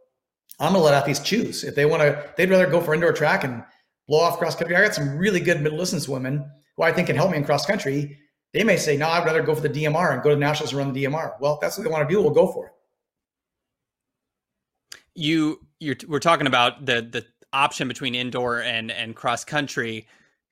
I'm 0.58 0.72
gonna 0.72 0.84
let 0.84 0.94
athletes 0.94 1.20
choose 1.20 1.62
if 1.64 1.74
they 1.74 1.86
want 1.86 2.02
to. 2.02 2.32
They'd 2.36 2.50
rather 2.50 2.68
go 2.68 2.80
for 2.80 2.94
indoor 2.94 3.12
track 3.12 3.44
and 3.44 3.62
blow 4.08 4.20
off 4.20 4.38
cross 4.38 4.56
country. 4.56 4.74
I 4.76 4.82
got 4.82 4.94
some 4.94 5.16
really 5.16 5.40
good 5.40 5.62
middle 5.62 5.78
distance 5.78 6.08
women 6.08 6.44
who 6.76 6.82
I 6.82 6.92
think 6.92 7.06
can 7.06 7.16
help 7.16 7.30
me 7.30 7.36
in 7.36 7.44
cross 7.44 7.64
country 7.64 8.18
they 8.52 8.64
may 8.64 8.76
say, 8.76 8.96
no, 8.96 9.08
I'd 9.08 9.24
rather 9.24 9.42
go 9.42 9.54
for 9.54 9.62
the 9.62 9.68
DMR 9.68 10.12
and 10.12 10.22
go 10.22 10.28
to 10.28 10.34
the 10.34 10.40
Nationals 10.40 10.72
and 10.72 10.78
run 10.78 10.92
the 10.92 11.04
DMR. 11.04 11.34
Well, 11.40 11.58
that's 11.60 11.76
what 11.76 11.84
they 11.84 11.90
want 11.90 12.06
to 12.08 12.14
do, 12.14 12.20
we'll 12.20 12.30
go 12.30 12.52
for 12.52 12.66
it. 12.66 12.72
You, 15.14 15.60
you're, 15.80 15.96
we're 16.08 16.20
talking 16.20 16.46
about 16.46 16.86
the 16.86 17.02
the 17.02 17.26
option 17.52 17.88
between 17.88 18.14
indoor 18.14 18.62
and 18.62 18.90
and 18.90 19.14
cross 19.14 19.44
country, 19.44 20.06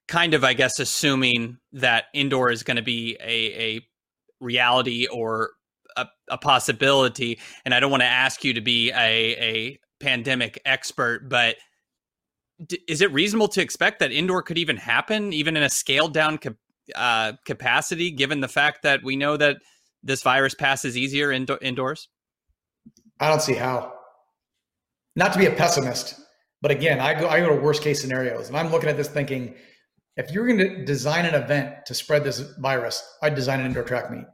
kind 0.07 0.33
of, 0.33 0.43
I 0.43 0.53
guess, 0.53 0.79
assuming 0.79 1.57
that 1.73 2.05
indoor 2.13 2.51
is 2.51 2.63
going 2.63 2.77
to 2.77 2.83
be 2.83 3.17
a 3.21 3.75
a 3.75 3.87
reality 4.39 5.07
or 5.07 5.51
a, 5.97 6.07
a 6.29 6.37
possibility. 6.37 7.39
And 7.65 7.73
I 7.73 7.79
don't 7.79 7.91
want 7.91 8.01
to 8.01 8.07
ask 8.07 8.43
you 8.43 8.53
to 8.53 8.61
be 8.61 8.91
a 8.91 8.95
a 8.97 9.79
pandemic 9.99 10.61
expert, 10.65 11.29
but 11.29 11.55
is 12.87 13.01
it 13.01 13.11
reasonable 13.11 13.47
to 13.49 13.61
expect 13.61 13.99
that 13.99 14.11
indoor 14.11 14.43
could 14.43 14.57
even 14.57 14.77
happen, 14.77 15.33
even 15.33 15.57
in 15.57 15.63
a 15.63 15.69
scaled 15.69 16.13
down 16.13 16.39
uh, 16.95 17.33
capacity, 17.45 18.11
given 18.11 18.41
the 18.41 18.47
fact 18.47 18.83
that 18.83 19.03
we 19.03 19.15
know 19.15 19.37
that 19.37 19.57
this 20.03 20.21
virus 20.21 20.53
passes 20.53 20.97
easier 20.97 21.31
indo- 21.31 21.57
indoors? 21.61 22.09
I 23.19 23.29
don't 23.29 23.41
see 23.41 23.53
how. 23.53 23.93
Not 25.15 25.33
to 25.33 25.39
be 25.39 25.45
a 25.45 25.51
pessimist, 25.51 26.19
but 26.61 26.71
again, 26.71 26.99
I 26.99 27.19
go 27.19 27.27
I 27.27 27.39
go 27.39 27.49
to 27.49 27.61
worst 27.61 27.81
case 27.81 28.01
scenarios, 28.01 28.47
and 28.47 28.57
I'm 28.57 28.71
looking 28.71 28.89
at 28.89 28.97
this 28.97 29.09
thinking, 29.09 29.55
if 30.17 30.31
you're 30.31 30.45
going 30.45 30.59
to 30.59 30.85
design 30.85 31.25
an 31.25 31.35
event 31.35 31.85
to 31.85 31.93
spread 31.93 32.23
this 32.23 32.39
virus, 32.59 33.03
I'd 33.21 33.35
design 33.35 33.59
an 33.59 33.65
indoor 33.65 33.83
track 33.83 34.11
meet 34.11 34.25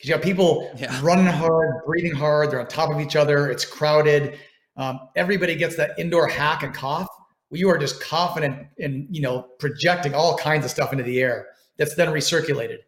because 0.00 0.08
you 0.08 0.14
have 0.14 0.22
people 0.22 0.70
yeah. 0.76 0.98
running 1.02 1.26
hard, 1.26 1.84
breathing 1.84 2.14
hard, 2.14 2.50
they're 2.50 2.60
on 2.60 2.68
top 2.68 2.90
of 2.90 3.00
each 3.00 3.16
other, 3.16 3.50
it's 3.50 3.64
crowded. 3.64 4.38
Um, 4.76 5.00
everybody 5.16 5.56
gets 5.56 5.76
that 5.76 5.98
indoor 5.98 6.26
hack 6.26 6.62
and 6.62 6.72
cough. 6.72 7.08
Well, 7.50 7.58
you 7.58 7.68
are 7.68 7.78
just 7.78 8.00
confident 8.00 8.68
in 8.78 9.08
you 9.10 9.22
know 9.22 9.48
projecting 9.58 10.14
all 10.14 10.36
kinds 10.36 10.64
of 10.64 10.70
stuff 10.70 10.92
into 10.92 11.04
the 11.04 11.20
air 11.20 11.48
that's 11.76 11.94
then 11.94 12.08
recirculated. 12.08 12.78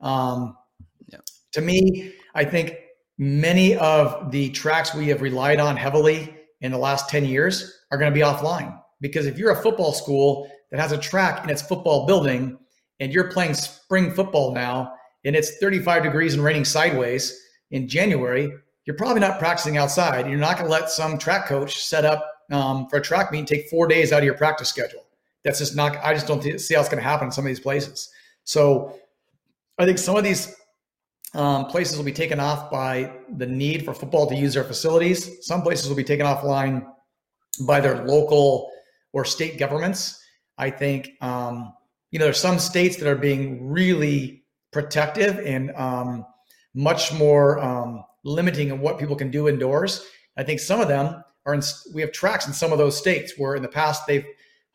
Um, 0.00 0.56
yeah. 1.08 1.18
To 1.52 1.60
me, 1.60 2.14
I 2.34 2.44
think 2.44 2.76
many 3.18 3.76
of 3.76 4.30
the 4.30 4.50
tracks 4.50 4.94
we 4.94 5.08
have 5.08 5.22
relied 5.22 5.60
on 5.60 5.76
heavily 5.76 6.35
in 6.60 6.72
the 6.72 6.78
last 6.78 7.08
10 7.08 7.24
years 7.24 7.80
are 7.90 7.98
going 7.98 8.10
to 8.10 8.14
be 8.14 8.24
offline. 8.24 8.78
Because 9.00 9.26
if 9.26 9.38
you're 9.38 9.52
a 9.52 9.62
football 9.62 9.92
school 9.92 10.50
that 10.70 10.80
has 10.80 10.92
a 10.92 10.98
track 10.98 11.44
in 11.44 11.50
its 11.50 11.62
football 11.62 12.06
building 12.06 12.58
and 13.00 13.12
you're 13.12 13.30
playing 13.30 13.54
spring 13.54 14.10
football 14.10 14.54
now 14.54 14.92
and 15.24 15.36
it's 15.36 15.58
35 15.58 16.02
degrees 16.02 16.34
and 16.34 16.42
raining 16.42 16.64
sideways 16.64 17.38
in 17.70 17.88
January, 17.88 18.50
you're 18.84 18.96
probably 18.96 19.20
not 19.20 19.38
practicing 19.38 19.76
outside. 19.76 20.28
You're 20.28 20.38
not 20.38 20.56
going 20.56 20.66
to 20.66 20.72
let 20.72 20.90
some 20.90 21.18
track 21.18 21.46
coach 21.46 21.84
set 21.84 22.04
up 22.04 22.26
um, 22.50 22.88
for 22.88 22.98
a 22.98 23.02
track 23.02 23.32
meet 23.32 23.46
take 23.46 23.68
four 23.68 23.86
days 23.86 24.12
out 24.12 24.18
of 24.18 24.24
your 24.24 24.34
practice 24.34 24.68
schedule. 24.68 25.04
That's 25.44 25.58
just 25.58 25.76
not, 25.76 25.96
I 26.02 26.14
just 26.14 26.26
don't 26.26 26.42
see 26.42 26.74
how 26.74 26.80
it's 26.80 26.88
going 26.88 27.02
to 27.02 27.08
happen 27.08 27.26
in 27.26 27.32
some 27.32 27.44
of 27.44 27.48
these 27.48 27.60
places. 27.60 28.10
So 28.44 28.94
I 29.78 29.84
think 29.84 29.98
some 29.98 30.16
of 30.16 30.24
these 30.24 30.54
um, 31.34 31.66
places 31.66 31.96
will 31.96 32.04
be 32.04 32.12
taken 32.12 32.40
off 32.40 32.70
by 32.70 33.12
the 33.36 33.46
need 33.46 33.84
for 33.84 33.92
football 33.92 34.26
to 34.28 34.34
use 34.34 34.54
their 34.54 34.64
facilities. 34.64 35.46
Some 35.46 35.62
places 35.62 35.88
will 35.88 35.96
be 35.96 36.04
taken 36.04 36.26
offline 36.26 36.86
by 37.66 37.80
their 37.80 38.04
local 38.04 38.70
or 39.12 39.24
state 39.24 39.58
governments. 39.58 40.22
I 40.58 40.70
think 40.70 41.10
um, 41.20 41.74
you 42.10 42.18
know 42.18 42.26
there's 42.26 42.40
some 42.40 42.58
states 42.58 42.96
that 42.96 43.08
are 43.08 43.16
being 43.16 43.68
really 43.68 44.44
protective 44.72 45.38
and 45.38 45.74
um, 45.74 46.24
much 46.74 47.12
more 47.12 47.58
um, 47.60 48.04
limiting 48.24 48.70
of 48.70 48.80
what 48.80 48.98
people 48.98 49.16
can 49.16 49.30
do 49.30 49.48
indoors. 49.48 50.06
I 50.36 50.42
think 50.42 50.60
some 50.60 50.80
of 50.80 50.88
them 50.88 51.22
are 51.44 51.54
in. 51.54 51.62
We 51.94 52.00
have 52.02 52.12
tracks 52.12 52.46
in 52.46 52.52
some 52.52 52.72
of 52.72 52.78
those 52.78 52.96
states 52.96 53.34
where 53.36 53.56
in 53.56 53.62
the 53.62 53.68
past 53.68 54.06
they've 54.06 54.26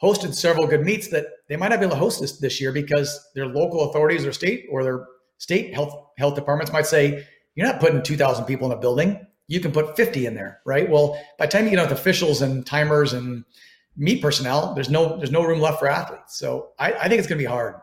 hosted 0.01 0.33
several 0.33 0.65
good 0.67 0.81
meets 0.81 1.07
that 1.09 1.27
they 1.47 1.55
might 1.55 1.69
not 1.69 1.79
be 1.79 1.85
able 1.85 1.95
to 1.95 1.99
host 1.99 2.21
this 2.21 2.37
this 2.37 2.59
year 2.59 2.71
because 2.71 3.29
their 3.35 3.47
local 3.47 3.89
authorities 3.89 4.25
or 4.25 4.31
state 4.31 4.65
or 4.71 4.83
their 4.83 5.05
state 5.41 5.73
health 5.73 5.93
health 6.17 6.35
departments 6.35 6.71
might 6.71 6.85
say 6.85 7.25
you're 7.55 7.65
not 7.65 7.79
putting 7.79 8.01
2000 8.03 8.45
people 8.45 8.71
in 8.71 8.77
a 8.77 8.79
building. 8.79 9.25
You 9.47 9.59
can 9.59 9.71
put 9.71 9.95
50 9.95 10.25
in 10.25 10.35
there 10.35 10.61
right? 10.65 10.89
Well 10.89 11.19
by 11.39 11.47
the 11.47 11.51
time 11.51 11.65
you 11.65 11.71
get 11.71 11.79
out 11.79 11.89
with 11.89 11.99
officials 11.99 12.41
and 12.41 12.65
timers 12.65 13.13
and 13.13 13.43
meet 13.97 14.21
personnel 14.21 14.73
there's 14.73 14.89
no 14.89 15.17
there's 15.17 15.31
no 15.31 15.43
room 15.43 15.59
left 15.59 15.79
for 15.79 15.87
athletes. 15.87 16.37
So 16.37 16.69
i, 16.79 16.93
I 16.93 17.07
think 17.07 17.19
it's 17.19 17.27
going 17.27 17.39
to 17.39 17.43
be 17.43 17.49
hard. 17.49 17.75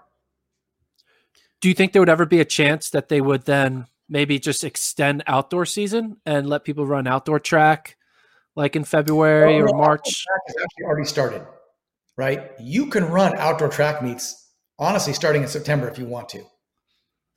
Do 1.60 1.68
you 1.68 1.74
think 1.74 1.92
there 1.92 2.00
would 2.00 2.08
ever 2.08 2.26
be 2.26 2.40
a 2.40 2.44
chance 2.44 2.90
that 2.90 3.08
they 3.08 3.20
would 3.20 3.44
then 3.44 3.86
maybe 4.08 4.38
just 4.38 4.62
extend 4.62 5.24
outdoor 5.26 5.66
season 5.66 6.18
and 6.24 6.48
let 6.48 6.64
people 6.64 6.86
run 6.86 7.06
outdoor 7.06 7.40
track 7.40 7.96
like 8.54 8.76
in 8.76 8.84
february 8.84 9.60
or 9.60 9.66
march? 9.66 10.24
Track 10.24 10.40
has 10.46 10.56
actually 10.62 10.84
already 10.84 11.06
started 11.06 11.42
right? 12.18 12.50
You 12.58 12.86
can 12.86 13.04
run 13.04 13.34
outdoor 13.36 13.68
track 13.68 14.02
meets, 14.02 14.50
honestly, 14.78 15.14
starting 15.14 15.42
in 15.42 15.48
September 15.48 15.88
if 15.88 15.98
you 15.98 16.04
want 16.04 16.28
to. 16.30 16.44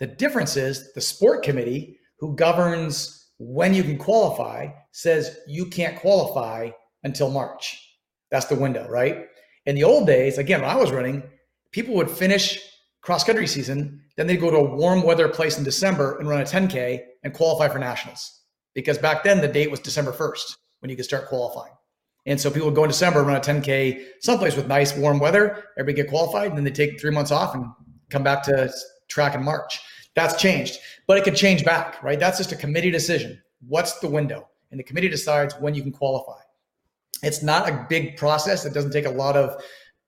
The 0.01 0.07
difference 0.07 0.57
is 0.57 0.91
the 0.93 0.99
sport 0.99 1.43
committee, 1.43 1.99
who 2.17 2.35
governs 2.35 3.29
when 3.37 3.71
you 3.71 3.83
can 3.83 3.99
qualify, 3.99 4.69
says 4.91 5.37
you 5.47 5.67
can't 5.67 5.95
qualify 5.95 6.71
until 7.03 7.29
March. 7.29 7.79
That's 8.31 8.47
the 8.47 8.55
window, 8.55 8.87
right? 8.89 9.27
In 9.67 9.75
the 9.75 9.83
old 9.83 10.07
days, 10.07 10.39
again, 10.39 10.61
when 10.61 10.71
I 10.71 10.75
was 10.75 10.89
running, 10.89 11.21
people 11.71 11.93
would 11.93 12.09
finish 12.09 12.59
cross 13.03 13.23
country 13.23 13.45
season, 13.45 14.01
then 14.17 14.25
they'd 14.25 14.37
go 14.37 14.49
to 14.49 14.57
a 14.57 14.75
warm 14.75 15.03
weather 15.03 15.27
place 15.27 15.59
in 15.59 15.63
December 15.63 16.17
and 16.17 16.27
run 16.27 16.41
a 16.41 16.45
10K 16.45 17.01
and 17.23 17.31
qualify 17.31 17.71
for 17.71 17.77
nationals. 17.77 18.41
Because 18.73 18.97
back 18.97 19.23
then 19.23 19.39
the 19.39 19.47
date 19.47 19.69
was 19.69 19.79
December 19.79 20.11
1st 20.11 20.57
when 20.79 20.89
you 20.89 20.95
could 20.95 21.05
start 21.05 21.27
qualifying. 21.27 21.73
And 22.25 22.41
so 22.41 22.49
people 22.49 22.69
would 22.69 22.75
go 22.75 22.85
in 22.85 22.89
December, 22.89 23.21
run 23.21 23.37
a 23.37 23.39
10K 23.39 24.03
someplace 24.21 24.55
with 24.55 24.67
nice 24.67 24.97
warm 24.97 25.19
weather, 25.19 25.65
everybody 25.77 26.01
get 26.01 26.09
qualified, 26.09 26.47
and 26.47 26.57
then 26.57 26.63
they 26.63 26.71
take 26.71 26.99
three 26.99 27.11
months 27.11 27.29
off 27.29 27.53
and 27.53 27.67
come 28.09 28.23
back 28.23 28.41
to 28.45 28.73
track 29.07 29.35
in 29.35 29.43
March. 29.43 29.79
That's 30.15 30.39
changed, 30.41 30.79
but 31.07 31.17
it 31.17 31.23
could 31.23 31.35
change 31.35 31.63
back, 31.63 32.01
right? 32.03 32.19
That's 32.19 32.37
just 32.37 32.51
a 32.51 32.55
committee 32.55 32.91
decision. 32.91 33.41
What's 33.67 33.99
the 33.99 34.09
window? 34.09 34.49
And 34.71 34.79
the 34.79 34.83
committee 34.83 35.09
decides 35.09 35.53
when 35.59 35.73
you 35.73 35.81
can 35.81 35.91
qualify. 35.91 36.39
It's 37.23 37.43
not 37.43 37.69
a 37.69 37.85
big 37.89 38.17
process. 38.17 38.65
It 38.65 38.73
doesn't 38.73 38.91
take 38.91 39.05
a 39.05 39.11
lot 39.11 39.37
of 39.37 39.63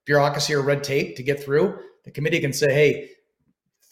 bureaucracy 0.05 0.53
or 0.53 0.61
red 0.61 0.83
tape 0.83 1.15
to 1.15 1.23
get 1.23 1.43
through. 1.43 1.79
The 2.03 2.11
committee 2.11 2.39
can 2.39 2.51
say, 2.51 2.73
hey, 2.73 3.09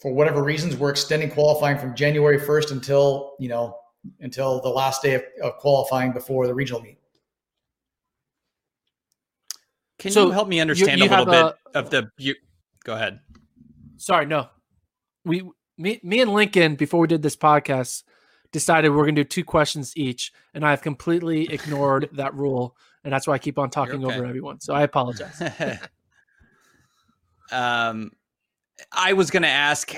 for 0.00 0.12
whatever 0.12 0.42
reasons, 0.42 0.76
we're 0.76 0.90
extending 0.90 1.30
qualifying 1.30 1.78
from 1.78 1.94
January 1.94 2.38
1st 2.38 2.72
until, 2.72 3.36
you 3.38 3.48
know, 3.48 3.76
until 4.20 4.60
the 4.60 4.68
last 4.68 5.02
day 5.02 5.14
of, 5.14 5.22
of 5.42 5.56
qualifying 5.58 6.12
before 6.12 6.46
the 6.46 6.54
regional 6.54 6.82
meet. 6.82 6.98
Can 9.98 10.10
so 10.10 10.26
you 10.26 10.32
help 10.32 10.48
me 10.48 10.58
understand 10.58 10.98
you, 10.98 11.04
you 11.04 11.10
a 11.10 11.22
little 11.22 11.26
bit 11.26 11.54
a, 11.74 11.78
of 11.78 11.90
the 11.90 12.10
you 12.18 12.34
go 12.82 12.94
ahead. 12.94 13.20
Sorry, 13.98 14.26
no. 14.26 14.48
We 15.24 15.48
me 15.78 16.00
me 16.02 16.20
and 16.20 16.32
Lincoln 16.32 16.76
before 16.76 17.00
we 17.00 17.06
did 17.06 17.22
this 17.22 17.36
podcast 17.36 18.02
decided 18.52 18.90
we're 18.90 19.04
going 19.04 19.14
to 19.14 19.24
do 19.24 19.28
two 19.28 19.44
questions 19.44 19.92
each 19.96 20.32
and 20.54 20.64
I've 20.64 20.82
completely 20.82 21.52
ignored 21.52 22.08
that 22.14 22.34
rule 22.34 22.76
and 23.04 23.12
that's 23.12 23.26
why 23.26 23.34
I 23.34 23.38
keep 23.38 23.58
on 23.58 23.70
talking 23.70 24.04
okay. 24.04 24.14
over 24.14 24.24
everyone. 24.24 24.60
So 24.60 24.74
I 24.74 24.82
apologize. 24.82 25.40
um 27.52 28.10
I 28.90 29.12
was 29.12 29.30
going 29.30 29.42
to 29.42 29.48
ask 29.48 29.92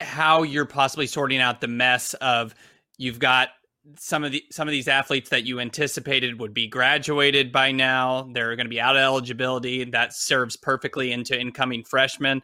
how 0.00 0.42
you're 0.42 0.66
possibly 0.66 1.06
sorting 1.06 1.40
out 1.40 1.60
the 1.60 1.68
mess 1.68 2.14
of 2.14 2.54
you've 2.96 3.18
got 3.18 3.48
some 3.96 4.24
of 4.24 4.32
the 4.32 4.44
some 4.50 4.68
of 4.68 4.72
these 4.72 4.88
athletes 4.88 5.30
that 5.30 5.44
you 5.44 5.60
anticipated 5.60 6.38
would 6.40 6.52
be 6.52 6.66
graduated 6.68 7.50
by 7.50 7.72
now 7.72 8.28
they're 8.32 8.54
going 8.54 8.66
to 8.66 8.70
be 8.70 8.80
out 8.80 8.96
of 8.96 9.00
eligibility 9.00 9.84
that 9.84 10.12
serves 10.12 10.56
perfectly 10.56 11.10
into 11.10 11.38
incoming 11.38 11.82
freshmen 11.82 12.42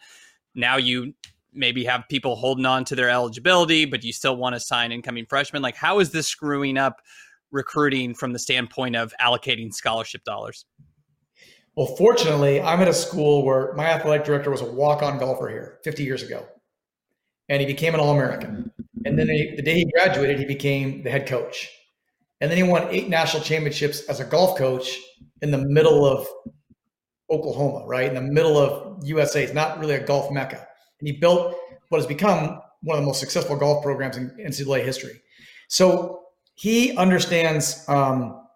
now 0.54 0.76
you 0.76 1.12
maybe 1.54 1.84
have 1.84 2.04
people 2.08 2.36
holding 2.36 2.66
on 2.66 2.84
to 2.84 2.94
their 2.94 3.08
eligibility 3.08 3.84
but 3.84 4.04
you 4.04 4.12
still 4.12 4.36
want 4.36 4.54
to 4.54 4.60
sign 4.60 4.92
incoming 4.92 5.26
freshmen 5.26 5.62
like 5.62 5.76
how 5.76 6.00
is 6.00 6.10
this 6.10 6.26
screwing 6.26 6.76
up 6.76 7.00
recruiting 7.50 8.14
from 8.14 8.32
the 8.32 8.38
standpoint 8.38 8.96
of 8.96 9.12
allocating 9.20 9.72
scholarship 9.72 10.24
dollars 10.24 10.66
well 11.76 11.94
fortunately 11.96 12.60
i'm 12.60 12.80
at 12.80 12.88
a 12.88 12.94
school 12.94 13.44
where 13.44 13.72
my 13.74 13.86
athletic 13.86 14.24
director 14.24 14.50
was 14.50 14.60
a 14.60 14.70
walk-on 14.72 15.18
golfer 15.18 15.48
here 15.48 15.78
50 15.84 16.02
years 16.02 16.22
ago 16.22 16.46
and 17.48 17.60
he 17.60 17.66
became 17.66 17.94
an 17.94 18.00
all-american 18.00 18.70
and 19.04 19.18
then 19.18 19.28
he, 19.28 19.54
the 19.54 19.62
day 19.62 19.74
he 19.74 19.84
graduated, 19.84 20.38
he 20.38 20.44
became 20.44 21.02
the 21.02 21.10
head 21.10 21.26
coach. 21.26 21.70
And 22.40 22.50
then 22.50 22.56
he 22.56 22.62
won 22.62 22.88
eight 22.90 23.08
national 23.08 23.42
championships 23.42 24.02
as 24.08 24.20
a 24.20 24.24
golf 24.24 24.58
coach 24.58 24.98
in 25.42 25.50
the 25.50 25.58
middle 25.58 26.06
of 26.06 26.26
Oklahoma, 27.30 27.86
right? 27.86 28.08
In 28.08 28.14
the 28.14 28.32
middle 28.32 28.56
of 28.56 29.04
USA. 29.04 29.42
It's 29.42 29.54
not 29.54 29.78
really 29.78 29.94
a 29.94 30.04
golf 30.04 30.30
mecca. 30.32 30.66
And 31.00 31.08
he 31.08 31.12
built 31.12 31.56
what 31.88 31.98
has 31.98 32.06
become 32.06 32.60
one 32.82 32.98
of 32.98 33.02
the 33.02 33.06
most 33.06 33.20
successful 33.20 33.56
golf 33.56 33.82
programs 33.82 34.16
in 34.16 34.30
NCAA 34.30 34.84
history. 34.84 35.20
So 35.68 36.24
he 36.54 36.96
understands 36.96 37.84
um, 37.88 38.46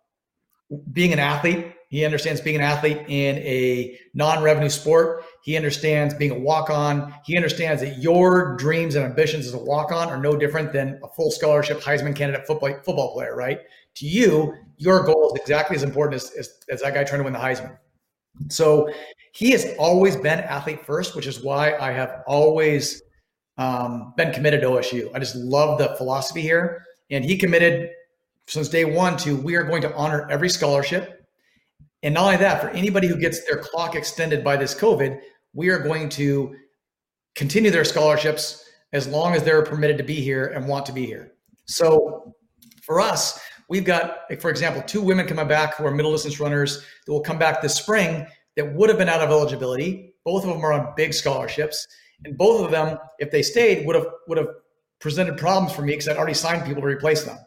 being 0.92 1.12
an 1.12 1.18
athlete. 1.18 1.74
He 1.88 2.04
understands 2.04 2.42
being 2.42 2.56
an 2.56 2.62
athlete 2.62 2.98
in 3.08 3.38
a 3.38 3.98
non-revenue 4.12 4.68
sport. 4.68 5.24
He 5.42 5.56
understands 5.56 6.12
being 6.14 6.32
a 6.32 6.38
walk 6.38 6.68
on. 6.68 7.14
He 7.24 7.34
understands 7.34 7.80
that 7.80 7.98
your 7.98 8.56
dreams 8.56 8.94
and 8.94 9.06
ambitions 9.06 9.46
as 9.46 9.54
a 9.54 9.58
walk 9.58 9.90
on 9.90 10.08
are 10.08 10.20
no 10.20 10.36
different 10.36 10.72
than 10.72 11.00
a 11.02 11.08
full 11.08 11.30
scholarship 11.30 11.80
Heisman 11.80 12.14
candidate 12.14 12.46
football, 12.46 12.74
football 12.84 13.14
player, 13.14 13.34
right? 13.34 13.60
To 13.96 14.06
you, 14.06 14.54
your 14.76 15.02
goal 15.02 15.32
is 15.34 15.40
exactly 15.40 15.76
as 15.76 15.82
important 15.82 16.22
as, 16.22 16.30
as, 16.32 16.50
as 16.68 16.82
that 16.82 16.92
guy 16.92 17.04
trying 17.04 17.20
to 17.20 17.24
win 17.24 17.32
the 17.32 17.38
Heisman. 17.38 17.78
So 18.50 18.92
he 19.38 19.52
has 19.52 19.74
always 19.78 20.16
been 20.16 20.40
athlete 20.40 20.84
first, 20.84 21.14
which 21.14 21.26
is 21.26 21.42
why 21.42 21.76
I 21.76 21.92
have 21.92 22.22
always 22.26 23.02
um, 23.56 24.12
been 24.16 24.32
committed 24.32 24.62
to 24.62 24.66
OSU. 24.68 25.10
I 25.14 25.20
just 25.20 25.36
love 25.36 25.78
the 25.78 25.94
philosophy 25.96 26.42
here. 26.42 26.82
And 27.10 27.24
he 27.24 27.38
committed 27.38 27.90
since 28.48 28.68
day 28.68 28.84
one 28.84 29.16
to 29.18 29.36
we 29.36 29.54
are 29.54 29.62
going 29.62 29.82
to 29.82 29.94
honor 29.94 30.26
every 30.28 30.48
scholarship 30.48 31.18
and 32.02 32.14
not 32.14 32.24
only 32.24 32.36
that, 32.36 32.60
for 32.60 32.68
anybody 32.70 33.08
who 33.08 33.16
gets 33.16 33.44
their 33.44 33.58
clock 33.58 33.94
extended 33.94 34.44
by 34.44 34.56
this 34.56 34.74
COVID, 34.74 35.20
we 35.52 35.68
are 35.68 35.78
going 35.78 36.08
to 36.10 36.54
continue 37.34 37.70
their 37.70 37.84
scholarships 37.84 38.64
as 38.92 39.06
long 39.06 39.34
as 39.34 39.42
they're 39.42 39.62
permitted 39.62 39.98
to 39.98 40.04
be 40.04 40.14
here 40.14 40.46
and 40.46 40.66
want 40.66 40.86
to 40.86 40.92
be 40.92 41.04
here. 41.04 41.32
So 41.66 42.34
for 42.82 43.00
us, 43.00 43.40
we've 43.68 43.84
got, 43.84 44.20
for 44.40 44.50
example, 44.50 44.80
two 44.82 45.02
women 45.02 45.26
coming 45.26 45.48
back 45.48 45.76
who 45.76 45.84
are 45.84 45.90
middle 45.90 46.12
distance 46.12 46.38
runners 46.40 46.84
that 47.04 47.12
will 47.12 47.20
come 47.20 47.38
back 47.38 47.60
this 47.60 47.74
spring 47.74 48.26
that 48.58 48.74
would 48.74 48.88
have 48.88 48.98
been 48.98 49.08
out 49.08 49.20
of 49.20 49.30
eligibility. 49.30 50.14
Both 50.24 50.42
of 50.44 50.50
them 50.50 50.64
are 50.64 50.72
on 50.72 50.92
big 50.96 51.14
scholarships. 51.14 51.86
And 52.24 52.36
both 52.36 52.64
of 52.64 52.72
them, 52.72 52.98
if 53.20 53.30
they 53.30 53.40
stayed, 53.40 53.86
would 53.86 53.94
have 53.94 54.06
would 54.26 54.36
have 54.36 54.48
presented 54.98 55.38
problems 55.38 55.72
for 55.72 55.82
me 55.82 55.92
because 55.92 56.08
I'd 56.08 56.16
already 56.16 56.34
signed 56.34 56.66
people 56.66 56.82
to 56.82 56.88
replace 56.88 57.22
them. 57.22 57.38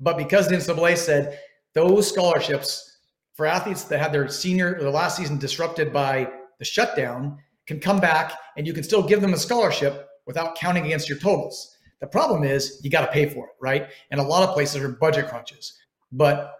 But 0.00 0.16
because 0.16 0.48
the 0.48 0.56
NCAA 0.56 0.96
said 0.96 1.38
those 1.74 2.08
scholarships 2.08 2.98
for 3.34 3.44
athletes 3.44 3.84
that 3.84 4.00
had 4.00 4.12
their 4.12 4.28
senior 4.28 4.76
or 4.76 4.82
the 4.82 4.90
last 4.90 5.18
season 5.18 5.38
disrupted 5.38 5.92
by 5.92 6.30
the 6.58 6.64
shutdown 6.64 7.36
can 7.66 7.78
come 7.78 8.00
back 8.00 8.32
and 8.56 8.66
you 8.66 8.72
can 8.72 8.82
still 8.82 9.02
give 9.02 9.20
them 9.20 9.34
a 9.34 9.38
scholarship 9.38 10.08
without 10.26 10.56
counting 10.56 10.86
against 10.86 11.06
your 11.06 11.18
totals. 11.18 11.76
The 12.00 12.06
problem 12.06 12.44
is 12.44 12.80
you 12.82 12.88
got 12.90 13.04
to 13.04 13.12
pay 13.12 13.28
for 13.28 13.44
it, 13.44 13.52
right? 13.60 13.88
And 14.10 14.20
a 14.20 14.22
lot 14.22 14.48
of 14.48 14.54
places 14.54 14.82
are 14.82 14.88
budget 14.88 15.28
crunches. 15.28 15.78
But 16.10 16.54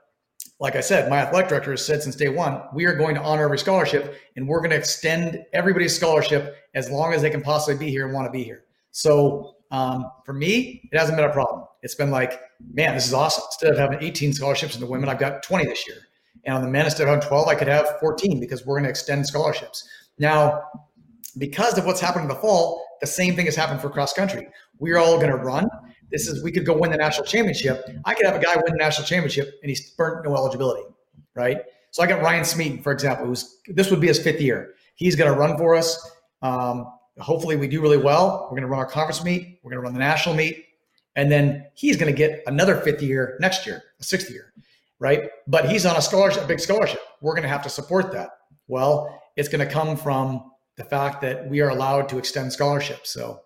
like 0.59 0.75
I 0.75 0.81
said, 0.81 1.11
my 1.11 1.19
athletic 1.19 1.51
director 1.51 1.71
has 1.73 1.85
said 1.85 2.03
since 2.03 2.17
day 2.17 2.29
one, 2.29 2.63
we 2.73 2.87
are 2.87 2.95
going 2.95 3.15
to 3.15 3.23
honor 3.23 3.45
every 3.45 3.59
scholarship 3.59 4.17
and 4.37 4.49
we're 4.49 4.61
going 4.61 4.71
to 4.71 4.77
extend 4.77 5.45
everybody's 5.53 5.95
scholarship 5.95 6.57
as 6.75 6.91
long 6.91 7.13
as 7.13 7.21
they 7.21 7.31
can 7.31 7.43
possibly 7.43 7.77
be 7.77 7.91
here 7.91 8.07
and 8.07 8.15
want 8.15 8.27
to 8.27 8.31
be 8.31 8.43
here. 8.43 8.65
So 8.91 9.57
um, 9.71 10.11
for 10.25 10.33
me, 10.33 10.89
it 10.91 10.99
hasn't 10.99 11.17
been 11.17 11.29
a 11.29 11.33
problem. 11.33 11.65
It's 11.83 11.95
been 11.95 12.11
like, 12.11 12.41
man, 12.73 12.95
this 12.95 13.07
is 13.07 13.13
awesome. 13.13 13.45
Instead 13.49 13.73
of 13.73 13.79
having 13.79 13.99
18 14.01 14.33
scholarships 14.33 14.75
in 14.75 14.81
the 14.81 14.87
women, 14.87 15.09
I've 15.09 15.19
got 15.19 15.43
20 15.43 15.67
this 15.67 15.87
year. 15.87 15.99
And 16.45 16.55
on 16.55 16.63
the 16.63 16.71
men, 16.71 16.87
instead 16.87 17.03
of 17.03 17.09
having 17.09 17.29
12, 17.29 17.49
I 17.49 17.55
could 17.55 17.69
have 17.69 17.99
14 18.01 18.41
because 18.41 18.65
we're 18.65 18.77
going 18.77 18.85
to 18.85 18.91
extend 18.91 19.27
scholarships. 19.27 19.87
Now, 20.19 20.63
because 21.39 21.77
of 21.77 21.85
what's 21.85 22.01
happened 22.01 22.23
in 22.23 22.29
the 22.29 22.37
fall, 22.37 22.83
the 23.01 23.07
same 23.07 23.37
thing 23.37 23.45
has 23.45 23.57
happened 23.57 23.81
for 23.81 23.91
cross 23.91 24.13
country. 24.15 24.49
We're 24.79 24.99
all 24.99 25.17
going 25.17 25.31
to 25.31 25.37
run. 25.37 25.69
This 26.11 26.29
is 26.29 26.43
we 26.43 26.53
could 26.53 26.65
go 26.65 26.77
win 26.77 26.91
the 26.91 26.97
national 26.97 27.27
championship. 27.27 27.89
I 28.05 28.15
could 28.15 28.27
have 28.27 28.37
a 28.37 28.45
guy 28.45 28.55
win 28.55 28.65
the 28.67 28.77
national 28.77 29.07
championship 29.07 29.59
and 29.63 29.69
he's 29.69 29.91
burnt 29.91 30.25
no 30.25 30.35
eligibility, 30.35 30.83
right? 31.35 31.59
So 31.91 32.03
I 32.03 32.07
got 32.07 32.23
Ryan 32.23 32.45
Smeathers, 32.45 32.83
for 32.83 32.93
example, 32.93 33.27
who's 33.27 33.61
this 33.69 33.91
would 33.91 34.01
be 34.01 34.07
his 34.09 34.19
fifth 34.19 34.41
year. 34.41 34.75
He's 34.95 35.17
going 35.17 35.33
to 35.33 35.39
run 35.39 35.57
for 35.59 35.75
us. 35.75 36.11
Um, 36.43 36.93
hopefully, 37.19 37.57
we 37.57 37.69
do 37.69 37.81
really 37.81 37.99
well. 37.99 38.43
We're 38.45 38.57
going 38.57 38.63
to 38.63 38.69
run 38.69 38.79
our 38.79 38.87
conference 38.87 39.25
meet. 39.25 39.61
We're 39.63 39.71
going 39.71 39.83
to 39.83 39.85
run 39.85 39.93
the 39.95 40.01
national 40.01 40.35
meet, 40.35 40.65
and 41.17 41.31
then 41.31 41.67
he's 41.75 41.97
going 41.97 42.13
to 42.13 42.17
get 42.17 42.43
another 42.47 42.77
fifth 42.77 43.03
year 43.03 43.37
next 43.41 43.67
year, 43.67 43.83
a 44.01 44.05
sixth 44.05 44.31
year 44.31 44.53
right? 44.99 45.29
But 45.47 45.69
he's 45.69 45.87
on 45.87 45.97
a 45.97 46.03
scholarship, 46.03 46.45
a 46.45 46.47
big 46.47 46.61
scholarship. 46.61 47.01
We're 47.21 47.35
going 47.35 47.43
to 47.43 47.49
have 47.49 47.63
to 47.63 47.69
support 47.69 48.13
that. 48.13 48.31
Well, 48.69 49.23
it's 49.37 49.49
going 49.49 49.67
to 49.67 49.73
come 49.73 49.97
from 49.97 50.51
the 50.77 50.85
fact 50.85 51.21
that 51.23 51.49
we 51.49 51.61
are 51.61 51.71
allowed 51.71 52.09
to 52.11 52.19
extend 52.19 52.53
scholarships. 52.53 53.11
So, 53.11 53.41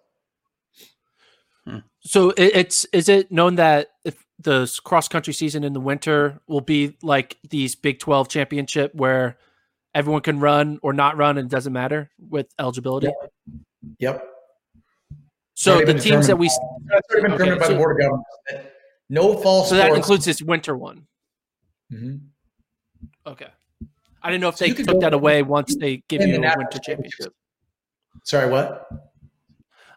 hmm. 1.71 1.79
so 2.01 2.33
it's 2.37 2.85
is 2.87 3.09
it 3.09 3.31
known 3.31 3.57
that 3.57 3.89
if 4.05 4.25
the 4.39 4.81
cross 4.85 5.09
country 5.09 5.33
season 5.33 5.65
in 5.65 5.73
the 5.73 5.81
winter 5.81 6.41
will 6.47 6.61
be 6.61 6.97
like 7.03 7.37
these 7.49 7.75
Big 7.75 7.99
Twelve 7.99 8.29
championship 8.29 8.95
where 8.95 9.39
everyone 9.95 10.23
can 10.23 10.41
run 10.41 10.79
or 10.83 10.93
not 10.93 11.17
run 11.17 11.37
and 11.39 11.47
it 11.47 11.51
doesn't 11.51 11.73
matter 11.73 12.11
with 12.19 12.47
eligibility? 12.59 13.07
Yep. 13.07 13.23
yep. 13.99 14.27
So 15.55 15.85
the 15.85 15.95
teams 15.95 16.27
that 16.27 16.37
we 16.37 16.49
that's 16.87 17.09
already 17.11 17.29
been 17.29 17.33
determined 17.33 17.53
okay, 17.53 17.61
by 17.61 17.67
so, 17.67 17.73
the 17.73 17.79
board 17.79 18.01
of 18.01 18.03
governors. 18.03 18.73
No 19.11 19.37
false. 19.37 19.69
So 19.69 19.75
that 19.75 19.93
includes 19.93 20.25
this 20.25 20.41
winter 20.41 20.77
one. 20.77 21.07
Mm-hmm. 21.93 22.17
Okay. 23.27 23.49
I 24.23 24.31
didn't 24.31 24.41
know 24.41 24.49
if 24.49 24.57
so 24.57 24.67
they 24.67 24.73
took 24.73 25.01
that 25.01 25.13
away 25.13 25.43
once 25.43 25.77
they 25.77 26.03
give 26.09 26.23
you 26.23 26.37
a 26.37 26.41
winter 26.41 26.79
championship. 26.83 27.35
Sorry, 28.25 28.51
what? 28.51 28.89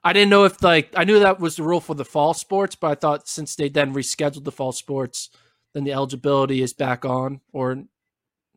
I 0.04 0.14
didn't 0.14 0.30
know 0.30 0.44
if 0.44 0.62
like 0.62 0.94
I 0.96 1.04
knew 1.04 1.20
that 1.20 1.40
was 1.40 1.56
the 1.56 1.64
rule 1.64 1.80
for 1.80 1.96
the 1.96 2.06
fall 2.06 2.34
sports, 2.34 2.76
but 2.76 2.92
I 2.92 2.96
thought 2.96 3.28
since 3.28 3.56
they 3.56 3.70
then 3.70 3.94
rescheduled 3.94 4.44
the 4.44 4.52
fall 4.52 4.72
sports, 4.72 5.30
then 5.74 5.84
the 5.84 5.94
eligibility 5.94 6.62
is 6.62 6.74
back 6.74 7.06
on 7.06 7.42
or 7.52 7.84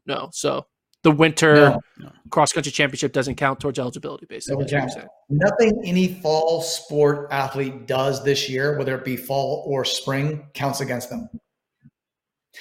no. 0.07 0.30
So 0.32 0.66
the 1.03 1.12
winter 1.12 1.78
no. 1.99 2.12
cross 2.30 2.53
country 2.53 2.72
championship 2.72 3.12
doesn't 3.12 3.36
count 3.36 3.61
towards 3.61 3.78
eligibility 3.78 4.26
basically. 4.26 4.66
Nothing 5.28 5.80
any 5.84 6.14
fall 6.14 6.62
sport 6.62 7.28
athlete 7.30 7.86
does 7.86 8.24
this 8.24 8.49
year, 8.49 8.76
whether 8.76 8.97
it 8.97 9.05
be 9.05 9.16
fall 9.16 9.64
or 9.66 9.84
spring, 9.84 10.47
counts 10.55 10.80
against 10.80 11.11
them 11.11 11.28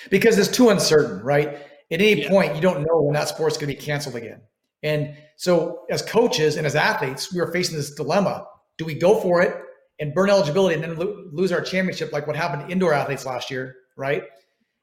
because 0.09 0.37
it's 0.37 0.49
too 0.49 0.69
uncertain, 0.69 1.23
right? 1.23 1.49
At 1.49 2.01
any 2.01 2.21
yeah. 2.21 2.29
point, 2.29 2.55
you 2.55 2.61
don't 2.61 2.81
know 2.81 3.01
when 3.01 3.13
that 3.13 3.27
sport's 3.27 3.57
going 3.57 3.69
to 3.71 3.79
be 3.79 3.81
canceled 3.81 4.15
again. 4.15 4.41
And 4.83 5.15
so, 5.35 5.85
as 5.89 6.01
coaches 6.01 6.57
and 6.57 6.65
as 6.65 6.75
athletes, 6.75 7.33
we 7.33 7.39
are 7.39 7.51
facing 7.51 7.77
this 7.77 7.93
dilemma: 7.93 8.45
Do 8.77 8.85
we 8.85 8.93
go 8.93 9.19
for 9.19 9.41
it 9.41 9.55
and 9.99 10.13
burn 10.13 10.29
eligibility 10.29 10.75
and 10.75 10.83
then 10.83 10.97
lo- 10.97 11.25
lose 11.31 11.51
our 11.51 11.61
championship, 11.61 12.11
like 12.11 12.27
what 12.27 12.35
happened 12.35 12.65
to 12.65 12.71
indoor 12.71 12.93
athletes 12.93 13.25
last 13.25 13.49
year, 13.49 13.75
right? 13.95 14.23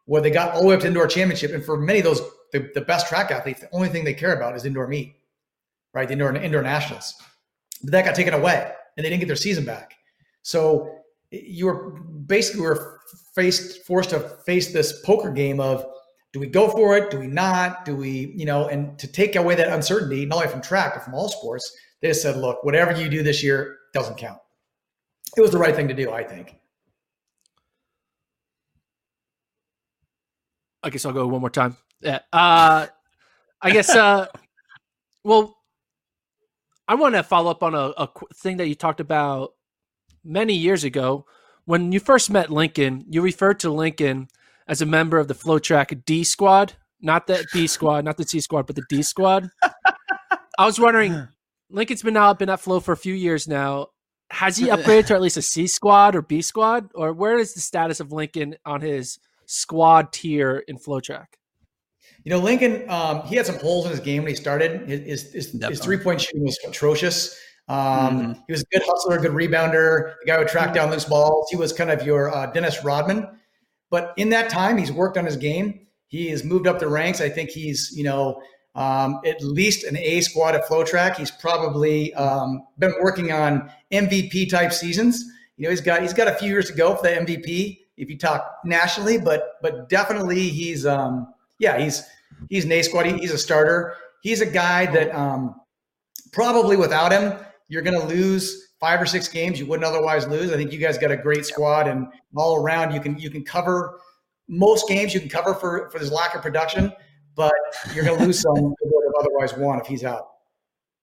where 0.07 0.21
they 0.21 0.31
got 0.31 0.55
all 0.55 0.63
the 0.63 0.69
way 0.69 0.75
up 0.75 0.81
to 0.81 0.87
indoor 0.87 1.07
championship. 1.07 1.53
And 1.53 1.65
for 1.65 1.77
many 1.77 2.01
of 2.01 2.05
those, 2.05 2.21
the, 2.53 2.71
the 2.75 2.81
best 2.81 3.09
track 3.09 3.31
athletes, 3.31 3.61
the 3.61 3.69
only 3.73 3.89
thing 3.89 4.05
they 4.05 4.15
care 4.15 4.35
about 4.35 4.57
is 4.57 4.65
indoor 4.65 4.87
meet, 4.87 5.15
right? 5.95 6.07
The 6.07 6.13
indoor 6.13 6.35
indoor 6.35 6.63
nationals. 6.63 7.15
But 7.83 7.93
that 7.93 8.05
got 8.05 8.15
taken 8.15 8.35
away, 8.35 8.71
and 8.97 9.05
they 9.05 9.11
didn't 9.11 9.21
get 9.21 9.27
their 9.27 9.37
season 9.37 9.65
back. 9.65 9.95
So 10.43 10.99
you 11.31 11.67
were 11.67 11.91
basically 12.27 12.63
were 12.63 13.01
faced 13.35 13.87
forced 13.87 14.11
to 14.11 14.21
face 14.45 14.73
this 14.73 15.01
poker 15.03 15.31
game 15.31 15.61
of 15.61 15.85
do 16.33 16.41
we 16.41 16.47
go 16.47 16.69
for 16.69 16.97
it? 16.97 17.11
Do 17.11 17.19
we 17.19 17.27
not? 17.27 17.85
Do 17.85 17.95
we, 17.95 18.33
you 18.37 18.47
know, 18.47 18.69
and 18.69 18.99
to 18.99 19.07
take 19.07 19.37
away 19.37 19.55
that 19.55 19.69
uncertainty, 19.69 20.25
not 20.25 20.37
only 20.37 20.49
from 20.49 20.63
track, 20.63 20.95
but 20.95 21.05
from 21.05 21.15
all 21.15 21.29
sports, 21.29 21.77
they 22.01 22.13
said, 22.15 22.37
look, 22.37 22.65
whatever 22.65 22.99
you 22.99 23.09
do 23.11 23.23
this 23.23 23.43
year 23.43 23.77
doesn't 23.93 24.17
count. 24.17 24.39
It 25.37 25.41
was 25.41 25.51
the 25.51 25.59
right 25.59 25.75
thing 25.75 25.89
to 25.89 25.95
do, 25.95 26.11
I 26.11 26.23
think. 26.23 26.57
I 30.83 30.91
guess 30.91 31.05
I'll 31.05 31.13
go 31.13 31.27
one 31.27 31.41
more 31.41 31.51
time. 31.51 31.77
Yeah. 32.01 32.21
Uh, 32.33 32.87
I 33.61 33.71
guess, 33.71 33.91
uh, 33.91 34.27
well, 35.25 35.57
I 36.89 36.97
want 36.97 37.15
to 37.15 37.23
follow 37.23 37.51
up 37.51 37.63
on 37.63 37.75
a, 37.75 37.93
a 37.97 38.09
thing 38.35 38.57
that 38.57 38.67
you 38.67 38.75
talked 38.75 39.01
about 39.01 39.55
many 40.25 40.55
years 40.55 40.85
ago. 40.85 41.27
When 41.65 41.93
you 41.93 42.01
first 42.01 42.29
met 42.31 42.51
Lincoln, 42.51 43.05
you 43.09 43.23
referred 43.23 43.61
to 43.61 43.71
Lincoln 43.71 44.29
as 44.67 44.83
a 44.83 44.87
member 44.87 45.19
of 45.19 45.29
the 45.29 45.35
FloTrack 45.35 46.05
D 46.05 46.25
squad, 46.25 46.73
not 47.01 47.27
the 47.29 47.47
B 47.53 47.67
squad, 47.69 48.05
not 48.05 48.17
the 48.17 48.25
C 48.25 48.41
squad, 48.41 48.67
but 48.67 48.75
the 48.75 48.85
D 48.89 49.03
squad. 49.03 49.49
I 50.59 50.67
was 50.67 50.81
wondering, 50.81 51.29
Lincoln's 51.73 52.03
been 52.03 52.17
out, 52.17 52.39
been 52.39 52.51
at 52.51 52.61
Flow 52.61 52.81
for 52.81 52.93
a 52.93 52.97
few 52.97 53.15
years 53.15 53.49
now. 53.49 53.89
Has 54.31 54.57
he 54.57 54.67
upgraded 54.69 55.07
to 55.07 55.15
at 55.15 55.21
least 55.21 55.37
a 55.37 55.43
C 55.43 55.67
squad 55.67 56.15
or 56.15 56.23
B 56.23 56.43
squad, 56.43 56.91
or 56.95 57.13
where 57.13 57.39
is 57.39 57.55
the 57.55 57.61
status 57.61 58.01
of 58.01 58.13
Lincoln 58.13 58.57
on 58.65 58.81
his 58.81 59.19
squad 59.47 60.13
tier 60.13 60.63
in 60.69 60.79
FloTrack? 60.79 61.27
You 62.25 62.31
know, 62.31 62.39
Lincoln, 62.39 62.89
um, 62.89 63.23
he 63.23 63.37
had 63.37 63.47
some 63.47 63.59
holes 63.59 63.85
in 63.85 63.91
his 63.91 64.01
game 64.01 64.23
when 64.23 64.31
he 64.31 64.37
started. 64.37 64.89
His, 64.89 65.33
his, 65.33 65.53
his 65.53 65.81
three 65.81 65.99
point 65.99 66.21
shooting 66.21 66.45
was 66.45 66.59
atrocious. 66.67 67.37
Um, 67.69 67.79
mm-hmm. 67.79 68.33
He 68.47 68.53
was 68.53 68.63
a 68.63 68.67
good 68.67 68.83
hustler, 68.85 69.19
good 69.19 69.33
rebounder, 69.33 70.15
the 70.21 70.27
guy 70.27 70.39
would 70.39 70.49
track 70.49 70.75
down 70.75 70.91
loose 70.91 71.05
balls. 71.05 71.49
He 71.51 71.57
was 71.57 71.73
kind 71.73 71.91
of 71.91 72.05
your 72.05 72.35
uh, 72.35 72.47
Dennis 72.47 72.85
Rodman. 72.85 73.27
But 73.91 74.15
in 74.17 74.31
that 74.31 74.51
time, 74.51 74.79
he's 74.79 74.93
worked 74.93 75.17
on 75.17 75.25
his 75.25 75.37
game. 75.37 75.87
He 76.07 76.29
has 76.31 76.45
moved 76.45 76.67
up 76.67 76.79
the 76.79 76.89
ranks. 76.89 77.21
I 77.21 77.29
think 77.29 77.51
he's, 77.51 77.93
you 77.95 78.05
know, 78.05 78.41
um, 78.75 79.21
at 79.27 79.43
least 79.43 79.85
an 79.85 79.97
A 79.97 80.21
squad 80.21 80.55
at 80.55 80.67
FloTrack. 80.67 81.17
He's 81.17 81.31
probably 81.31 82.13
um, 82.15 82.67
been 82.79 82.95
working 83.01 83.33
on 83.33 83.71
MVP 83.93 84.51
type 84.51 84.73
seasons. 84.73 85.25
You 85.57 85.65
know, 85.65 85.71
he's 85.71 85.81
got 85.81 86.03
he's 86.03 86.15
got 86.15 86.29
a 86.29 86.35
few 86.35 86.49
years 86.49 86.69
to 86.69 86.75
go 86.75 86.97
for 86.97 87.03
the 87.03 87.11
MVP 87.11 87.79
if 87.97 88.09
you 88.09 88.19
talk 88.19 88.59
nationally, 88.65 89.19
but 89.19 89.55
but 89.61 89.89
definitely 89.89 90.49
he's 90.49 90.87
um, 90.87 91.33
yeah 91.59 91.79
he's 91.79 92.03
he's 92.49 92.65
an 92.65 92.73
A 92.73 92.83
squad. 92.83 93.07
He, 93.07 93.19
he's 93.19 93.33
a 93.33 93.39
starter. 93.39 93.97
He's 94.23 94.41
a 94.41 94.47
guy 94.47 94.87
that 94.87 95.15
um, 95.15 95.61
probably 96.33 96.77
without 96.77 97.13
him 97.13 97.39
you're 97.69 97.83
going 97.83 97.99
to 97.99 98.07
lose 98.07 98.75
five 98.81 99.01
or 99.01 99.07
six 99.07 99.29
games 99.29 99.59
you 99.59 99.67
wouldn't 99.67 99.87
otherwise 99.87 100.27
lose. 100.27 100.53
I 100.53 100.57
think 100.57 100.73
you 100.73 100.79
guys 100.79 100.99
got 100.99 101.11
a 101.11 101.17
great 101.17 101.47
squad 101.47 101.89
and 101.89 102.07
all 102.37 102.57
around 102.57 102.93
you 102.93 103.01
can 103.01 103.19
you 103.19 103.31
can 103.31 103.45
cover 103.45 104.01
most 104.49 104.89
games 104.89 105.15
you 105.15 105.21
can 105.21 105.29
cover 105.29 105.55
for 105.55 105.91
for 105.91 105.99
this 105.99 106.11
lack 106.11 106.35
of 106.35 106.43
production 106.43 106.93
but 107.35 107.53
you're 107.95 108.05
going 108.05 108.19
to 108.19 108.25
lose 108.25 108.41
some 108.41 108.55
that 108.55 108.77
would 108.83 109.05
have 109.05 109.25
otherwise 109.25 109.57
won 109.57 109.81
if 109.81 109.87
he's 109.87 110.05
out. 110.05 110.29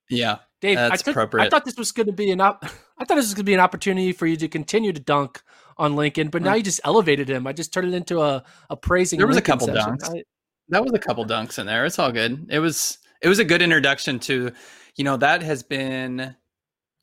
Yeah, 0.10 0.38
Dave, 0.62 0.78
I, 0.78 0.96
took, 0.96 1.16
I, 1.36 1.50
thought 1.50 1.66
this 1.66 1.78
was 1.78 1.92
going 1.92 2.08
to 2.08 2.14
be 2.14 2.32
an 2.32 2.42
op- 2.42 2.66
I 2.98 3.06
thought 3.06 3.16
this 3.16 3.26
was 3.26 3.34
going 3.34 3.46
to 3.46 3.50
be 3.50 3.54
an 3.54 3.60
opportunity 3.60 4.12
for 4.12 4.26
you 4.26 4.36
to 4.38 4.48
continue 4.48 4.92
to 4.92 5.00
dunk 5.00 5.42
on 5.78 5.96
Lincoln, 5.96 6.30
but 6.30 6.42
now 6.42 6.56
you 6.56 6.64
just 6.64 6.82
elevated 6.84 7.30
him. 7.30 7.48
I 7.48 7.54
just 7.54 7.72
turned 7.72 7.88
it 7.88 7.94
into 7.94 8.22
a, 8.22 8.44
a 8.70 8.76
praising. 8.76 9.18
There 9.18 9.28
was 9.28 9.36
Lincoln 9.36 9.54
a 9.54 9.58
couple 9.58 9.68
session. 9.68 9.98
dunks. 9.98 10.18
I, 10.18 10.24
that 10.70 10.84
was 10.84 10.94
a 10.94 11.00
couple 11.00 11.26
dunks 11.26 11.58
in 11.58 11.66
there. 11.66 11.86
It's 11.86 12.00
all 12.00 12.12
good. 12.12 12.48
It 12.50 12.60
was 12.60 12.98
it 13.22 13.28
was 13.28 13.40
a 13.40 13.46
good 13.46 13.62
introduction 13.62 14.20
to, 14.20 14.52
you 14.96 15.04
know, 15.04 15.18
that 15.18 15.42
has 15.42 15.64
been 15.64 16.36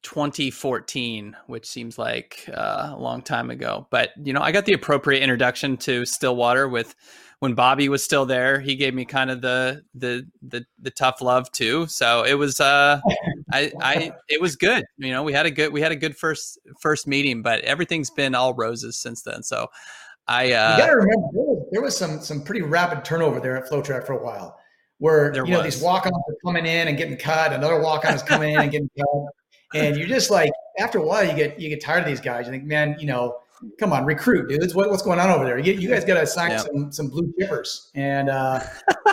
2014, 0.02 1.36
which 1.46 1.66
seems 1.66 1.98
like 1.98 2.48
uh, 2.52 2.92
a 2.94 2.98
long 2.98 3.22
time 3.22 3.50
ago. 3.50 3.86
But 3.90 4.10
you 4.22 4.32
know, 4.32 4.40
I 4.40 4.52
got 4.52 4.66
the 4.66 4.72
appropriate 4.72 5.22
introduction 5.22 5.76
to 5.78 6.04
Stillwater 6.04 6.68
with 6.68 6.94
when 7.40 7.54
Bobby 7.54 7.88
was 7.88 8.02
still 8.02 8.24
there, 8.24 8.60
he 8.60 8.76
gave 8.76 8.94
me 8.94 9.04
kind 9.04 9.30
of 9.30 9.40
the 9.40 9.82
the 9.94 10.26
the, 10.42 10.64
the 10.80 10.90
tough 10.90 11.20
love 11.20 11.50
too. 11.52 11.86
So 11.86 12.24
it 12.24 12.34
was 12.34 12.60
uh 12.60 13.00
I 13.52 13.72
I 13.80 14.12
it 14.28 14.40
was 14.40 14.56
good. 14.56 14.84
You 14.96 15.12
know, 15.12 15.22
we 15.22 15.32
had 15.32 15.46
a 15.46 15.50
good 15.50 15.72
we 15.72 15.80
had 15.80 15.92
a 15.92 15.96
good 15.96 16.16
first 16.16 16.58
first 16.80 17.06
meeting, 17.06 17.42
but 17.42 17.60
everything's 17.60 18.10
been 18.10 18.34
all 18.34 18.54
roses 18.54 18.96
since 18.96 19.22
then. 19.22 19.42
So 19.42 19.68
I 20.26 20.52
uh 20.52 20.72
You 20.72 20.78
got 20.78 20.86
to 20.86 20.96
remember 20.96 21.28
there 21.32 21.42
was, 21.42 21.68
there 21.72 21.82
was, 21.82 21.96
some 21.96 22.20
some 22.20 22.42
pretty 22.42 22.62
rapid 22.62 23.04
turnover 23.04 23.38
there 23.38 23.56
at 23.56 23.70
FloTrack 23.70 24.06
for 24.06 24.14
a 24.14 24.24
while. 24.24 24.58
Where 24.98 25.34
you 25.34 25.44
know 25.44 25.58
was. 25.62 25.74
these 25.74 25.82
walk-ons 25.82 26.14
are 26.14 26.36
coming 26.42 26.64
in 26.64 26.88
and 26.88 26.96
getting 26.96 27.18
cut, 27.18 27.52
another 27.52 27.80
walk-on 27.80 28.14
is 28.14 28.22
coming 28.22 28.54
in 28.54 28.60
and 28.60 28.70
getting 28.72 28.90
cut. 28.98 29.26
And 29.74 29.96
you're 29.96 30.08
just 30.08 30.30
like 30.30 30.50
after 30.78 30.98
a 30.98 31.02
while 31.02 31.22
you 31.22 31.34
get 31.34 31.60
you 31.60 31.68
get 31.68 31.82
tired 31.82 32.00
of 32.00 32.08
these 32.08 32.20
guys. 32.20 32.46
You 32.46 32.52
think, 32.52 32.64
man, 32.64 32.96
you 32.98 33.06
know, 33.06 33.40
come 33.78 33.92
on, 33.92 34.04
recruit, 34.04 34.48
dudes. 34.48 34.74
What, 34.74 34.90
what's 34.90 35.02
going 35.02 35.18
on 35.18 35.30
over 35.30 35.44
there? 35.44 35.58
You, 35.58 35.74
you 35.74 35.88
guys 35.88 36.04
got 36.04 36.20
to 36.20 36.26
sign 36.26 36.58
some 36.58 36.92
some 36.92 37.08
blue 37.08 37.32
chippers. 37.38 37.90
And 37.94 38.28
uh, 38.28 38.60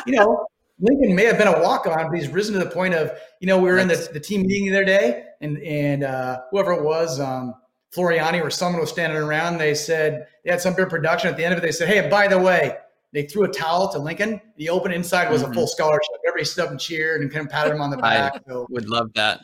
you 0.06 0.14
know, 0.14 0.46
Lincoln 0.80 1.16
may 1.16 1.26
have 1.26 1.38
been 1.38 1.48
a 1.48 1.62
walk 1.62 1.88
on, 1.88 2.10
but 2.10 2.18
he's 2.18 2.30
risen 2.30 2.54
to 2.54 2.64
the 2.64 2.70
point 2.70 2.94
of 2.94 3.12
you 3.40 3.48
know 3.48 3.58
we 3.58 3.70
were 3.70 3.78
in 3.78 3.88
the, 3.88 4.10
the 4.14 4.20
team 4.20 4.42
meeting 4.42 4.72
the 4.72 4.78
other 4.78 4.86
day, 4.86 5.26
and 5.42 5.58
and 5.60 6.04
uh, 6.04 6.42
whoever 6.52 6.74
it 6.74 6.84
was, 6.84 7.20
um, 7.20 7.54
Floriani 7.96 8.44
or 8.44 8.50
someone 8.50 8.82
was 8.82 8.90
standing 8.90 9.18
around. 9.18 9.58
They 9.58 9.76
said 9.76 10.28
they 10.44 10.52
had 10.52 10.62
some 10.62 10.78
of 10.78 10.90
production. 10.90 11.30
At 11.30 11.38
the 11.38 11.46
end 11.46 11.54
of 11.54 11.60
it, 11.60 11.62
they 11.62 11.72
said, 11.72 11.88
"Hey, 11.88 12.10
by 12.10 12.28
the 12.28 12.40
way." 12.40 12.78
They 13.14 13.28
threw 13.28 13.44
a 13.44 13.48
towel 13.48 13.92
to 13.92 14.00
Lincoln. 14.00 14.42
The 14.58 14.70
open 14.70 14.92
inside 14.92 15.30
was 15.30 15.44
mm-hmm. 15.44 15.52
a 15.52 15.54
full 15.54 15.68
scholarship. 15.68 16.16
Everybody 16.28 16.46
stood 16.46 16.66
up 16.66 16.72
and 16.72 16.80
cheered 16.80 17.22
and 17.22 17.32
kind 17.32 17.46
of 17.46 17.52
patted 17.52 17.72
him 17.72 17.80
on 17.80 17.92
the 17.92 17.98
back. 17.98 18.34
I 18.34 18.40
so. 18.52 18.66
would 18.72 18.90
love 18.90 19.14
that. 19.14 19.40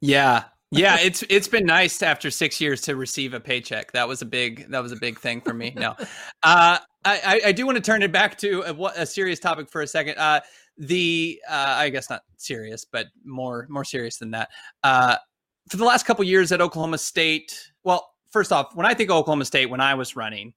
Yeah, 0.00 0.44
yeah, 0.70 0.98
it's 1.00 1.22
it's 1.28 1.48
been 1.48 1.64
nice 1.64 2.02
after 2.02 2.30
six 2.30 2.60
years 2.60 2.80
to 2.82 2.96
receive 2.96 3.34
a 3.34 3.40
paycheck. 3.40 3.92
That 3.92 4.08
was 4.08 4.22
a 4.22 4.26
big 4.26 4.68
that 4.70 4.82
was 4.82 4.92
a 4.92 4.96
big 4.96 5.18
thing 5.18 5.40
for 5.40 5.54
me. 5.54 5.72
No, 5.76 5.94
uh, 6.42 6.78
I 7.04 7.40
I 7.46 7.52
do 7.52 7.66
want 7.66 7.76
to 7.76 7.82
turn 7.82 8.02
it 8.02 8.10
back 8.10 8.36
to 8.38 8.62
a, 8.62 9.02
a 9.02 9.06
serious 9.06 9.38
topic 9.38 9.70
for 9.70 9.82
a 9.82 9.86
second. 9.86 10.18
Uh, 10.18 10.40
the 10.76 11.40
uh, 11.48 11.74
I 11.78 11.90
guess 11.90 12.10
not 12.10 12.22
serious, 12.36 12.84
but 12.84 13.06
more 13.24 13.66
more 13.70 13.84
serious 13.84 14.16
than 14.18 14.32
that. 14.32 14.48
Uh, 14.82 15.16
for 15.68 15.76
the 15.76 15.84
last 15.84 16.04
couple 16.04 16.24
years 16.24 16.50
at 16.50 16.60
Oklahoma 16.60 16.98
State, 16.98 17.72
well, 17.84 18.14
first 18.30 18.52
off, 18.52 18.74
when 18.74 18.86
I 18.86 18.94
think 18.94 19.10
of 19.10 19.16
Oklahoma 19.16 19.44
State, 19.44 19.66
when 19.66 19.80
I 19.80 19.94
was 19.94 20.16
running, 20.16 20.52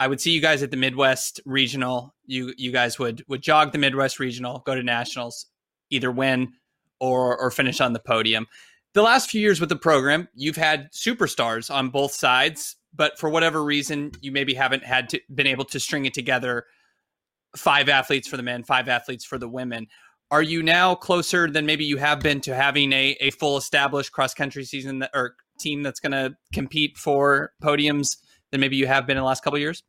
I 0.00 0.08
would 0.08 0.20
see 0.20 0.32
you 0.32 0.40
guys 0.40 0.62
at 0.62 0.72
the 0.72 0.76
Midwest 0.76 1.40
Regional. 1.44 2.14
You 2.26 2.52
you 2.56 2.72
guys 2.72 2.98
would 2.98 3.24
would 3.28 3.42
jog 3.42 3.70
the 3.70 3.78
Midwest 3.78 4.18
Regional, 4.18 4.64
go 4.66 4.74
to 4.74 4.82
nationals, 4.82 5.46
either 5.90 6.10
win 6.10 6.52
or 6.98 7.38
or 7.38 7.52
finish 7.52 7.80
on 7.80 7.92
the 7.92 8.00
podium 8.00 8.48
the 8.96 9.02
last 9.02 9.30
few 9.30 9.42
years 9.42 9.60
with 9.60 9.68
the 9.68 9.76
program, 9.76 10.26
you've 10.34 10.56
had 10.56 10.90
superstars 10.90 11.72
on 11.72 11.90
both 11.90 12.12
sides, 12.12 12.76
but 12.94 13.18
for 13.18 13.28
whatever 13.28 13.62
reason, 13.62 14.10
you 14.22 14.32
maybe 14.32 14.54
haven't 14.54 14.84
had 14.84 15.10
to 15.10 15.20
been 15.34 15.46
able 15.46 15.66
to 15.66 15.78
string 15.78 16.06
it 16.06 16.14
together. 16.14 16.64
Five 17.54 17.90
athletes 17.90 18.26
for 18.26 18.38
the 18.38 18.42
men, 18.42 18.64
five 18.64 18.88
athletes 18.88 19.22
for 19.22 19.36
the 19.36 19.48
women. 19.48 19.86
Are 20.30 20.42
you 20.42 20.62
now 20.62 20.94
closer 20.94 21.48
than 21.50 21.66
maybe 21.66 21.84
you 21.84 21.98
have 21.98 22.20
been 22.20 22.40
to 22.40 22.54
having 22.54 22.90
a, 22.94 23.18
a 23.20 23.30
full 23.32 23.58
established 23.58 24.12
cross 24.12 24.32
country 24.32 24.64
season 24.64 25.00
that, 25.00 25.10
or 25.12 25.36
team 25.60 25.82
that's 25.82 26.00
going 26.00 26.12
to 26.12 26.34
compete 26.54 26.96
for 26.96 27.52
podiums 27.62 28.16
than 28.50 28.62
maybe 28.62 28.76
you 28.76 28.86
have 28.86 29.06
been 29.06 29.18
in 29.18 29.22
the 29.22 29.26
last 29.26 29.44
couple 29.44 29.58
years? 29.58 29.82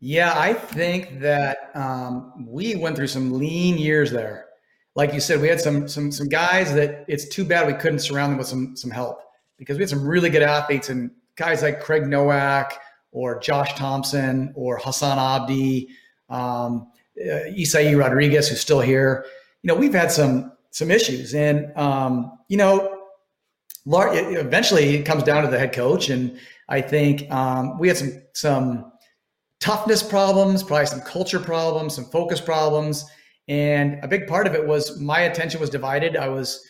Yeah, 0.00 0.38
I 0.38 0.52
think 0.52 1.20
that 1.20 1.70
um, 1.74 2.46
we 2.46 2.74
went 2.76 2.94
through 2.94 3.06
some 3.06 3.32
lean 3.32 3.78
years 3.78 4.10
there 4.10 4.48
like 4.94 5.12
you 5.12 5.20
said, 5.20 5.40
we 5.40 5.48
had 5.48 5.60
some 5.60 5.88
some 5.88 6.12
some 6.12 6.28
guys 6.28 6.72
that 6.74 7.04
it's 7.08 7.28
too 7.28 7.44
bad 7.44 7.66
we 7.66 7.74
couldn't 7.74 7.98
surround 7.98 8.32
them 8.32 8.38
with 8.38 8.46
some 8.46 8.76
some 8.76 8.90
help 8.90 9.20
because 9.58 9.76
we 9.76 9.82
had 9.82 9.90
some 9.90 10.06
really 10.06 10.30
good 10.30 10.42
athletes 10.42 10.88
and 10.88 11.10
guys 11.36 11.62
like 11.62 11.80
Craig 11.80 12.06
Nowak 12.06 12.78
or 13.10 13.38
Josh 13.40 13.74
Thompson 13.74 14.52
or 14.54 14.78
Hassan 14.78 15.18
Abdi, 15.18 15.88
um, 16.28 16.90
uh, 17.20 17.50
Isai 17.56 17.98
Rodriguez, 17.98 18.48
who's 18.48 18.60
still 18.60 18.80
here. 18.80 19.24
You 19.62 19.68
know, 19.68 19.74
we've 19.74 19.94
had 19.94 20.12
some 20.12 20.52
some 20.70 20.90
issues, 20.90 21.34
and 21.34 21.76
um, 21.76 22.38
you 22.48 22.56
know, 22.56 23.00
eventually 23.86 24.96
it 24.96 25.04
comes 25.04 25.24
down 25.24 25.42
to 25.42 25.50
the 25.50 25.58
head 25.58 25.72
coach, 25.72 26.08
and 26.08 26.38
I 26.68 26.80
think 26.80 27.30
um, 27.32 27.78
we 27.78 27.88
had 27.88 27.96
some 27.96 28.22
some 28.32 28.92
toughness 29.58 30.04
problems, 30.04 30.62
probably 30.62 30.86
some 30.86 31.00
culture 31.00 31.40
problems, 31.40 31.96
some 31.96 32.04
focus 32.04 32.40
problems 32.40 33.04
and 33.48 34.02
a 34.02 34.08
big 34.08 34.26
part 34.26 34.46
of 34.46 34.54
it 34.54 34.66
was 34.66 35.00
my 35.00 35.20
attention 35.20 35.60
was 35.60 35.70
divided. 35.70 36.16
I 36.16 36.28
was 36.28 36.64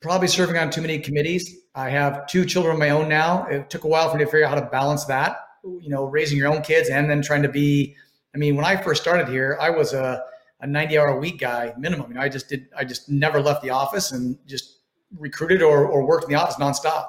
probably 0.00 0.28
serving 0.28 0.56
on 0.56 0.70
too 0.70 0.80
many 0.80 0.98
committees. 0.98 1.54
I 1.74 1.90
have 1.90 2.26
two 2.26 2.44
children 2.44 2.74
of 2.74 2.78
my 2.78 2.90
own 2.90 3.08
now. 3.08 3.46
It 3.46 3.70
took 3.70 3.84
a 3.84 3.88
while 3.88 4.10
for 4.10 4.16
me 4.16 4.24
to 4.24 4.30
figure 4.30 4.46
out 4.46 4.54
how 4.54 4.60
to 4.60 4.70
balance 4.70 5.04
that, 5.06 5.38
you 5.62 5.90
know, 5.90 6.04
raising 6.04 6.38
your 6.38 6.48
own 6.48 6.62
kids 6.62 6.88
and 6.88 7.10
then 7.10 7.22
trying 7.22 7.42
to 7.42 7.48
be. 7.48 7.94
I 8.34 8.38
mean, 8.38 8.54
when 8.56 8.64
I 8.64 8.76
first 8.76 9.02
started 9.02 9.28
here, 9.28 9.56
I 9.60 9.70
was 9.70 9.94
a, 9.94 10.22
a 10.60 10.66
90 10.66 10.98
hour 10.98 11.08
a 11.08 11.18
week 11.18 11.40
guy 11.40 11.72
minimum. 11.78 12.10
You 12.10 12.14
know, 12.14 12.20
I 12.20 12.28
just 12.28 12.48
did, 12.48 12.68
I 12.76 12.84
just 12.84 13.08
never 13.08 13.40
left 13.40 13.62
the 13.62 13.70
office 13.70 14.12
and 14.12 14.38
just 14.46 14.80
recruited 15.18 15.62
or, 15.62 15.86
or 15.86 16.06
worked 16.06 16.24
in 16.24 16.30
the 16.30 16.36
office 16.36 16.56
nonstop. 16.56 17.08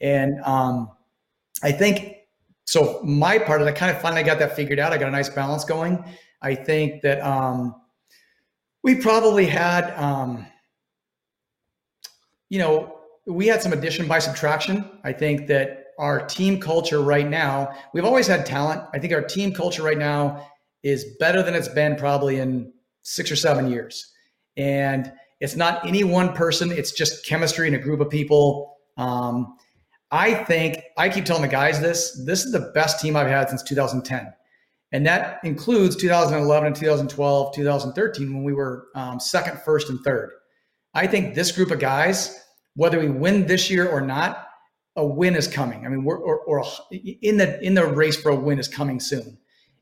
And 0.00 0.40
um, 0.42 0.90
I 1.62 1.72
think 1.72 2.16
so 2.64 3.00
my 3.02 3.38
part 3.38 3.62
is 3.62 3.66
I 3.66 3.72
kind 3.72 3.94
of 3.94 4.02
finally 4.02 4.24
got 4.24 4.38
that 4.40 4.56
figured 4.56 4.78
out. 4.78 4.92
I 4.92 4.98
got 4.98 5.08
a 5.08 5.12
nice 5.12 5.28
balance 5.28 5.64
going. 5.64 6.04
I 6.42 6.54
think 6.54 7.02
that 7.02 7.20
um, 7.20 7.76
we 8.86 8.94
probably 8.94 9.46
had, 9.46 9.90
um, 9.96 10.46
you 12.48 12.60
know, 12.60 13.00
we 13.26 13.48
had 13.48 13.60
some 13.60 13.72
addition 13.72 14.06
by 14.06 14.20
subtraction. 14.20 14.88
I 15.02 15.12
think 15.12 15.48
that 15.48 15.86
our 15.98 16.24
team 16.24 16.60
culture 16.60 17.00
right 17.00 17.28
now, 17.28 17.74
we've 17.92 18.04
always 18.04 18.28
had 18.28 18.46
talent. 18.46 18.84
I 18.94 19.00
think 19.00 19.12
our 19.12 19.22
team 19.22 19.52
culture 19.52 19.82
right 19.82 19.98
now 19.98 20.46
is 20.84 21.04
better 21.18 21.42
than 21.42 21.52
it's 21.52 21.66
been 21.66 21.96
probably 21.96 22.38
in 22.38 22.72
six 23.02 23.28
or 23.28 23.34
seven 23.34 23.68
years. 23.68 24.12
And 24.56 25.12
it's 25.40 25.56
not 25.56 25.84
any 25.84 26.04
one 26.04 26.32
person, 26.32 26.70
it's 26.70 26.92
just 26.92 27.26
chemistry 27.26 27.66
and 27.66 27.74
a 27.74 27.80
group 27.80 27.98
of 27.98 28.08
people. 28.08 28.76
Um, 28.96 29.56
I 30.12 30.32
think 30.44 30.80
I 30.96 31.08
keep 31.08 31.24
telling 31.24 31.42
the 31.42 31.48
guys 31.48 31.80
this 31.80 32.22
this 32.24 32.44
is 32.44 32.52
the 32.52 32.70
best 32.72 33.00
team 33.00 33.16
I've 33.16 33.26
had 33.26 33.48
since 33.48 33.64
2010. 33.64 34.32
And 34.92 35.04
that 35.06 35.40
includes 35.42 35.96
2011 35.96 36.66
and 36.66 36.76
2012, 36.76 37.54
2013, 37.54 38.34
when 38.34 38.44
we 38.44 38.52
were 38.52 38.88
um, 38.94 39.18
second, 39.18 39.60
first, 39.60 39.90
and 39.90 40.00
third. 40.00 40.30
I 40.94 41.06
think 41.06 41.34
this 41.34 41.52
group 41.52 41.70
of 41.70 41.78
guys, 41.78 42.40
whether 42.74 42.98
we 42.98 43.08
win 43.08 43.46
this 43.46 43.70
year 43.70 43.88
or 43.88 44.00
not, 44.00 44.46
a 44.96 45.06
win 45.06 45.36
is 45.36 45.46
coming. 45.46 45.84
I 45.84 45.88
mean, 45.88 46.04
we're 46.04 46.16
or, 46.16 46.38
or 46.40 46.64
in 46.90 47.36
the 47.36 47.60
in 47.62 47.74
the 47.74 47.86
race 47.86 48.16
for 48.16 48.30
a 48.30 48.36
win 48.36 48.58
is 48.58 48.68
coming 48.68 48.98
soon. 48.98 49.38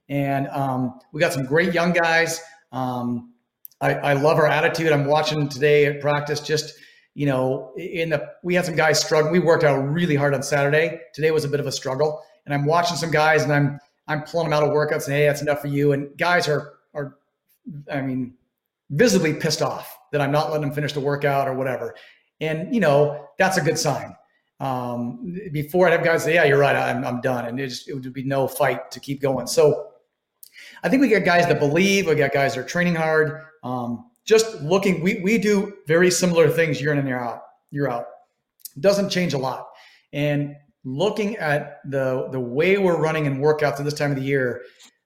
And 0.08 0.48
um, 0.48 0.98
we 1.12 1.20
got 1.20 1.32
some 1.32 1.46
great 1.46 1.72
young 1.72 1.92
guys. 1.92 2.42
Um, 2.72 3.32
I, 3.80 3.94
I 3.94 4.12
love 4.14 4.38
our 4.38 4.46
attitude. 4.46 4.92
I'm 4.92 5.06
watching 5.06 5.48
today 5.48 5.86
at 5.86 6.00
practice. 6.00 6.40
Just 6.40 6.74
you 7.14 7.26
know, 7.26 7.72
in 7.76 8.10
the 8.10 8.28
we 8.42 8.54
had 8.54 8.64
some 8.64 8.74
guys 8.74 9.00
struggle. 9.00 9.30
We 9.30 9.38
worked 9.38 9.62
out 9.62 9.76
really 9.76 10.16
hard 10.16 10.34
on 10.34 10.42
Saturday. 10.42 11.00
Today 11.14 11.30
was 11.30 11.44
a 11.44 11.48
bit 11.48 11.60
of 11.60 11.66
a 11.66 11.72
struggle, 11.72 12.22
and 12.44 12.52
I'm 12.52 12.64
watching 12.64 12.96
some 12.96 13.12
guys, 13.12 13.44
and 13.44 13.52
I'm 13.52 13.78
I'm 14.08 14.22
pulling 14.22 14.48
them 14.48 14.52
out 14.52 14.62
of 14.62 14.70
workouts, 14.70 15.06
and 15.06 15.14
hey, 15.14 15.26
that's 15.26 15.42
enough 15.42 15.60
for 15.60 15.68
you. 15.68 15.92
And 15.92 16.16
guys 16.18 16.48
are 16.48 16.74
are, 16.94 17.16
I 17.90 18.00
mean, 18.00 18.34
visibly 18.90 19.34
pissed 19.34 19.62
off 19.62 19.98
that 20.12 20.20
I'm 20.20 20.32
not 20.32 20.50
letting 20.50 20.66
them 20.66 20.74
finish 20.74 20.92
the 20.92 21.00
workout 21.00 21.48
or 21.48 21.54
whatever. 21.54 21.94
And 22.40 22.74
you 22.74 22.80
know, 22.80 23.28
that's 23.38 23.56
a 23.56 23.60
good 23.60 23.78
sign. 23.78 24.14
Um, 24.60 25.38
before 25.52 25.88
I'd 25.88 25.92
have 25.92 26.04
guys 26.04 26.24
say, 26.24 26.34
"Yeah, 26.34 26.44
you're 26.44 26.58
right, 26.58 26.76
I'm 26.76 27.04
I'm 27.04 27.20
done," 27.20 27.46
and 27.46 27.58
it 27.58 27.68
just 27.68 27.88
it 27.88 27.94
would 27.94 28.12
be 28.12 28.22
no 28.22 28.46
fight 28.46 28.90
to 28.90 29.00
keep 29.00 29.20
going. 29.20 29.46
So 29.46 29.90
I 30.82 30.88
think 30.88 31.00
we 31.00 31.08
got 31.08 31.24
guys 31.24 31.46
that 31.46 31.58
believe. 31.58 32.06
We 32.06 32.14
got 32.14 32.32
guys 32.32 32.54
that 32.54 32.60
are 32.60 32.68
training 32.68 32.94
hard. 32.94 33.42
Um, 33.62 34.10
just 34.24 34.60
looking, 34.62 35.02
we 35.02 35.20
we 35.22 35.38
do 35.38 35.74
very 35.86 36.10
similar 36.10 36.48
things 36.48 36.80
year 36.80 36.92
in 36.92 36.98
and 36.98 37.08
year 37.08 37.18
out. 37.18 37.42
Year 37.70 37.88
out 37.88 38.06
doesn't 38.80 39.10
change 39.10 39.34
a 39.34 39.38
lot. 39.38 39.68
And 40.12 40.56
looking 40.84 41.36
at 41.36 41.80
the 41.84 42.28
the 42.30 42.40
way 42.40 42.78
we're 42.78 42.98
running 42.98 43.26
and 43.26 43.42
workouts 43.42 43.78
at 43.78 43.84
this 43.84 43.94
time 43.94 44.10
of 44.10 44.16
the 44.16 44.22
year, 44.22 44.62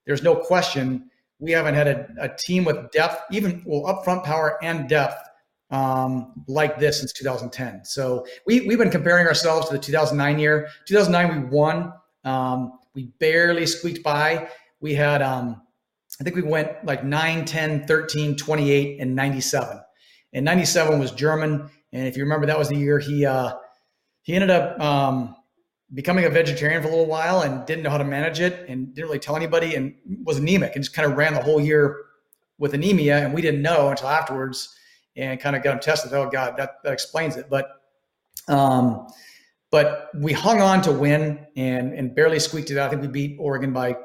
there's 0.07 0.23
no 0.23 0.37
question 0.37 1.11
we 1.41 1.53
haven't 1.53 1.75
had 1.75 1.87
a, 1.87 2.09
a 2.21 2.29
team 2.37 2.65
with 2.65 2.91
depth, 2.91 3.23
even 3.31 3.63
well 3.65 3.83
upfront 3.85 4.25
power 4.25 4.59
and 4.63 4.89
depth 4.89 5.29
um, 5.71 6.33
like 6.49 6.79
this 6.79 6.99
since 6.99 7.13
2010. 7.13 7.85
So 7.85 8.27
we 8.47 8.67
we've 8.67 8.79
been 8.79 8.91
comparing 8.91 9.27
ourselves 9.27 9.69
to 9.69 9.75
the 9.75 9.79
2009 9.79 10.39
year. 10.39 10.69
2009 10.87 11.43
we 11.43 11.49
won. 11.49 11.93
Um, 12.25 12.79
we 12.95 13.13
barely 13.21 13.67
squeaked 13.67 14.03
by. 14.03 14.49
We 14.81 14.95
had 14.95 15.23
um, 15.23 15.63
I 16.21 16.25
think 16.25 16.35
we 16.35 16.43
went 16.43 16.85
like 16.85 17.05
9, 17.05 17.45
10, 17.45 17.87
13, 17.87 18.37
28, 18.37 19.01
and 19.01 19.15
97. 19.15 19.81
And 20.33 20.45
97 20.45 20.99
was 20.99 21.13
German. 21.13 21.71
And 21.93 22.07
if 22.07 22.17
you 22.17 22.25
remember, 22.25 22.47
that 22.47 22.59
was 22.59 22.69
the 22.69 22.77
year 22.77 22.99
he 22.99 23.25
uh, 23.25 23.55
he 24.23 24.35
ended 24.35 24.51
up 24.51 24.81
um, 24.81 25.37
becoming 25.95 26.25
a 26.27 26.31
vegetarian 26.31 26.83
for 26.83 26.89
a 26.89 26.91
little 26.91 27.07
while 27.07 27.43
and 27.43 27.65
didn't 27.67 27.83
know 27.83 27.91
how 27.91 27.99
to 27.99 28.05
manage 28.05 28.41
it 28.41 28.69
and 28.69 28.95
didn't 28.95 29.07
really 29.07 29.19
tell 29.19 29.37
anybody 29.37 29.75
and 29.75 29.95
was 30.23 30.39
anemic 30.39 30.75
and 30.75 30.85
just 30.85 30.95
kind 30.95 31.11
of 31.11 31.17
ran 31.17 31.33
the 31.35 31.43
whole 31.43 31.61
year 31.61 32.05
with 32.59 32.75
anemia. 32.75 33.25
And 33.25 33.33
we 33.33 33.41
didn't 33.41 33.63
know 33.63 33.89
until 33.89 34.09
afterwards 34.09 34.75
and 35.17 35.41
kind 35.41 35.57
of 35.57 35.63
got 35.63 35.75
him 35.75 35.81
tested. 35.81 36.13
Oh 36.13 36.29
God, 36.29 36.57
that, 36.57 36.83
that 36.85 36.93
explains 36.93 37.37
it. 37.37 37.49
But 37.49 37.69
um, 38.49 39.07
but 39.71 40.09
we 40.15 40.33
hung 40.33 40.61
on 40.61 40.81
to 40.83 40.93
win 40.93 41.47
and 41.57 41.93
and 41.93 42.15
barely 42.15 42.39
squeaked 42.39 42.71
it 42.71 42.79
out. 42.79 42.87
I 42.87 42.91
think 42.91 43.03
we 43.03 43.09
beat 43.09 43.37
Oregon 43.39 43.73
by 43.73 43.97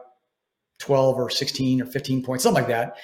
12 0.79 1.17
or 1.17 1.29
16 1.29 1.81
or 1.81 1.85
15 1.85 2.23
points, 2.23 2.43
something 2.43 2.61
like 2.61 2.69
that. 2.69 2.97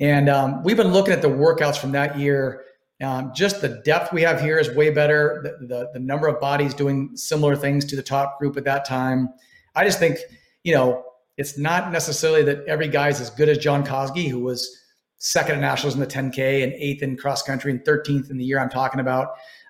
And 0.00 0.28
um, 0.28 0.62
we've 0.62 0.76
been 0.76 0.92
looking 0.92 1.12
at 1.12 1.22
the 1.22 1.28
workouts 1.28 1.78
from 1.78 1.92
that 1.92 2.18
year. 2.18 2.64
Um, 3.02 3.32
just 3.34 3.60
the 3.60 3.80
depth 3.84 4.12
we 4.12 4.22
have 4.22 4.40
here 4.40 4.58
is 4.58 4.70
way 4.70 4.90
better. 4.90 5.40
The, 5.42 5.66
the, 5.66 5.90
the 5.92 6.00
number 6.00 6.28
of 6.28 6.40
bodies 6.40 6.72
doing 6.72 7.14
similar 7.14 7.54
things 7.54 7.84
to 7.86 7.96
the 7.96 8.02
top 8.02 8.38
group 8.38 8.56
at 8.56 8.64
that 8.64 8.84
time. 8.86 9.28
I 9.74 9.84
just 9.84 9.98
think, 9.98 10.18
you 10.64 10.74
know, 10.74 11.04
it's 11.36 11.58
not 11.58 11.92
necessarily 11.92 12.42
that 12.44 12.64
every 12.66 12.88
guy's 12.88 13.20
as 13.20 13.28
good 13.28 13.50
as 13.50 13.58
John 13.58 13.84
Kosge, 13.84 14.30
who 14.30 14.40
was 14.40 14.82
second 15.18 15.56
at 15.56 15.60
nationals 15.60 15.94
in 15.94 16.00
the 16.00 16.06
10K 16.06 16.64
and 16.64 16.72
eighth 16.72 17.02
in 17.02 17.16
cross 17.16 17.42
country 17.42 17.70
and 17.70 17.80
13th 17.84 18.30
in 18.30 18.38
the 18.38 18.44
year 18.44 18.58
I'm 18.58 18.70
talking 18.70 19.00
about. 19.00 19.28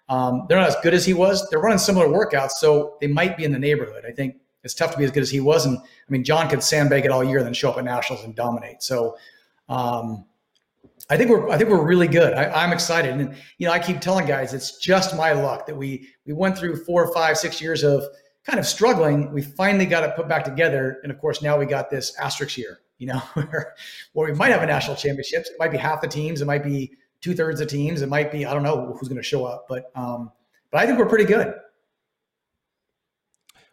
Um, 0.09 0.47
they're 0.49 0.59
not 0.59 0.68
as 0.68 0.77
good 0.83 0.95
as 0.95 1.05
he 1.05 1.14
was. 1.14 1.49
They're 1.51 1.59
running 1.59 1.79
similar 1.79 2.07
workouts, 2.07 2.53
so 2.53 2.97
they 3.01 3.09
might 3.09 3.37
be 3.37 3.45
in 3.45 3.53
the 3.53 3.59
neighborhood. 3.59 4.05
I 4.07 4.12
think 4.12 4.37
it's 4.62 4.74
tough 4.74 4.93
to 4.93 4.99
be 4.99 5.05
as 5.05 5.11
good 5.11 5.22
as 5.22 5.31
he 5.31 5.41
was. 5.41 5.66
And 5.66 5.79
I 5.79 5.83
mean, 6.09 6.22
John 6.22 6.49
could 6.49 6.62
sandbag 6.62 7.05
it 7.05 7.11
all 7.11 7.24
year, 7.24 7.39
and 7.39 7.47
then 7.47 7.55
show 7.55 7.70
up 7.70 7.79
at 7.79 7.85
nationals 7.85 8.24
and 8.24 8.35
dominate. 8.35 8.83
So 8.83 9.16
um, 9.68 10.24
I 11.09 11.17
think 11.17 11.31
we're 11.31 11.49
I 11.49 11.57
think 11.57 11.71
we're 11.71 11.85
really 11.85 12.09
good. 12.09 12.35
I, 12.35 12.65
am 12.65 12.73
excited, 12.73 13.13
and 13.13 13.37
you 13.59 13.67
know, 13.67 13.73
I 13.73 13.79
keep 13.79 14.01
telling 14.01 14.27
guys 14.27 14.53
it's 14.53 14.79
just 14.79 15.17
my 15.17 15.33
luck 15.33 15.67
that 15.67 15.77
we 15.77 16.09
we 16.27 16.33
went 16.33 16.59
through 16.59 16.85
four, 16.85 17.13
five, 17.13 17.39
six 17.39 17.61
years 17.61 17.85
of 17.85 18.03
kind 18.45 18.59
of 18.59 18.67
struggling. 18.67 19.33
We 19.33 19.43
finally 19.43 19.87
got 19.87 20.03
it 20.03 20.17
put 20.17 20.29
back 20.29 20.45
together, 20.45 20.99
and 21.03 21.13
of 21.13 21.21
course, 21.21 21.43
now 21.43 21.59
we 21.59 21.67
got 21.67 21.91
this 21.91 22.17
asterisk 22.19 22.59
year. 22.59 22.81
You 22.99 23.09
know, 23.09 23.19
where 23.35 23.75
where 24.15 24.33
we 24.33 24.37
might 24.37 24.51
have 24.51 24.63
a 24.63 24.67
national 24.67 24.97
championships. 24.97 25.49
It 25.49 25.57
might 25.61 25.71
be 25.71 25.79
half 25.79 26.01
the 26.01 26.09
teams. 26.09 26.43
It 26.43 26.47
might 26.47 26.65
be 26.65 26.93
two 27.21 27.35
thirds 27.35 27.61
of 27.61 27.69
teams. 27.69 28.03
It 28.03 28.09
might 28.09 28.33
be 28.33 28.45
I 28.45 28.53
don't 28.53 28.65
know 28.65 28.97
who's 28.99 29.09
going 29.09 29.21
to 29.21 29.23
show 29.23 29.45
up, 29.45 29.67
but 29.69 29.93
um, 29.95 30.33
but 30.73 30.81
I 30.81 30.87
think 30.87 30.99
we're 30.99 31.07
pretty 31.07 31.25
good. 31.25 31.55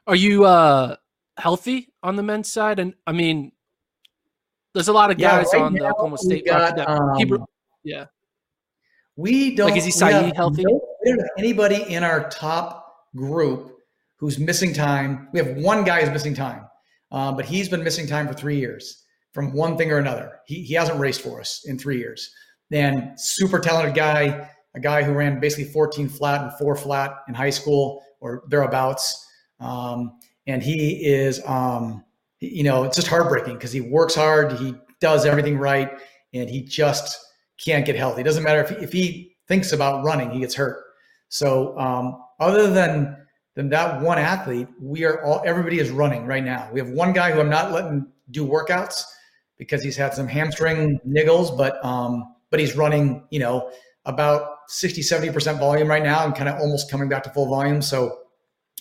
Are 0.06 0.16
you 0.16 0.46
uh 0.46 0.98
healthy 1.38 1.94
on 2.04 2.16
the 2.16 2.24
men's 2.24 2.52
side? 2.52 2.78
And 2.78 2.94
I 3.08 3.12
mean, 3.12 3.53
there's 4.74 4.88
a 4.88 4.94
lot 4.94 5.12
of 5.12 5.18
guys 5.18 5.48
yeah, 5.54 5.60
right 5.60 5.66
on 5.66 5.74
the 5.74 5.86
Oklahoma 5.86 6.18
State 6.18 6.46
got, 6.46 6.80
um, 6.80 7.16
keep, 7.18 7.32
yeah. 7.84 8.06
We 9.16 9.56
don't 9.56 9.70
like 9.70 9.78
is 9.78 9.86
he 9.86 9.92
Saeed 9.92 10.36
healthy? 10.36 10.64
No, 10.66 10.82
we 11.04 11.12
don't 11.12 11.20
have 11.20 11.30
anybody 11.38 11.84
in 11.94 12.04
our 12.04 12.30
top 12.30 13.08
group 13.16 13.78
who's 14.16 14.40
missing 14.40 14.74
time. 14.74 15.28
We 15.34 15.40
have 15.40 15.58
one 15.58 15.84
guy 15.84 16.02
who's 16.02 16.10
missing 16.10 16.34
time, 16.34 16.68
uh, 17.12 17.32
but 17.32 17.46
he's 17.46 17.70
been 17.70 17.84
missing 17.84 18.08
time 18.08 18.28
for 18.28 18.34
three 18.34 18.58
years 18.58 19.04
from 19.32 19.54
one 19.54 19.78
thing 19.78 19.92
or 19.92 19.98
another. 19.98 20.40
He, 20.46 20.64
he 20.64 20.74
hasn't 20.74 21.00
raced 21.00 21.22
for 21.22 21.40
us 21.40 21.66
in 21.66 21.78
three 21.78 21.98
years. 21.98 22.34
And 22.72 23.20
super 23.20 23.60
talented 23.60 23.96
guy, 23.96 24.50
a 24.76 24.80
guy 24.80 25.04
who 25.04 25.14
ran 25.14 25.40
basically 25.40 25.66
14 25.66 26.10
flat 26.10 26.42
and 26.42 26.54
four 26.58 26.76
flat 26.76 27.12
in 27.28 27.34
high 27.34 27.50
school 27.50 28.04
or 28.20 28.44
thereabouts. 28.48 29.28
Um, 29.60 30.20
and 30.48 30.64
he 30.64 31.06
is, 31.06 31.42
um, 31.46 32.04
you 32.44 32.64
know, 32.64 32.84
it's 32.84 32.96
just 32.96 33.08
heartbreaking 33.08 33.56
because 33.56 33.72
he 33.72 33.82
works 33.82 34.16
hard, 34.16 34.54
he 34.54 34.76
does 35.00 35.26
everything 35.26 35.58
right, 35.58 35.92
and 36.34 36.50
he 36.50 36.62
just 36.62 37.18
can't 37.64 37.86
get 37.86 37.96
healthy. 37.96 38.22
It 38.22 38.26
doesn't 38.26 38.44
matter 38.44 38.62
if 38.62 38.70
he, 38.70 38.76
if 38.76 38.94
he 38.94 39.36
thinks 39.48 39.72
about 39.72 40.04
running, 40.04 40.32
he 40.32 40.40
gets 40.40 40.56
hurt. 40.56 40.84
So, 41.30 41.78
um, 41.78 42.22
other 42.40 42.70
than 42.70 43.18
than 43.56 43.70
that 43.70 44.02
one 44.02 44.18
athlete, 44.18 44.68
we 44.82 45.04
are 45.06 45.24
all 45.24 45.42
everybody 45.46 45.80
is 45.80 45.90
running 45.92 46.26
right 46.26 46.44
now. 46.44 46.70
We 46.72 46.80
have 46.80 46.90
one 46.90 47.14
guy 47.14 47.32
who 47.32 47.40
I'm 47.40 47.50
not 47.50 47.72
letting 47.72 48.08
do 48.32 48.46
workouts 48.46 49.04
because 49.58 49.84
he's 49.84 49.96
had 49.96 50.14
some 50.14 50.28
hamstring 50.28 51.00
niggles, 51.08 51.56
but 51.56 51.84
um, 51.86 52.36
but 52.50 52.60
he's 52.60 52.76
running, 52.76 53.24
you 53.30 53.40
know, 53.40 53.72
about 54.06 54.58
60, 54.68 55.02
70% 55.02 55.60
volume 55.60 55.88
right 55.88 56.04
now 56.04 56.26
and 56.26 56.36
kind 56.36 56.50
of 56.50 56.60
almost 56.60 56.92
coming 56.92 57.10
back 57.10 57.24
to 57.24 57.30
full 57.30 57.48
volume. 57.48 57.82
So 57.82 58.20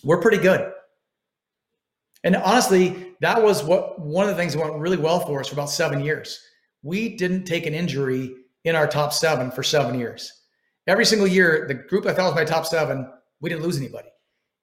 we're 0.02 0.20
pretty 0.20 0.38
good. 0.38 0.72
And 2.24 2.36
honestly, 2.36 3.14
that 3.20 3.42
was 3.42 3.64
what 3.64 4.00
one 4.00 4.28
of 4.28 4.30
the 4.30 4.40
things 4.40 4.52
that 4.52 4.60
went 4.60 4.76
really 4.76 4.96
well 4.96 5.20
for 5.20 5.40
us 5.40 5.48
for 5.48 5.54
about 5.54 5.70
seven 5.70 6.04
years. 6.04 6.40
We 6.82 7.16
didn't 7.16 7.44
take 7.44 7.66
an 7.66 7.74
injury 7.74 8.34
in 8.64 8.76
our 8.76 8.86
top 8.86 9.12
seven 9.12 9.50
for 9.50 9.62
seven 9.62 9.98
years. 9.98 10.32
Every 10.86 11.04
single 11.04 11.26
year, 11.26 11.66
the 11.66 11.74
group 11.74 12.06
I 12.06 12.12
thought 12.12 12.26
was 12.26 12.34
my 12.34 12.44
top 12.44 12.66
seven, 12.66 13.08
we 13.40 13.50
didn't 13.50 13.62
lose 13.62 13.76
anybody, 13.76 14.08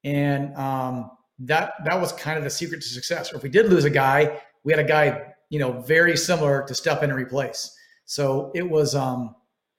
and 0.03 0.55
um, 0.55 1.12
that 1.39 1.74
that 1.86 1.99
was 1.99 2.12
kind 2.14 2.38
of 2.38 2.43
the 2.43 2.49
secret 2.49 2.82
to 2.82 2.88
success. 2.88 3.32
Or 3.32 3.38
if 3.38 3.43
we 3.43 3.49
did 3.49 3.70
lose 3.70 3.86
a 3.86 3.89
guy, 3.89 4.41
we 4.64 4.74
had 4.74 4.80
a 4.80 4.88
guy 4.88 5.34
you 5.49 5.60
know 5.60 5.82
very 5.82 6.16
similar 6.18 6.64
to 6.68 6.76
step 6.76 7.03
in 7.03 7.10
and 7.10 7.20
replace. 7.20 7.74
So 8.05 8.51
it 8.55 8.70
was 8.70 8.95
um, 8.95 9.36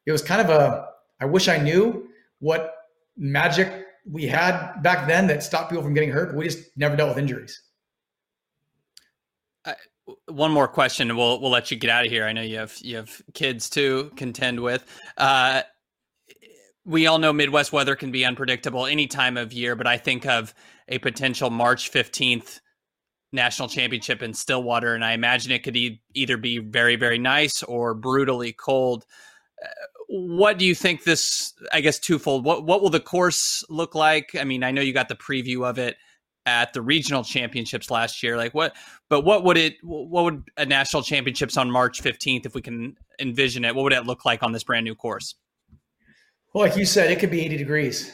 it 0.07 0.13
was 0.13 0.23
kind 0.23 0.41
of 0.41 0.51
a. 0.51 0.87
I 1.21 1.27
wish 1.27 1.49
I 1.49 1.59
knew 1.59 2.09
what 2.39 2.75
magic 3.17 3.85
we 4.11 4.27
had 4.27 4.81
back 4.83 5.07
then 5.07 5.27
that 5.27 5.43
stopped 5.43 5.71
people 5.71 5.85
from 5.85 5.93
getting 5.93 6.11
hurt. 6.11 6.35
We 6.35 6.45
just 6.45 6.75
never 6.77 6.97
dealt 6.97 7.11
with 7.11 7.19
injuries 7.19 7.61
one 10.27 10.51
more 10.51 10.69
question, 10.69 11.17
we'll 11.17 11.41
we'll 11.41 11.51
let 11.51 11.71
you 11.71 11.77
get 11.77 11.91
out 11.91 12.05
of 12.05 12.11
here. 12.11 12.25
I 12.25 12.33
know 12.33 12.43
you 12.43 12.59
have 12.59 12.77
you 12.81 12.97
have 12.97 13.23
kids 13.35 13.71
to 13.71 14.11
contend 14.17 14.61
with. 14.61 14.85
Uh, 15.17 15.63
we 16.85 17.07
all 17.07 17.19
know 17.19 17.33
Midwest 17.33 17.73
weather 17.73 17.95
can 17.95 18.11
be 18.11 18.25
unpredictable 18.25 18.87
any 18.87 19.07
time 19.07 19.37
of 19.37 19.53
year, 19.53 19.77
but 19.77 19.87
I 19.87 19.99
think 19.99 20.27
of 20.27 20.55
a 20.89 20.99
potential 20.99 21.51
March 21.51 21.89
fifteenth 21.91 22.61
national 23.33 23.69
championship 23.69 24.23
in 24.23 24.35
Stillwater, 24.35 24.95
and 24.95 25.05
I 25.05 25.13
imagine 25.13 25.53
it 25.53 25.63
could 25.63 25.77
e- 25.77 26.03
either 26.15 26.37
be 26.37 26.59
very, 26.59 26.97
very 26.97 27.19
nice 27.19 27.63
or 27.63 27.95
brutally 27.95 28.53
cold. 28.53 29.05
Uh, 29.63 29.69
what 30.09 30.59
do 30.59 30.65
you 30.65 30.75
think 30.75 31.05
this? 31.05 31.53
I 31.73 31.81
guess 31.81 31.99
twofold. 31.99 32.45
What 32.45 32.65
what 32.65 32.83
will 32.83 32.91
the 32.91 32.99
course 32.99 33.63
look 33.69 33.95
like? 33.95 34.35
I 34.39 34.45
mean, 34.45 34.65
I 34.65 34.73
know 34.73 34.81
you 34.83 34.93
got 34.93 35.09
the 35.09 35.15
preview 35.15 35.69
of 35.69 35.79
it 35.79 35.97
at 36.47 36.73
the 36.73 36.83
regional 36.83 37.23
championships 37.23 37.91
last 37.91 38.23
year. 38.23 38.37
Like 38.37 38.55
what? 38.55 38.75
But 39.09 39.23
what 39.23 39.45
would 39.45 39.57
it? 39.57 39.77
What 39.83 40.25
would 40.25 40.45
a 40.57 40.67
national 40.67 41.03
championships 41.03 41.57
on 41.57 41.71
March 41.71 42.01
fifteenth, 42.01 42.47
if 42.47 42.55
we 42.55 42.63
can 42.63 42.97
envision 43.21 43.65
it? 43.65 43.75
What 43.75 43.85
would 43.85 43.93
it 43.93 44.07
look 44.07 44.25
like 44.25 44.43
on 44.43 44.53
this 44.53 44.65
brand 44.65 44.85
new 44.85 44.95
course? 44.95 45.35
Well, 46.55 46.67
like 46.67 46.77
you 46.77 46.85
said, 46.85 47.11
it 47.11 47.19
could 47.21 47.31
be 47.31 47.45
eighty 47.45 47.57
degrees, 47.57 48.13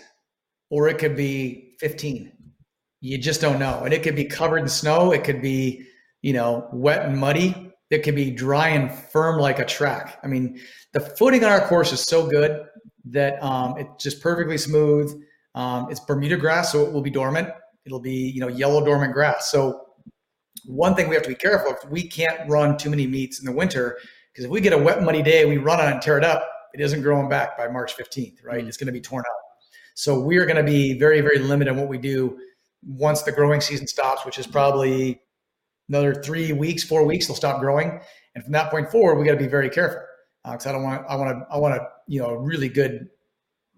or 0.71 0.89
it 0.89 0.99
could 0.99 1.17
be 1.17 1.75
fifteen 1.81 2.33
you 3.01 3.19
just 3.19 3.41
don't 3.41 3.59
know. 3.59 3.83
And 3.85 3.93
it 3.95 4.03
could 4.03 4.17
be 4.17 4.25
covered 4.25 4.59
in 4.59 4.69
snow. 4.69 5.13
It 5.13 5.25
could 5.25 5.41
be, 5.43 5.87
you 6.23 6.33
know, 6.33 6.69
wet 6.73 7.07
and 7.07 7.17
muddy. 7.17 7.73
It 7.91 8.03
could 8.03 8.17
be 8.17 8.31
dry 8.31 8.69
and 8.69 8.93
firm 8.93 9.39
like 9.39 9.59
a 9.59 9.65
track. 9.65 10.19
I 10.25 10.27
mean, 10.27 10.61
the 10.93 11.01
footing 11.01 11.45
on 11.45 11.53
our 11.53 11.67
course 11.69 11.93
is 11.93 12.01
so 12.01 12.27
good 12.27 12.67
that 13.11 13.41
um, 13.43 13.79
it's 13.79 14.03
just 14.03 14.21
perfectly 14.21 14.59
smooth. 14.59 15.23
Um, 15.55 15.87
it's 15.89 16.01
Bermuda 16.01 16.37
grass, 16.37 16.73
so 16.73 16.85
it 16.85 16.93
will 16.93 17.01
be 17.01 17.11
dormant. 17.11 17.49
It'll 17.87 18.01
be, 18.01 18.31
you 18.31 18.41
know, 18.41 18.49
yellow 18.49 18.85
dormant 18.85 19.15
grass. 19.15 19.51
So 19.51 19.87
one 20.67 20.95
thing 20.95 21.09
we 21.09 21.15
have 21.15 21.23
to 21.23 21.29
be 21.29 21.37
careful 21.37 21.73
of, 21.73 21.91
we 21.91 22.03
can't 22.03 22.49
run 22.51 22.77
too 22.77 22.91
many 22.91 23.07
meets 23.07 23.39
in 23.39 23.47
the 23.47 23.53
winter 23.53 23.99
because 24.33 24.45
if 24.45 24.51
we 24.51 24.61
get 24.61 24.73
a 24.73 24.79
wet, 24.79 25.03
muddy 25.03 25.23
day, 25.23 25.47
we 25.47 25.57
run 25.57 25.81
on 25.81 25.89
it 25.89 25.93
and 25.93 26.03
tear 26.03 26.19
it 26.19 26.25
up, 26.25 26.47
it 26.75 26.81
isn't 26.81 27.01
growing 27.01 27.29
back 27.29 27.57
by 27.57 27.69
March 27.69 27.97
15th, 27.97 28.45
right? 28.45 28.59
Mm-hmm. 28.59 28.69
It's 28.69 28.77
going 28.77 28.87
to 28.87 28.93
be 28.93 29.01
torn 29.01 29.21
up. 29.21 29.37
So 29.95 30.21
we 30.21 30.37
are 30.37 30.45
going 30.45 30.59
to 30.59 30.63
be 30.63 30.99
very, 30.99 31.23
very 31.23 31.39
limited 31.39 31.71
in 31.71 31.79
what 31.79 31.89
we 31.89 31.97
do 31.97 32.39
once 32.87 33.23
the 33.23 33.33
growing 33.33 33.63
season 33.63 33.87
stops, 33.87 34.27
which 34.27 34.39
is 34.39 34.47
probably 34.47 35.23
another 35.89 36.15
three 36.15 36.53
weeks, 36.53 36.85
four 36.85 37.05
weeks, 37.07 37.27
they'll 37.27 37.37
stop 37.37 37.61
growing. 37.61 38.01
And 38.35 38.45
from 38.45 38.53
that 38.53 38.71
point 38.71 38.91
forward, 38.91 39.19
we 39.19 39.25
got 39.25 39.33
to 39.33 39.39
be 39.39 39.47
very 39.47 39.71
careful 39.71 40.03
because 40.45 40.67
uh, 40.67 40.71
I 40.71 40.73
don't 40.73 40.83
want, 40.83 41.07
I 41.09 41.17
want 41.17 41.39
to, 41.39 41.47
I 41.55 41.57
want 41.57 41.75
to, 41.77 41.89
you 42.07 42.21
know, 42.21 42.35
really 42.35 42.69
good 42.69 43.09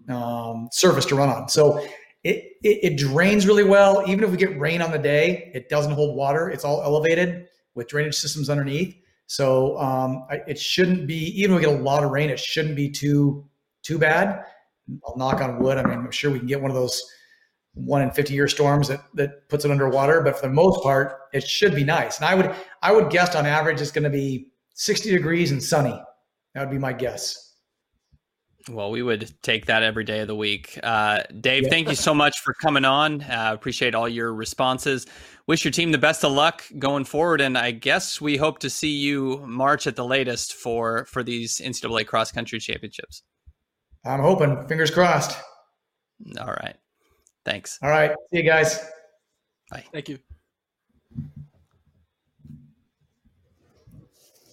um, 0.09 0.69
surface 0.73 1.05
to 1.07 1.15
run 1.15 1.29
on. 1.29 1.49
So 1.49 1.87
it, 2.25 2.53
it, 2.63 2.93
it 2.93 2.97
drains 2.99 3.47
really 3.47 3.65
well. 3.65 4.03
Even 4.07 4.25
if 4.25 4.31
we 4.31 4.37
get 4.37 4.59
rain 4.59 4.83
on 4.83 4.91
the 4.91 4.99
day, 4.99 5.51
it 5.55 5.69
doesn't 5.69 5.93
hold 5.93 6.17
water. 6.17 6.51
It's 6.51 6.65
all 6.65 6.83
elevated 6.83 7.49
with 7.75 7.89
drainage 7.89 8.17
systems 8.17 8.51
underneath. 8.51 8.97
So 9.27 9.79
um, 9.79 10.27
it 10.47 10.59
shouldn't 10.59 11.07
be, 11.07 11.41
even 11.41 11.55
if 11.55 11.61
we 11.61 11.67
get 11.67 11.79
a 11.79 11.83
lot 11.83 12.03
of 12.03 12.11
rain, 12.11 12.31
it 12.31 12.41
shouldn't 12.41 12.77
be 12.77 12.91
too 12.91 13.45
too 13.83 13.99
bad. 13.99 14.45
I'll 15.07 15.17
knock 15.17 15.41
on 15.41 15.59
wood. 15.61 15.79
I 15.79 15.83
mean, 15.83 15.99
I'm 15.99 16.11
sure 16.11 16.31
we 16.31 16.39
can 16.39 16.49
get 16.49 16.61
one 16.61 16.71
of 16.71 16.77
those 16.77 17.03
one 17.75 18.03
in 18.03 18.11
50 18.11 18.35
year 18.35 18.49
storms 18.49 18.89
that, 18.89 19.03
that 19.15 19.49
puts 19.49 19.65
it 19.65 19.71
underwater. 19.71 20.21
But 20.21 20.37
for 20.37 20.47
the 20.47 20.53
most 20.53 20.83
part, 20.83 21.21
it 21.33 21.47
should 21.47 21.75
be 21.75 21.85
nice. 21.85 22.19
And 22.19 22.27
I 22.27 22.35
would, 22.35 22.55
I 22.83 22.93
would 22.93 23.11
guess 23.11 23.35
on 23.35 23.47
average, 23.47 23.81
it's 23.81 23.91
going 23.91 24.05
to 24.05 24.11
be 24.11 24.51
60 24.75 25.11
degrees 25.11 25.53
and 25.53 25.63
sunny. 25.63 25.99
That 26.55 26.61
would 26.61 26.71
be 26.71 26.79
my 26.79 26.93
guess. 26.93 27.48
Well, 28.69 28.91
we 28.91 29.03
would 29.03 29.33
take 29.43 29.67
that 29.67 29.83
every 29.83 30.05
day 30.05 30.21
of 30.21 30.29
the 30.29 30.35
week. 30.35 30.79
Uh, 30.83 31.23
Dave, 31.41 31.65
yeah. 31.65 31.69
thank 31.71 31.89
you 31.89 31.95
so 31.95 32.15
much 32.15 32.41
for 32.41 32.55
coming 32.55 32.85
on. 32.85 33.23
Uh, 33.23 33.51
appreciate 33.55 33.95
all 33.95 34.09
your 34.09 34.35
responses. 34.35 35.07
Wish 35.47 35.65
your 35.65 35.73
team 35.73 35.93
the 35.93 35.99
best 35.99 36.25
of 36.25 36.33
luck 36.33 36.65
going 36.79 37.05
forward, 37.05 37.41
and 37.41 37.57
I 37.57 37.71
guess 37.71 38.21
we 38.21 38.37
hope 38.37 38.59
to 38.61 38.71
see 38.71 38.91
you 38.91 39.39
March 39.47 39.87
at 39.87 39.97
the 39.97 40.05
latest 40.05 40.55
for 40.55 41.07
for 41.07 41.23
these 41.23 41.59
NCAA 41.59 42.07
cross 42.07 42.31
country 42.31 42.59
championships. 42.59 43.23
I'm 44.05 44.21
hoping. 44.21 44.67
Fingers 44.69 44.91
crossed. 44.91 45.39
All 46.39 46.47
right. 46.47 46.77
Thanks. 47.45 47.79
All 47.83 47.91
right. 47.91 48.13
See 48.31 48.39
you 48.39 48.43
guys. 48.43 48.79
Bye. 49.71 49.85
Thank 49.93 50.09
you. 50.09 50.19